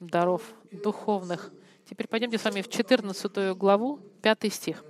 даров 0.00 0.42
духовных. 0.70 1.52
Теперь 1.88 2.06
пойдемте 2.06 2.38
с 2.38 2.44
вами 2.44 2.62
в 2.62 2.68
14 2.68 3.56
главу, 3.56 4.00
5 4.22 4.52
стих. 4.52 4.84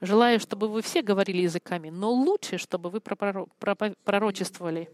«Желаю, 0.00 0.38
чтобы 0.38 0.68
вы 0.68 0.82
все 0.82 1.02
говорили 1.02 1.42
языками, 1.42 1.90
но 1.90 2.12
лучше, 2.12 2.58
чтобы 2.58 2.90
вы 2.90 3.00
пророчествовали. 3.00 4.90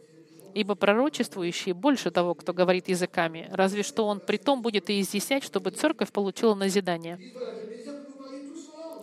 Ибо 0.54 0.74
пророчествующий 0.74 1.72
больше 1.72 2.10
того, 2.10 2.34
кто 2.34 2.52
говорит 2.52 2.88
языками, 2.88 3.48
разве 3.50 3.82
что 3.82 4.06
он 4.06 4.20
при 4.20 4.36
том 4.36 4.62
будет 4.62 4.90
и 4.90 5.00
изъяснять, 5.00 5.44
чтобы 5.44 5.70
церковь 5.70 6.12
получила 6.12 6.54
назидание». 6.54 7.18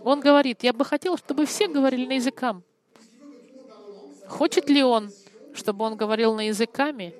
Он 0.04 0.22
говорит, 0.22 0.64
я 0.64 0.72
бы 0.72 0.86
хотел, 0.86 1.18
чтобы 1.18 1.46
все 1.46 1.68
говорили 1.68 2.06
на 2.06 2.14
языкам. 2.14 2.64
Хочет 4.28 4.70
ли 4.70 4.84
он, 4.84 5.12
чтобы 5.60 5.86
он 5.86 5.96
говорил 5.96 6.34
на 6.34 6.48
языками? 6.48 7.14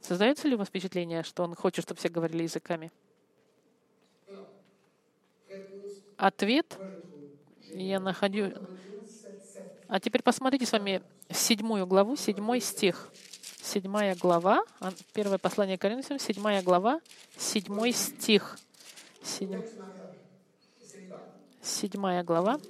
Создается 0.00 0.46
ли 0.46 0.54
у 0.54 0.58
вас 0.58 0.68
впечатление, 0.68 1.22
что 1.24 1.42
он 1.42 1.54
хочет, 1.54 1.84
чтобы 1.84 1.98
все 1.98 2.08
говорили 2.08 2.44
языками? 2.44 2.92
Ответ 6.16 6.78
я 7.72 7.98
находю... 7.98 8.52
А 9.88 10.00
теперь 10.00 10.22
посмотрите 10.22 10.66
с 10.66 10.72
вами 10.72 11.02
седьмую 11.30 11.86
главу, 11.86 12.16
седьмой 12.16 12.60
стих. 12.60 13.10
Седьмая 13.62 14.14
глава, 14.14 14.64
а, 14.80 14.92
первое 15.12 15.38
послание 15.38 15.76
Коринфянам, 15.76 16.20
седьмая 16.20 16.62
глава, 16.62 17.00
седьмой 17.36 17.92
стих. 17.92 18.58
Седьм... 19.22 19.64
Седьмая 21.62 22.22
глава, 22.22 22.60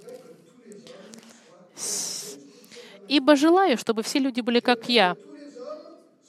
Ибо 3.09 3.37
желаю, 3.37 3.79
чтобы 3.79 4.03
все 4.03 4.19
люди 4.19 4.41
были 4.41 4.61
как 4.61 4.89
я. 4.89 5.17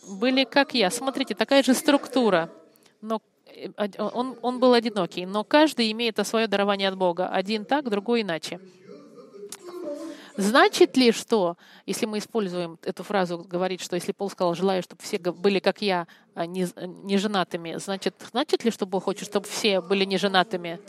Были 0.07 0.43
как 0.43 0.73
я. 0.73 0.89
Смотрите, 0.89 1.35
такая 1.35 1.63
же 1.63 1.73
структура. 1.73 2.49
Но 3.01 3.21
э, 3.45 3.69
он, 3.97 4.37
он 4.41 4.59
был 4.59 4.73
одинокий, 4.73 5.25
но 5.25 5.43
каждый 5.43 5.91
имеет 5.91 6.25
свое 6.25 6.47
дарование 6.47 6.89
от 6.89 6.97
Бога. 6.97 7.27
Один 7.29 7.65
так, 7.65 7.89
другой 7.89 8.21
иначе. 8.21 8.59
Значит 10.37 10.95
ли, 10.97 11.11
что, 11.11 11.57
если 11.87 12.05
мы 12.05 12.19
используем 12.19 12.77
эту 12.83 13.03
фразу, 13.03 13.39
говорит, 13.39 13.81
что 13.81 13.95
если 13.95 14.11
Пол 14.11 14.29
сказал, 14.29 14.53
желаю, 14.53 14.83
чтобы 14.83 15.01
все 15.01 15.17
были 15.17 15.57
как 15.57 15.81
я, 15.81 16.07
а 16.35 16.45
не, 16.45 16.67
не 17.03 17.17
женатыми, 17.17 17.77
значит, 17.77 18.13
значит 18.31 18.63
ли, 18.63 18.69
что 18.69 18.85
Бог 18.85 19.05
хочет, 19.05 19.27
чтобы 19.27 19.47
все 19.47 19.81
были 19.81 20.05
не 20.05 20.17
женатыми? 20.19 20.79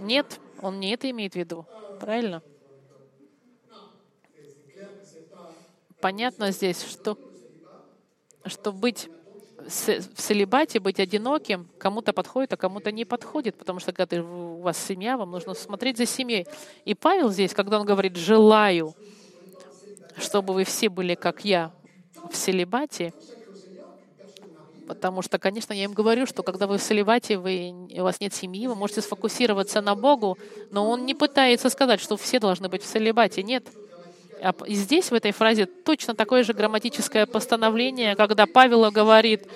Нет, 0.00 0.40
он 0.60 0.80
не 0.80 0.90
это 0.90 1.08
имеет 1.10 1.34
в 1.34 1.36
виду. 1.36 1.64
Правильно? 2.00 2.42
Понятно 6.02 6.50
здесь, 6.50 6.82
что, 6.82 7.16
что 8.44 8.72
быть 8.72 9.08
в 9.64 10.20
целебате, 10.20 10.80
быть 10.80 10.98
одиноким, 10.98 11.68
кому-то 11.78 12.12
подходит, 12.12 12.52
а 12.52 12.56
кому-то 12.56 12.90
не 12.90 13.04
подходит, 13.04 13.56
потому 13.56 13.78
что 13.78 13.92
когда 13.92 14.20
у 14.20 14.60
вас 14.60 14.76
семья, 14.76 15.16
вам 15.16 15.30
нужно 15.30 15.54
смотреть 15.54 15.96
за 15.96 16.06
семьей. 16.06 16.46
И 16.84 16.94
Павел 16.94 17.30
здесь, 17.30 17.54
когда 17.54 17.78
он 17.78 17.86
говорит 17.86 18.16
«желаю», 18.16 18.94
чтобы 20.16 20.52
вы 20.52 20.64
все 20.64 20.88
были, 20.88 21.14
как 21.14 21.44
я, 21.44 21.72
в 22.28 22.34
целебате, 22.34 23.14
потому 24.88 25.22
что, 25.22 25.38
конечно, 25.38 25.72
я 25.72 25.84
им 25.84 25.92
говорю, 25.92 26.26
что 26.26 26.42
когда 26.42 26.66
вы 26.66 26.78
в 26.78 26.82
целебате, 26.82 27.38
вы, 27.38 27.72
у 27.92 28.02
вас 28.02 28.20
нет 28.20 28.34
семьи, 28.34 28.66
вы 28.66 28.74
можете 28.74 29.00
сфокусироваться 29.00 29.80
на 29.80 29.94
Богу, 29.94 30.36
но 30.70 30.90
он 30.90 31.06
не 31.06 31.14
пытается 31.14 31.70
сказать, 31.70 32.00
что 32.00 32.16
все 32.16 32.40
должны 32.40 32.68
быть 32.68 32.82
в 32.82 32.86
целебате. 32.86 33.44
Нет. 33.44 33.68
А 34.42 34.52
и 34.66 34.74
здесь, 34.74 35.10
в 35.10 35.14
этой 35.14 35.30
фразе, 35.30 35.66
точно 35.66 36.14
такое 36.16 36.42
же 36.42 36.52
грамматическое 36.52 37.26
постановление, 37.26 38.16
когда 38.16 38.46
Павел 38.46 38.90
говорит 38.90 39.46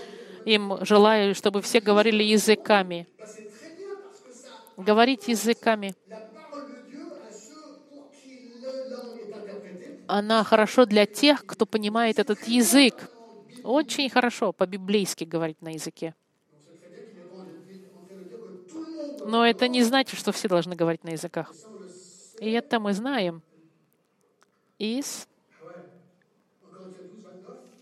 им, 0.44 0.78
желаю, 0.82 1.34
чтобы 1.34 1.60
все 1.60 1.80
говорили 1.80 2.22
языками. 2.22 3.08
Говорить 4.76 5.26
языками. 5.26 5.94
Она 10.06 10.44
хорошо 10.44 10.86
для 10.86 11.04
тех, 11.04 11.44
кто 11.44 11.66
понимает 11.66 12.20
этот 12.20 12.46
язык. 12.46 13.10
Очень 13.64 14.08
хорошо 14.08 14.52
по-библейски 14.52 15.24
говорить 15.24 15.60
на 15.62 15.70
языке. 15.70 16.14
Но 19.24 19.44
это 19.44 19.66
не 19.66 19.82
значит, 19.82 20.16
что 20.20 20.30
все 20.30 20.46
должны 20.46 20.76
говорить 20.76 21.02
на 21.02 21.10
языках. 21.10 21.52
И 22.40 22.52
это 22.52 22.78
мы 22.78 22.92
знаем 22.92 23.42
из 24.78 25.26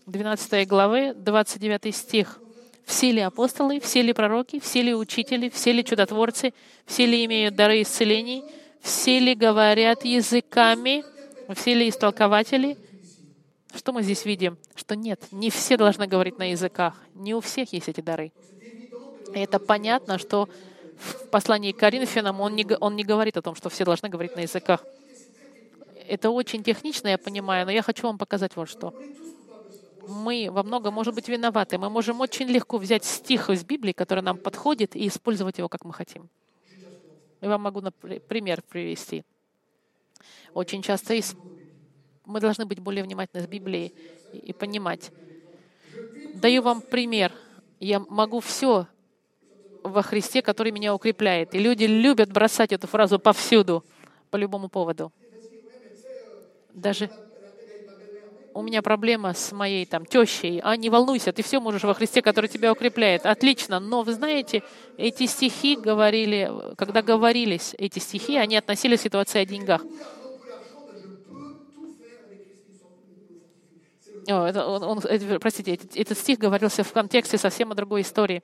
12 0.05 0.67
главы, 0.67 1.13
29 1.15 1.95
стих. 1.95 2.39
Все 2.85 3.11
ли 3.11 3.21
апостолы, 3.21 3.79
все 3.79 4.03
ли 4.03 4.13
пророки, 4.13 4.59
все 4.59 4.83
ли 4.83 4.93
учители, 4.93 5.49
все 5.49 5.71
ли 5.71 5.83
чудотворцы, 5.83 6.53
все 6.85 7.05
ли 7.07 7.25
имеют 7.25 7.55
дары 7.55 7.81
исцелений, 7.81 8.43
все 8.79 9.19
ли 9.19 9.33
говорят 9.33 10.05
языками, 10.05 11.03
все 11.55 11.73
ли 11.73 11.89
истолкователи? 11.89 12.77
Что 13.73 13.91
мы 13.91 14.03
здесь 14.03 14.25
видим? 14.25 14.57
Что 14.75 14.95
нет, 14.95 15.19
не 15.31 15.49
все 15.49 15.77
должны 15.77 16.05
говорить 16.05 16.37
на 16.37 16.51
языках, 16.51 17.01
не 17.15 17.33
у 17.33 17.41
всех 17.41 17.73
есть 17.73 17.89
эти 17.89 18.01
дары. 18.01 18.31
И 19.33 19.39
это 19.39 19.59
понятно, 19.59 20.19
что 20.19 20.47
в 20.97 21.27
послании 21.29 21.71
к 21.71 21.77
Коринфянам 21.77 22.39
он 22.39 22.55
не, 22.55 22.65
он 22.79 22.95
не 22.95 23.03
говорит 23.03 23.35
о 23.37 23.41
том, 23.41 23.55
что 23.55 23.69
все 23.69 23.83
должны 23.83 24.07
говорить 24.07 24.35
на 24.35 24.41
языках. 24.41 24.85
Это 26.07 26.29
очень 26.29 26.63
технично, 26.63 27.07
я 27.09 27.17
понимаю, 27.17 27.65
но 27.65 27.71
я 27.71 27.81
хочу 27.81 28.07
вам 28.07 28.17
показать 28.17 28.55
вот 28.55 28.69
что. 28.69 28.93
Мы 30.07 30.49
во 30.51 30.61
многом, 30.63 30.93
может 30.93 31.15
быть, 31.15 31.27
виноваты. 31.27 31.77
Мы 31.77 31.89
можем 31.89 32.19
очень 32.21 32.47
легко 32.47 32.77
взять 32.77 33.03
стих 33.03 33.49
из 33.49 33.63
Библии, 33.63 33.91
который 33.91 34.21
нам 34.21 34.37
подходит, 34.37 34.95
и 34.95 35.07
использовать 35.07 35.57
его, 35.57 35.67
как 35.67 35.83
мы 35.83 35.93
хотим. 35.93 36.29
Я 37.41 37.49
вам 37.49 37.61
могу 37.61 37.81
пример 38.27 38.61
привести. 38.69 39.23
Очень 40.53 40.81
часто 40.81 41.19
мы 42.25 42.39
должны 42.39 42.65
быть 42.65 42.79
более 42.79 43.03
внимательны 43.03 43.43
с 43.43 43.47
Библией 43.47 43.93
и 44.31 44.53
понимать. 44.53 45.11
Даю 46.35 46.61
вам 46.61 46.81
пример. 46.81 47.31
Я 47.79 47.99
могу 47.99 48.39
все 48.39 48.87
во 49.83 50.01
Христе, 50.01 50.41
который 50.41 50.71
меня 50.71 50.93
укрепляет. 50.93 51.55
И 51.55 51.59
люди 51.59 51.85
любят 51.85 52.31
бросать 52.31 52.71
эту 52.71 52.87
фразу 52.87 53.19
повсюду, 53.19 53.83
по 54.29 54.37
любому 54.37 54.69
поводу. 54.69 55.11
Даже 56.75 57.09
у 58.53 58.61
меня 58.61 58.81
проблема 58.81 59.33
с 59.33 59.51
моей 59.51 59.85
там 59.85 60.05
тещей. 60.05 60.59
А, 60.63 60.75
не 60.77 60.89
волнуйся, 60.89 61.33
ты 61.33 61.41
все 61.43 61.59
можешь 61.59 61.83
во 61.83 61.93
Христе, 61.93 62.21
который 62.21 62.49
тебя 62.49 62.71
укрепляет. 62.71 63.25
Отлично. 63.25 63.79
Но 63.79 64.03
вы 64.03 64.13
знаете, 64.13 64.63
эти 64.97 65.25
стихи 65.25 65.75
говорили, 65.75 66.51
когда 66.77 67.01
говорились 67.01 67.75
эти 67.77 67.99
стихи, 67.99 68.37
они 68.37 68.55
относились 68.57 68.99
к 68.99 69.03
ситуации 69.03 69.39
о 69.39 69.45
деньгах. 69.45 69.85
О, 74.27 74.45
это, 74.45 74.65
он, 74.67 74.83
он, 74.83 74.99
это, 74.99 75.39
простите, 75.39 75.75
этот, 75.75 75.95
этот 75.95 76.17
стих 76.17 76.39
говорился 76.39 76.83
в 76.83 76.91
контексте 76.91 77.37
совсем 77.37 77.71
о 77.71 77.75
другой 77.75 78.01
истории. 78.01 78.41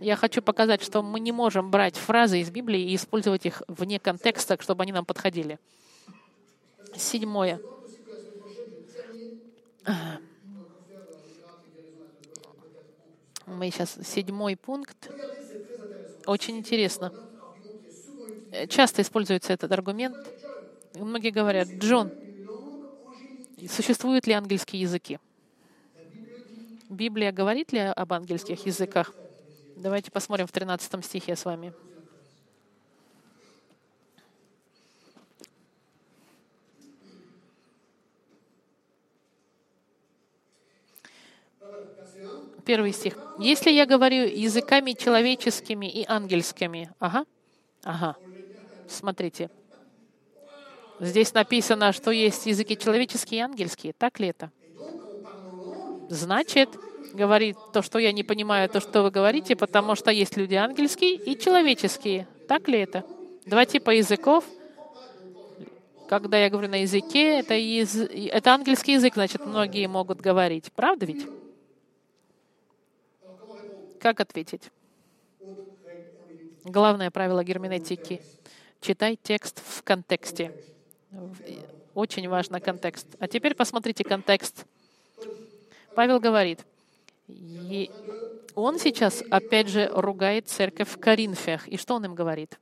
Я 0.00 0.16
хочу 0.16 0.42
показать, 0.42 0.82
что 0.82 1.02
мы 1.02 1.20
не 1.20 1.32
можем 1.32 1.70
брать 1.70 1.96
фразы 1.96 2.40
из 2.40 2.50
Библии 2.50 2.90
и 2.90 2.96
использовать 2.96 3.46
их 3.46 3.62
вне 3.68 4.00
контекста, 4.00 4.58
чтобы 4.60 4.82
они 4.82 4.92
нам 4.92 5.04
подходили. 5.06 5.58
Седьмое. 6.96 7.60
Мы 13.46 13.70
сейчас 13.70 13.98
седьмой 14.02 14.56
пункт. 14.56 15.10
Очень 16.26 16.58
интересно. 16.58 17.12
Часто 18.68 19.02
используется 19.02 19.52
этот 19.52 19.72
аргумент. 19.72 20.16
Многие 20.94 21.30
говорят, 21.30 21.68
Джон, 21.68 22.12
существуют 23.68 24.26
ли 24.26 24.34
ангельские 24.34 24.82
языки? 24.82 25.18
Библия 26.88 27.32
говорит 27.32 27.72
ли 27.72 27.80
об 27.80 28.12
ангельских 28.12 28.66
языках? 28.66 29.14
Давайте 29.76 30.10
посмотрим 30.10 30.46
в 30.46 30.52
13 30.52 31.04
стихе 31.04 31.34
с 31.34 31.44
вами. 31.44 31.72
Первый 42.64 42.92
стих. 42.92 43.14
«Если 43.38 43.70
я 43.70 43.86
говорю 43.86 44.24
языками 44.24 44.92
человеческими 44.92 45.86
и 45.86 46.04
ангельскими...» 46.06 46.90
Ага, 46.98 47.24
ага. 47.82 48.16
Смотрите. 48.88 49.50
Здесь 51.00 51.34
написано, 51.34 51.92
что 51.92 52.10
есть 52.12 52.46
языки 52.46 52.76
человеческие 52.76 53.40
и 53.40 53.42
ангельские. 53.42 53.92
Так 53.98 54.20
ли 54.20 54.28
это? 54.28 54.52
Значит, 56.08 56.68
говорит 57.12 57.56
то, 57.72 57.82
что 57.82 57.98
я 57.98 58.12
не 58.12 58.22
понимаю, 58.22 58.68
то, 58.68 58.80
что 58.80 59.02
вы 59.02 59.10
говорите, 59.10 59.56
потому 59.56 59.96
что 59.96 60.10
есть 60.10 60.36
люди 60.36 60.54
ангельские 60.54 61.14
и 61.14 61.38
человеческие. 61.38 62.28
Так 62.46 62.68
ли 62.68 62.78
это? 62.78 63.04
Два 63.46 63.64
типа 63.64 63.90
языков. 63.90 64.44
Когда 66.08 66.38
я 66.38 66.50
говорю 66.50 66.68
на 66.68 66.82
языке, 66.82 67.40
это, 67.40 67.54
яз... 67.54 67.96
это 67.96 68.52
ангельский 68.52 68.94
язык, 68.94 69.14
значит, 69.14 69.46
многие 69.46 69.86
могут 69.88 70.20
говорить. 70.20 70.70
Правда 70.76 71.06
ведь? 71.06 71.26
Как 74.02 74.18
ответить? 74.18 74.72
Главное 76.64 77.12
правило 77.12 77.44
герменетики— 77.44 78.20
читай 78.80 79.16
текст 79.16 79.62
в 79.64 79.84
контексте. 79.84 80.52
Очень 81.94 82.28
важно 82.28 82.60
контекст. 82.60 83.06
А 83.20 83.28
теперь 83.28 83.54
посмотрите 83.54 84.02
контекст. 84.02 84.66
Павел 85.94 86.18
говорит, 86.18 86.66
и 87.28 87.92
он 88.56 88.80
сейчас, 88.80 89.22
опять 89.30 89.68
же, 89.68 89.88
ругает 89.94 90.48
церковь 90.48 90.88
в 90.88 90.98
Коринфях. 90.98 91.68
И 91.68 91.76
что 91.76 91.94
он 91.94 92.04
им 92.04 92.16
говорит? 92.16 92.58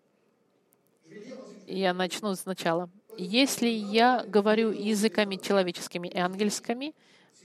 Я 1.66 1.94
начну 1.94 2.34
сначала. 2.34 2.90
Если 3.16 3.68
я 3.68 4.26
говорю 4.26 4.72
языками 4.72 5.36
человеческими 5.36 6.08
и 6.08 6.18
ангельскими, 6.18 6.94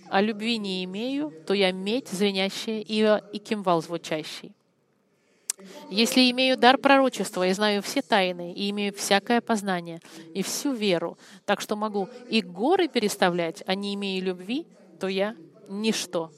а 0.09 0.21
любви 0.21 0.57
не 0.57 0.83
имею, 0.85 1.33
то 1.45 1.53
я 1.53 1.71
медь 1.71 2.09
звенящая 2.09 2.81
и, 2.81 3.21
и 3.33 3.39
кимвал 3.39 3.81
звучащий. 3.81 4.53
Если 5.89 6.29
имею 6.31 6.57
дар 6.57 6.77
пророчества 6.77 7.47
и 7.47 7.53
знаю 7.53 7.81
все 7.81 8.01
тайны, 8.01 8.53
и 8.53 8.69
имею 8.71 8.93
всякое 8.93 9.41
познание, 9.41 10.01
и 10.33 10.43
всю 10.43 10.73
веру, 10.73 11.17
так 11.45 11.61
что 11.61 11.75
могу 11.75 12.09
и 12.29 12.41
горы 12.41 12.87
переставлять, 12.87 13.63
а 13.65 13.75
не 13.75 13.95
имею 13.95 14.23
любви, 14.23 14.65
то 14.99 15.07
я 15.07 15.35
ничто. 15.69 16.31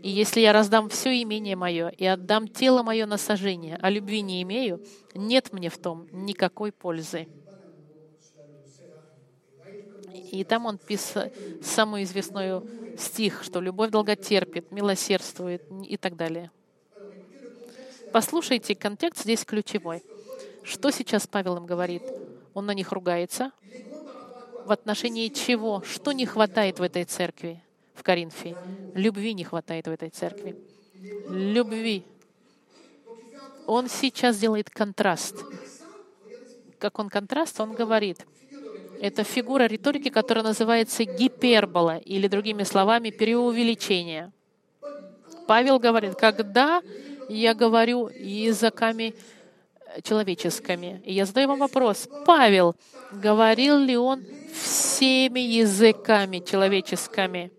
И 0.00 0.10
если 0.10 0.40
я 0.40 0.52
раздам 0.52 0.90
все 0.90 1.22
имение 1.22 1.56
мое 1.56 1.88
и 1.88 2.04
отдам 2.04 2.46
тело 2.46 2.82
мое 2.82 3.06
на 3.06 3.16
сожжение, 3.16 3.78
а 3.80 3.88
любви 3.88 4.20
не 4.20 4.42
имею, 4.42 4.82
нет 5.14 5.52
мне 5.52 5.70
в 5.70 5.78
том 5.78 6.06
никакой 6.12 6.72
пользы. 6.72 7.26
И 10.30 10.44
там 10.44 10.66
он 10.66 10.78
писал 10.78 11.30
самую 11.62 12.04
известную 12.04 12.66
стих, 12.98 13.42
что 13.42 13.60
любовь 13.60 13.90
долготерпит, 13.90 14.70
милосердствует 14.70 15.62
и 15.86 15.96
так 15.96 16.16
далее. 16.16 16.50
Послушайте, 18.12 18.74
контекст 18.74 19.22
здесь 19.22 19.44
ключевой. 19.44 20.02
Что 20.62 20.90
сейчас 20.90 21.26
Павел 21.26 21.56
им 21.56 21.66
говорит? 21.66 22.02
Он 22.54 22.66
на 22.66 22.74
них 22.74 22.92
ругается. 22.92 23.50
В 24.64 24.72
отношении 24.72 25.28
чего? 25.28 25.82
Что 25.82 26.12
не 26.12 26.24
хватает 26.24 26.78
в 26.78 26.82
этой 26.82 27.04
церкви? 27.04 27.64
в 27.94 28.02
Коринфе. 28.02 28.56
Любви 28.94 29.34
не 29.34 29.44
хватает 29.44 29.86
в 29.86 29.90
этой 29.90 30.10
церкви. 30.10 30.56
Любви. 31.28 32.04
Он 33.66 33.88
сейчас 33.88 34.38
делает 34.38 34.68
контраст. 34.68 35.36
Как 36.78 36.98
он 36.98 37.08
контраст, 37.08 37.58
он 37.60 37.72
говорит, 37.72 38.26
это 39.04 39.22
фигура 39.22 39.64
риторики, 39.64 40.08
которая 40.08 40.42
называется 40.42 41.04
гипербола, 41.04 41.98
или 41.98 42.26
другими 42.26 42.62
словами, 42.62 43.10
преувеличение. 43.10 44.32
Павел 45.46 45.78
говорит, 45.78 46.14
когда 46.14 46.82
я 47.28 47.52
говорю 47.52 48.08
языками 48.08 49.14
человеческими. 50.02 51.02
И 51.04 51.12
я 51.12 51.26
задаю 51.26 51.48
вам 51.48 51.58
вопрос. 51.58 52.08
Павел, 52.24 52.74
говорил 53.12 53.76
ли 53.76 53.94
он 53.94 54.24
всеми 54.54 55.40
языками 55.40 56.38
человеческими? 56.38 57.52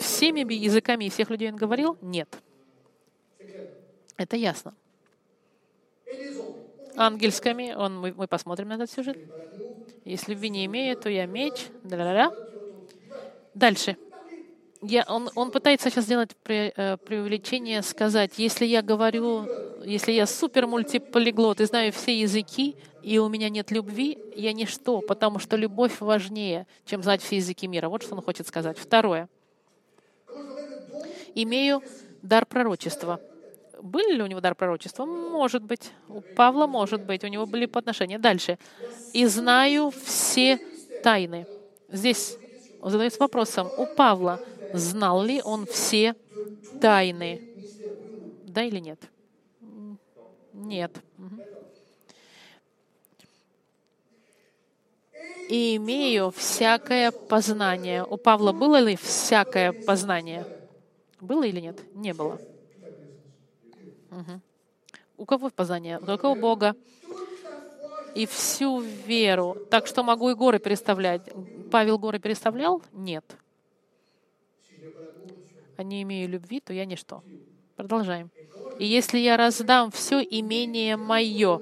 всеми 0.00 0.54
языками 0.54 1.10
всех 1.10 1.28
людей 1.28 1.50
он 1.50 1.56
говорил? 1.56 1.98
Нет. 2.00 2.28
Это 4.16 4.36
ясно. 4.36 4.74
Ангельскими, 6.98 7.74
он, 7.74 7.98
мы, 7.98 8.12
мы 8.16 8.26
посмотрим 8.26 8.68
на 8.68 8.74
этот 8.74 8.90
сюжет. 8.90 9.18
Если 10.04 10.32
любви 10.32 10.50
не 10.50 10.66
имею, 10.66 10.96
то 10.96 11.08
я 11.08 11.26
меч. 11.26 11.66
Да-да-да. 11.82 12.32
Дальше. 13.54 13.96
Я, 14.80 15.04
он, 15.08 15.30
он 15.34 15.50
пытается 15.50 15.90
сейчас 15.90 16.04
сделать 16.04 16.36
при, 16.42 16.72
э, 16.76 16.96
преувеличение, 16.98 17.82
сказать, 17.82 18.38
если 18.38 18.64
я 18.64 18.80
говорю, 18.80 19.48
если 19.84 20.12
я 20.12 20.26
супер 20.26 20.66
мультиполиглот 20.66 21.60
и 21.60 21.64
знаю 21.64 21.92
все 21.92 22.18
языки, 22.18 22.76
и 23.02 23.18
у 23.18 23.28
меня 23.28 23.48
нет 23.48 23.70
любви, 23.72 24.18
я 24.36 24.52
ничто, 24.52 25.00
потому 25.00 25.40
что 25.40 25.56
любовь 25.56 26.00
важнее, 26.00 26.66
чем 26.84 27.02
знать 27.02 27.22
все 27.22 27.36
языки 27.36 27.66
мира. 27.66 27.88
Вот 27.88 28.02
что 28.02 28.14
он 28.14 28.22
хочет 28.22 28.46
сказать. 28.46 28.78
Второе 28.78 29.28
имею 31.42 31.82
дар 32.22 32.46
пророчества. 32.46 33.20
Были 33.82 34.14
ли 34.14 34.22
у 34.22 34.26
него 34.26 34.40
дар 34.40 34.54
пророчества? 34.54 35.06
Может 35.06 35.62
быть. 35.62 35.92
У 36.08 36.20
Павла 36.20 36.66
может 36.66 37.02
быть. 37.02 37.24
У 37.24 37.28
него 37.28 37.46
были 37.46 37.66
подношения. 37.66 38.18
Дальше. 38.18 38.58
«И 39.12 39.26
знаю 39.26 39.90
все 39.90 40.58
тайны». 41.02 41.46
Здесь 41.90 42.36
Он 42.80 42.90
задается 42.90 43.18
вопросом, 43.20 43.68
у 43.76 43.86
Павла 43.86 44.40
знал 44.72 45.22
ли 45.22 45.42
он 45.42 45.66
все 45.66 46.14
тайны? 46.80 47.42
Да 48.44 48.62
или 48.62 48.78
нет? 48.78 49.00
Нет. 50.52 50.92
И 55.48 55.76
имею 55.76 56.30
всякое 56.30 57.10
познание. 57.10 58.04
У 58.04 58.16
Павла 58.16 58.52
было 58.52 58.78
ли 58.78 58.96
всякое 58.96 59.72
познание? 59.72 60.46
Было 61.20 61.44
или 61.44 61.60
нет? 61.60 61.78
Не 61.94 62.12
было. 62.12 62.38
У 65.16 65.24
кого 65.24 65.50
познание? 65.50 65.98
Только 65.98 66.26
у 66.26 66.34
Бога. 66.34 66.74
И 68.14 68.26
всю 68.26 68.80
веру. 68.80 69.56
Так 69.70 69.86
что 69.86 70.02
могу 70.02 70.30
и 70.30 70.34
горы 70.34 70.58
переставлять. 70.58 71.22
Павел 71.70 71.98
горы 71.98 72.18
переставлял? 72.18 72.82
Нет. 72.92 73.24
А 75.76 75.82
не 75.82 76.02
имею 76.02 76.28
любви, 76.28 76.60
то 76.60 76.72
я 76.72 76.84
ничто. 76.84 77.22
Продолжаем. 77.76 78.30
И 78.78 78.86
если 78.86 79.18
я 79.18 79.36
раздам 79.36 79.90
все 79.90 80.20
имение 80.20 80.96
мое, 80.96 81.60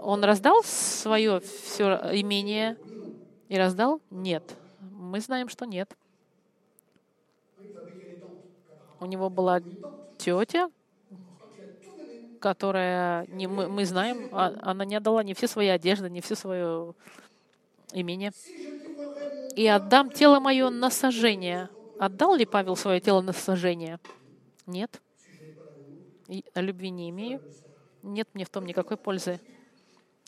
он 0.00 0.24
раздал 0.24 0.62
свое 0.64 1.40
все 1.40 2.00
имение 2.12 2.76
и 3.48 3.56
раздал? 3.56 4.00
Нет. 4.10 4.56
Мы 4.80 5.20
знаем, 5.20 5.48
что 5.48 5.64
нет. 5.66 5.96
У 9.00 9.06
него 9.06 9.30
была 9.30 9.60
тетя, 10.16 10.70
которая, 12.40 13.26
не, 13.28 13.46
мы, 13.46 13.68
мы 13.68 13.84
знаем, 13.84 14.28
а- 14.32 14.54
она 14.62 14.84
не 14.84 14.96
отдала 14.96 15.22
не 15.22 15.34
все 15.34 15.48
свои 15.48 15.68
одежды, 15.68 16.08
не 16.10 16.20
все 16.20 16.34
свое 16.34 16.94
имение. 17.92 18.32
И 19.54 19.66
отдам 19.66 20.10
тело 20.10 20.40
мое 20.40 20.70
на 20.70 20.90
сожжение. 20.90 21.68
Отдал 21.98 22.34
ли 22.34 22.44
Павел 22.44 22.76
свое 22.76 23.00
тело 23.00 23.20
на 23.22 23.32
сожжение? 23.32 23.98
Нет. 24.66 25.00
И 26.28 26.44
любви 26.54 26.90
не 26.90 27.10
имею. 27.10 27.40
Нет 28.02 28.28
мне 28.34 28.44
в 28.44 28.50
том 28.50 28.66
никакой 28.66 28.96
пользы. 28.96 29.40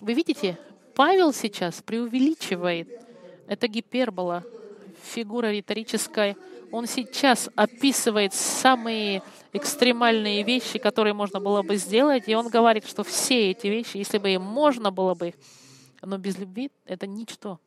Вы 0.00 0.14
видите, 0.14 0.58
Павел 0.94 1.32
сейчас 1.32 1.82
преувеличивает. 1.82 2.88
Это 3.46 3.68
гипербола, 3.68 4.44
фигура 5.02 5.50
риторическая. 5.52 6.36
Он 6.70 6.86
сейчас 6.86 7.48
описывает 7.54 8.34
самые 8.34 9.22
экстремальные 9.52 10.42
вещи, 10.42 10.78
которые 10.78 11.14
можно 11.14 11.40
было 11.40 11.62
бы 11.62 11.76
сделать, 11.76 12.28
и 12.28 12.34
он 12.34 12.48
говорит, 12.48 12.86
что 12.86 13.04
все 13.04 13.50
эти 13.50 13.66
вещи, 13.68 13.96
если 13.96 14.18
бы 14.18 14.30
им 14.30 14.42
можно 14.42 14.90
было 14.90 15.14
бы, 15.14 15.34
но 16.02 16.18
без 16.18 16.38
любви 16.38 16.70
это 16.84 17.06
ничто. 17.06 17.58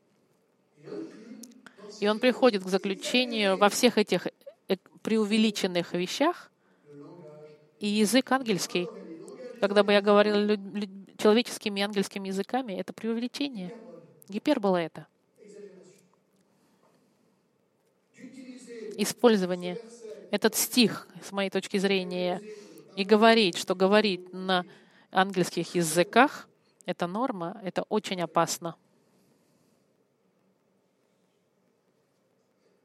И 2.00 2.08
он 2.08 2.20
приходит 2.20 2.64
к 2.64 2.68
заключению 2.68 3.58
во 3.58 3.70
всех 3.70 3.98
этих 3.98 4.28
э, 4.68 4.78
преувеличенных 5.02 5.94
вещах, 5.94 6.52
и 7.80 7.88
язык 7.88 8.32
ангельский, 8.32 8.88
когда 9.60 9.84
бы 9.84 9.92
я 9.94 10.02
говорил 10.02 10.58
человеческими 11.18 11.80
и 11.80 11.84
ангельскими 11.84 12.28
языками, 12.28 12.74
это 12.74 12.94
преувеличение. 12.94 13.74
Гипербола 14.30 14.78
это. 14.78 15.08
Использование. 19.02 19.80
Этот 20.30 20.56
стих, 20.56 21.08
с 21.24 21.32
моей 21.32 21.50
точки 21.50 21.78
зрения, 21.78 22.40
и 22.96 23.04
говорить, 23.04 23.58
что 23.58 23.74
говорить 23.74 24.32
на 24.32 24.64
ангельских 25.12 25.74
языках, 25.74 26.48
это 26.86 27.08
норма, 27.08 27.60
это 27.64 27.82
очень 27.90 28.22
опасно. 28.22 28.76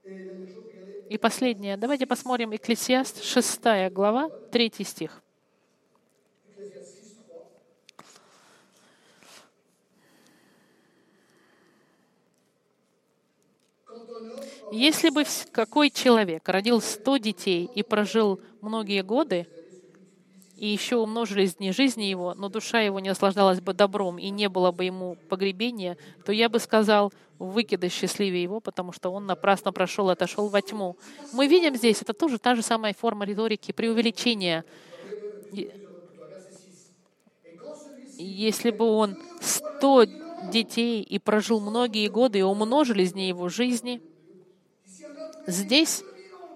И 0.04 1.18
последнее. 1.20 1.76
Давайте 1.76 2.06
посмотрим 2.06 2.56
Экклесиаст, 2.56 3.22
6 3.22 3.90
глава, 3.92 4.30
3 4.50 4.72
стих. 4.84 5.22
Если 14.72 15.10
бы 15.10 15.24
какой 15.52 15.90
человек 15.90 16.48
родил 16.48 16.80
сто 16.80 17.16
детей 17.18 17.70
и 17.74 17.82
прожил 17.82 18.40
многие 18.60 19.02
годы, 19.02 19.46
и 20.56 20.66
еще 20.66 20.96
умножились 20.96 21.56
дни 21.56 21.70
жизни 21.70 22.04
его, 22.04 22.34
но 22.34 22.48
душа 22.48 22.80
его 22.80 22.98
не 22.98 23.10
наслаждалась 23.10 23.60
бы 23.60 23.74
добром 23.74 24.18
и 24.18 24.30
не 24.30 24.48
было 24.48 24.72
бы 24.72 24.84
ему 24.84 25.16
погребения, 25.28 25.98
то 26.24 26.32
я 26.32 26.48
бы 26.48 26.58
сказал, 26.58 27.12
выкидай 27.38 27.90
счастливее 27.90 28.42
его, 28.42 28.60
потому 28.60 28.92
что 28.92 29.10
он 29.10 29.26
напрасно 29.26 29.72
прошел 29.72 30.08
и 30.08 30.14
отошел 30.14 30.48
во 30.48 30.62
тьму. 30.62 30.96
Мы 31.32 31.46
видим 31.46 31.76
здесь, 31.76 32.00
это 32.00 32.14
тоже 32.14 32.38
та 32.38 32.54
же 32.54 32.62
самая 32.62 32.94
форма 32.94 33.26
риторики, 33.26 33.72
преувеличения. 33.72 34.64
Если 38.18 38.70
бы 38.70 38.86
он 38.86 39.18
сто 39.42 40.04
детей 40.50 41.02
и 41.02 41.18
прожил 41.18 41.60
многие 41.60 42.08
годы 42.08 42.38
и 42.38 42.42
умножились 42.42 43.12
дни 43.12 43.28
его 43.28 43.50
жизни, 43.50 44.00
здесь 45.47 46.05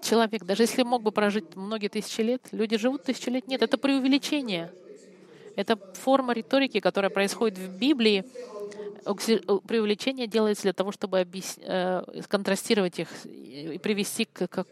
человек, 0.01 0.43
даже 0.43 0.63
если 0.63 0.83
мог 0.83 1.03
бы 1.03 1.11
прожить 1.11 1.45
многие 1.55 1.89
тысячи 1.89 2.21
лет, 2.21 2.47
люди 2.51 2.77
живут 2.77 3.03
тысячи 3.03 3.29
лет. 3.29 3.47
Нет, 3.47 3.61
это 3.61 3.77
преувеличение. 3.77 4.73
Это 5.55 5.79
форма 5.93 6.33
риторики, 6.33 6.79
которая 6.79 7.11
происходит 7.11 7.59
в 7.59 7.69
Библии. 7.69 8.25
Укси- 9.05 9.41
э, 9.47 9.59
Преувеличение 9.67 10.27
делается 10.27 10.63
для 10.63 10.73
того, 10.73 10.91
чтобы 10.91 11.19
объяс- 11.21 11.59
э, 11.61 12.03
контрастировать 12.29 12.99
их 12.99 13.25
и 13.25 13.79
привести 13.79 14.25
к, 14.25 14.47
к 14.47 14.65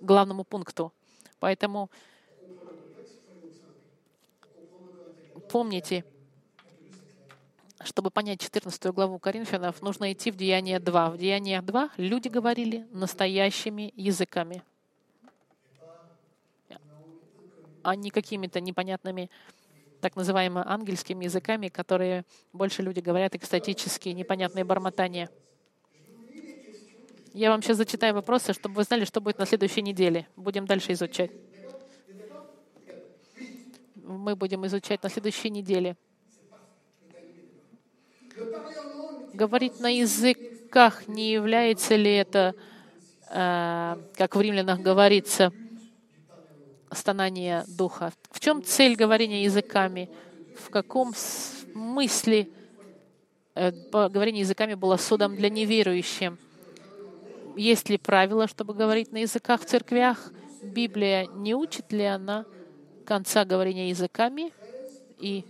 главному 0.00 0.44
пункту. 0.44 0.92
Поэтому 1.40 1.90
помните, 5.48 6.04
чтобы 7.84 8.10
понять 8.10 8.40
14 8.40 8.86
главу 8.86 9.18
Коринфянов, 9.18 9.82
нужно 9.82 10.12
идти 10.12 10.30
в 10.30 10.36
Деяние 10.36 10.78
2. 10.78 11.10
В 11.10 11.18
Деяниях 11.18 11.64
2 11.64 11.90
люди 11.98 12.28
говорили 12.28 12.86
настоящими 12.92 13.92
языками, 13.96 14.62
а 17.82 17.94
не 17.94 18.10
какими-то 18.10 18.60
непонятными 18.60 19.30
так 20.00 20.16
называемыми 20.16 20.64
ангельскими 20.66 21.24
языками, 21.24 21.68
которые 21.68 22.24
больше 22.52 22.82
люди 22.82 23.00
говорят 23.00 23.34
экстатические, 23.34 24.14
непонятные 24.14 24.64
бормотания. 24.64 25.30
Я 27.32 27.50
вам 27.50 27.62
сейчас 27.62 27.76
зачитаю 27.76 28.14
вопросы, 28.14 28.52
чтобы 28.54 28.76
вы 28.76 28.84
знали, 28.84 29.04
что 29.04 29.20
будет 29.20 29.38
на 29.38 29.46
следующей 29.46 29.82
неделе. 29.82 30.26
Будем 30.36 30.66
дальше 30.66 30.92
изучать. 30.92 31.30
Мы 33.96 34.36
будем 34.36 34.64
изучать 34.66 35.02
на 35.02 35.10
следующей 35.10 35.50
неделе. 35.50 35.96
Говорить 39.32 39.80
на 39.80 39.88
языках 39.88 41.08
не 41.08 41.32
является 41.32 41.96
ли 41.96 42.14
это, 42.14 42.54
э, 43.30 43.96
как 44.16 44.36
в 44.36 44.40
римлянах 44.40 44.80
говорится, 44.80 45.52
стонание 46.90 47.64
духа? 47.68 48.12
В 48.30 48.40
чем 48.40 48.62
цель 48.62 48.96
говорения 48.96 49.42
языками? 49.42 50.08
В 50.56 50.70
каком 50.70 51.12
смысле 51.14 52.48
э, 53.54 53.72
говорение 53.90 54.40
языками 54.40 54.74
было 54.74 54.96
судом 54.96 55.36
для 55.36 55.50
неверующих? 55.50 56.34
Есть 57.56 57.88
ли 57.88 57.96
правила, 57.96 58.46
чтобы 58.48 58.74
говорить 58.74 59.12
на 59.12 59.18
языках 59.18 59.62
в 59.62 59.64
церквях? 59.64 60.30
Библия 60.62 61.26
не 61.26 61.54
учит 61.54 61.90
ли 61.92 62.04
она 62.04 62.44
конца 63.06 63.44
говорения 63.44 63.88
языками? 63.88 64.52
И 65.18 65.44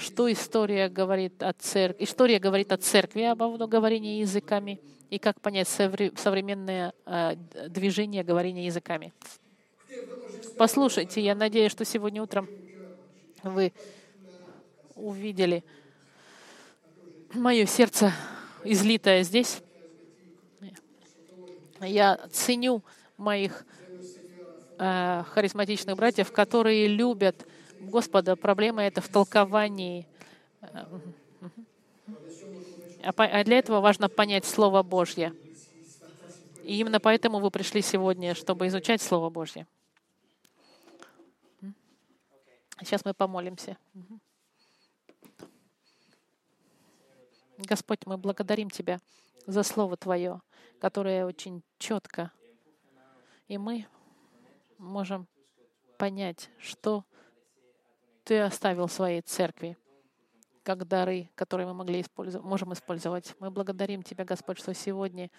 что 0.00 0.30
история 0.32 0.88
говорит 0.88 1.42
о 1.42 1.52
церкви, 1.52 2.04
история 2.04 2.38
говорит 2.38 2.72
о 2.72 2.76
церкви 2.76 3.22
об 3.22 3.38
поводу 3.38 3.68
говорения 3.68 4.20
языками, 4.20 4.80
и 5.10 5.18
как 5.18 5.40
понять 5.40 5.66
совре- 5.66 6.16
современное 6.18 6.94
э, 7.04 7.34
движение 7.68 8.22
говорения 8.22 8.66
языками. 8.66 9.12
Послушайте, 10.56 11.20
я 11.20 11.34
надеюсь, 11.34 11.72
что 11.72 11.84
сегодня 11.84 12.22
утром 12.22 12.48
вы 13.42 13.72
увидели 14.94 15.64
мое 17.34 17.66
сердце 17.66 18.12
излитое 18.64 19.22
здесь. 19.22 19.62
Я 21.80 22.20
ценю 22.30 22.84
моих 23.16 23.64
э, 24.78 25.24
харизматичных 25.30 25.96
братьев, 25.96 26.30
которые 26.30 26.86
любят 26.86 27.46
Господа. 27.80 28.36
Проблема 28.36 28.82
это 28.82 29.00
в 29.00 29.08
толковании. 29.08 30.06
А 33.02 33.12
а 33.16 33.44
для 33.44 33.58
этого 33.58 33.80
важно 33.80 34.08
понять 34.08 34.44
Слово 34.44 34.82
Божье. 34.82 35.34
И 36.62 36.78
именно 36.78 37.00
поэтому 37.00 37.40
вы 37.40 37.50
пришли 37.50 37.80
сегодня, 37.80 38.34
чтобы 38.34 38.66
изучать 38.66 39.00
Слово 39.00 39.30
Божье. 39.30 39.66
Сейчас 42.80 43.04
мы 43.04 43.14
помолимся. 43.14 43.76
Господь, 47.58 48.06
мы 48.06 48.16
благодарим 48.16 48.70
Тебя 48.70 49.00
за 49.46 49.62
Слово 49.62 49.96
Твое, 49.96 50.40
которое 50.80 51.26
очень 51.26 51.62
четко. 51.78 52.32
И 53.48 53.58
мы 53.58 53.86
можем 54.78 55.26
понять, 55.98 56.50
что 56.58 57.04
Ты 58.24 58.40
оставил 58.40 58.88
своей 58.88 59.22
церкви, 59.22 59.76
как 60.62 60.86
дары, 60.86 61.30
которые 61.34 61.66
мы 61.66 61.74
могли 61.74 62.00
использовать, 62.00 62.46
можем 62.46 62.72
использовать. 62.72 63.34
Мы 63.40 63.50
благодарим 63.50 64.02
Тебя, 64.02 64.24
Господь, 64.24 64.58
что 64.58 64.74
сегодня 64.74 65.30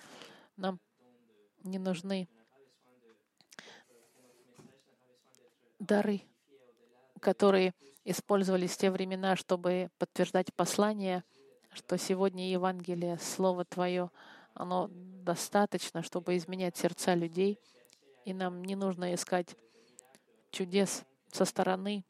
нам 0.57 0.79
не 1.63 1.79
нужны 1.79 2.27
дары, 5.79 6.21
которые 7.19 7.73
использовались 8.03 8.71
в 8.71 8.77
те 8.77 8.91
времена, 8.91 9.35
чтобы 9.35 9.89
подтверждать 9.97 10.53
послание, 10.53 11.23
что 11.71 11.97
сегодня 11.97 12.49
Евангелие, 12.49 13.17
Слово 13.19 13.65
Твое, 13.65 14.09
оно 14.53 14.89
достаточно, 14.91 16.03
чтобы 16.03 16.35
изменять 16.37 16.77
сердца 16.77 17.13
людей, 17.13 17.59
и 18.25 18.33
нам 18.33 18.63
не 18.63 18.75
нужно 18.75 19.13
искать 19.13 19.55
чудес 20.51 21.03
со 21.31 21.45
стороны, 21.45 22.03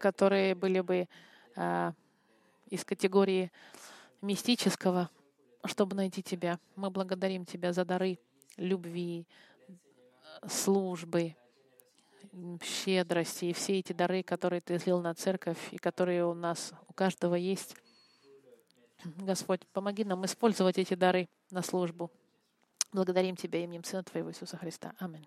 которые 0.00 0.54
были 0.54 0.80
бы 0.80 1.08
а, 1.54 1.92
из 2.68 2.84
категории 2.84 3.52
мистического, 4.22 5.10
чтобы 5.64 5.94
найти 5.94 6.22
Тебя. 6.22 6.58
Мы 6.74 6.90
благодарим 6.90 7.44
Тебя 7.44 7.72
за 7.72 7.84
дары 7.84 8.18
любви, 8.56 9.26
службы, 10.48 11.36
щедрости 12.62 13.46
и 13.46 13.52
все 13.52 13.78
эти 13.78 13.92
дары, 13.92 14.22
которые 14.22 14.60
Ты 14.60 14.76
излил 14.76 15.00
на 15.00 15.14
церковь 15.14 15.72
и 15.72 15.78
которые 15.78 16.24
у 16.24 16.34
нас, 16.34 16.72
у 16.88 16.92
каждого 16.92 17.34
есть. 17.34 17.76
Господь, 19.18 19.66
помоги 19.72 20.04
нам 20.04 20.24
использовать 20.24 20.78
эти 20.78 20.94
дары 20.94 21.28
на 21.50 21.62
службу. 21.62 22.10
Благодарим 22.92 23.36
Тебя 23.36 23.62
именем 23.62 23.84
Сына 23.84 24.02
Твоего 24.02 24.30
Иисуса 24.30 24.56
Христа. 24.56 24.92
Аминь. 24.98 25.26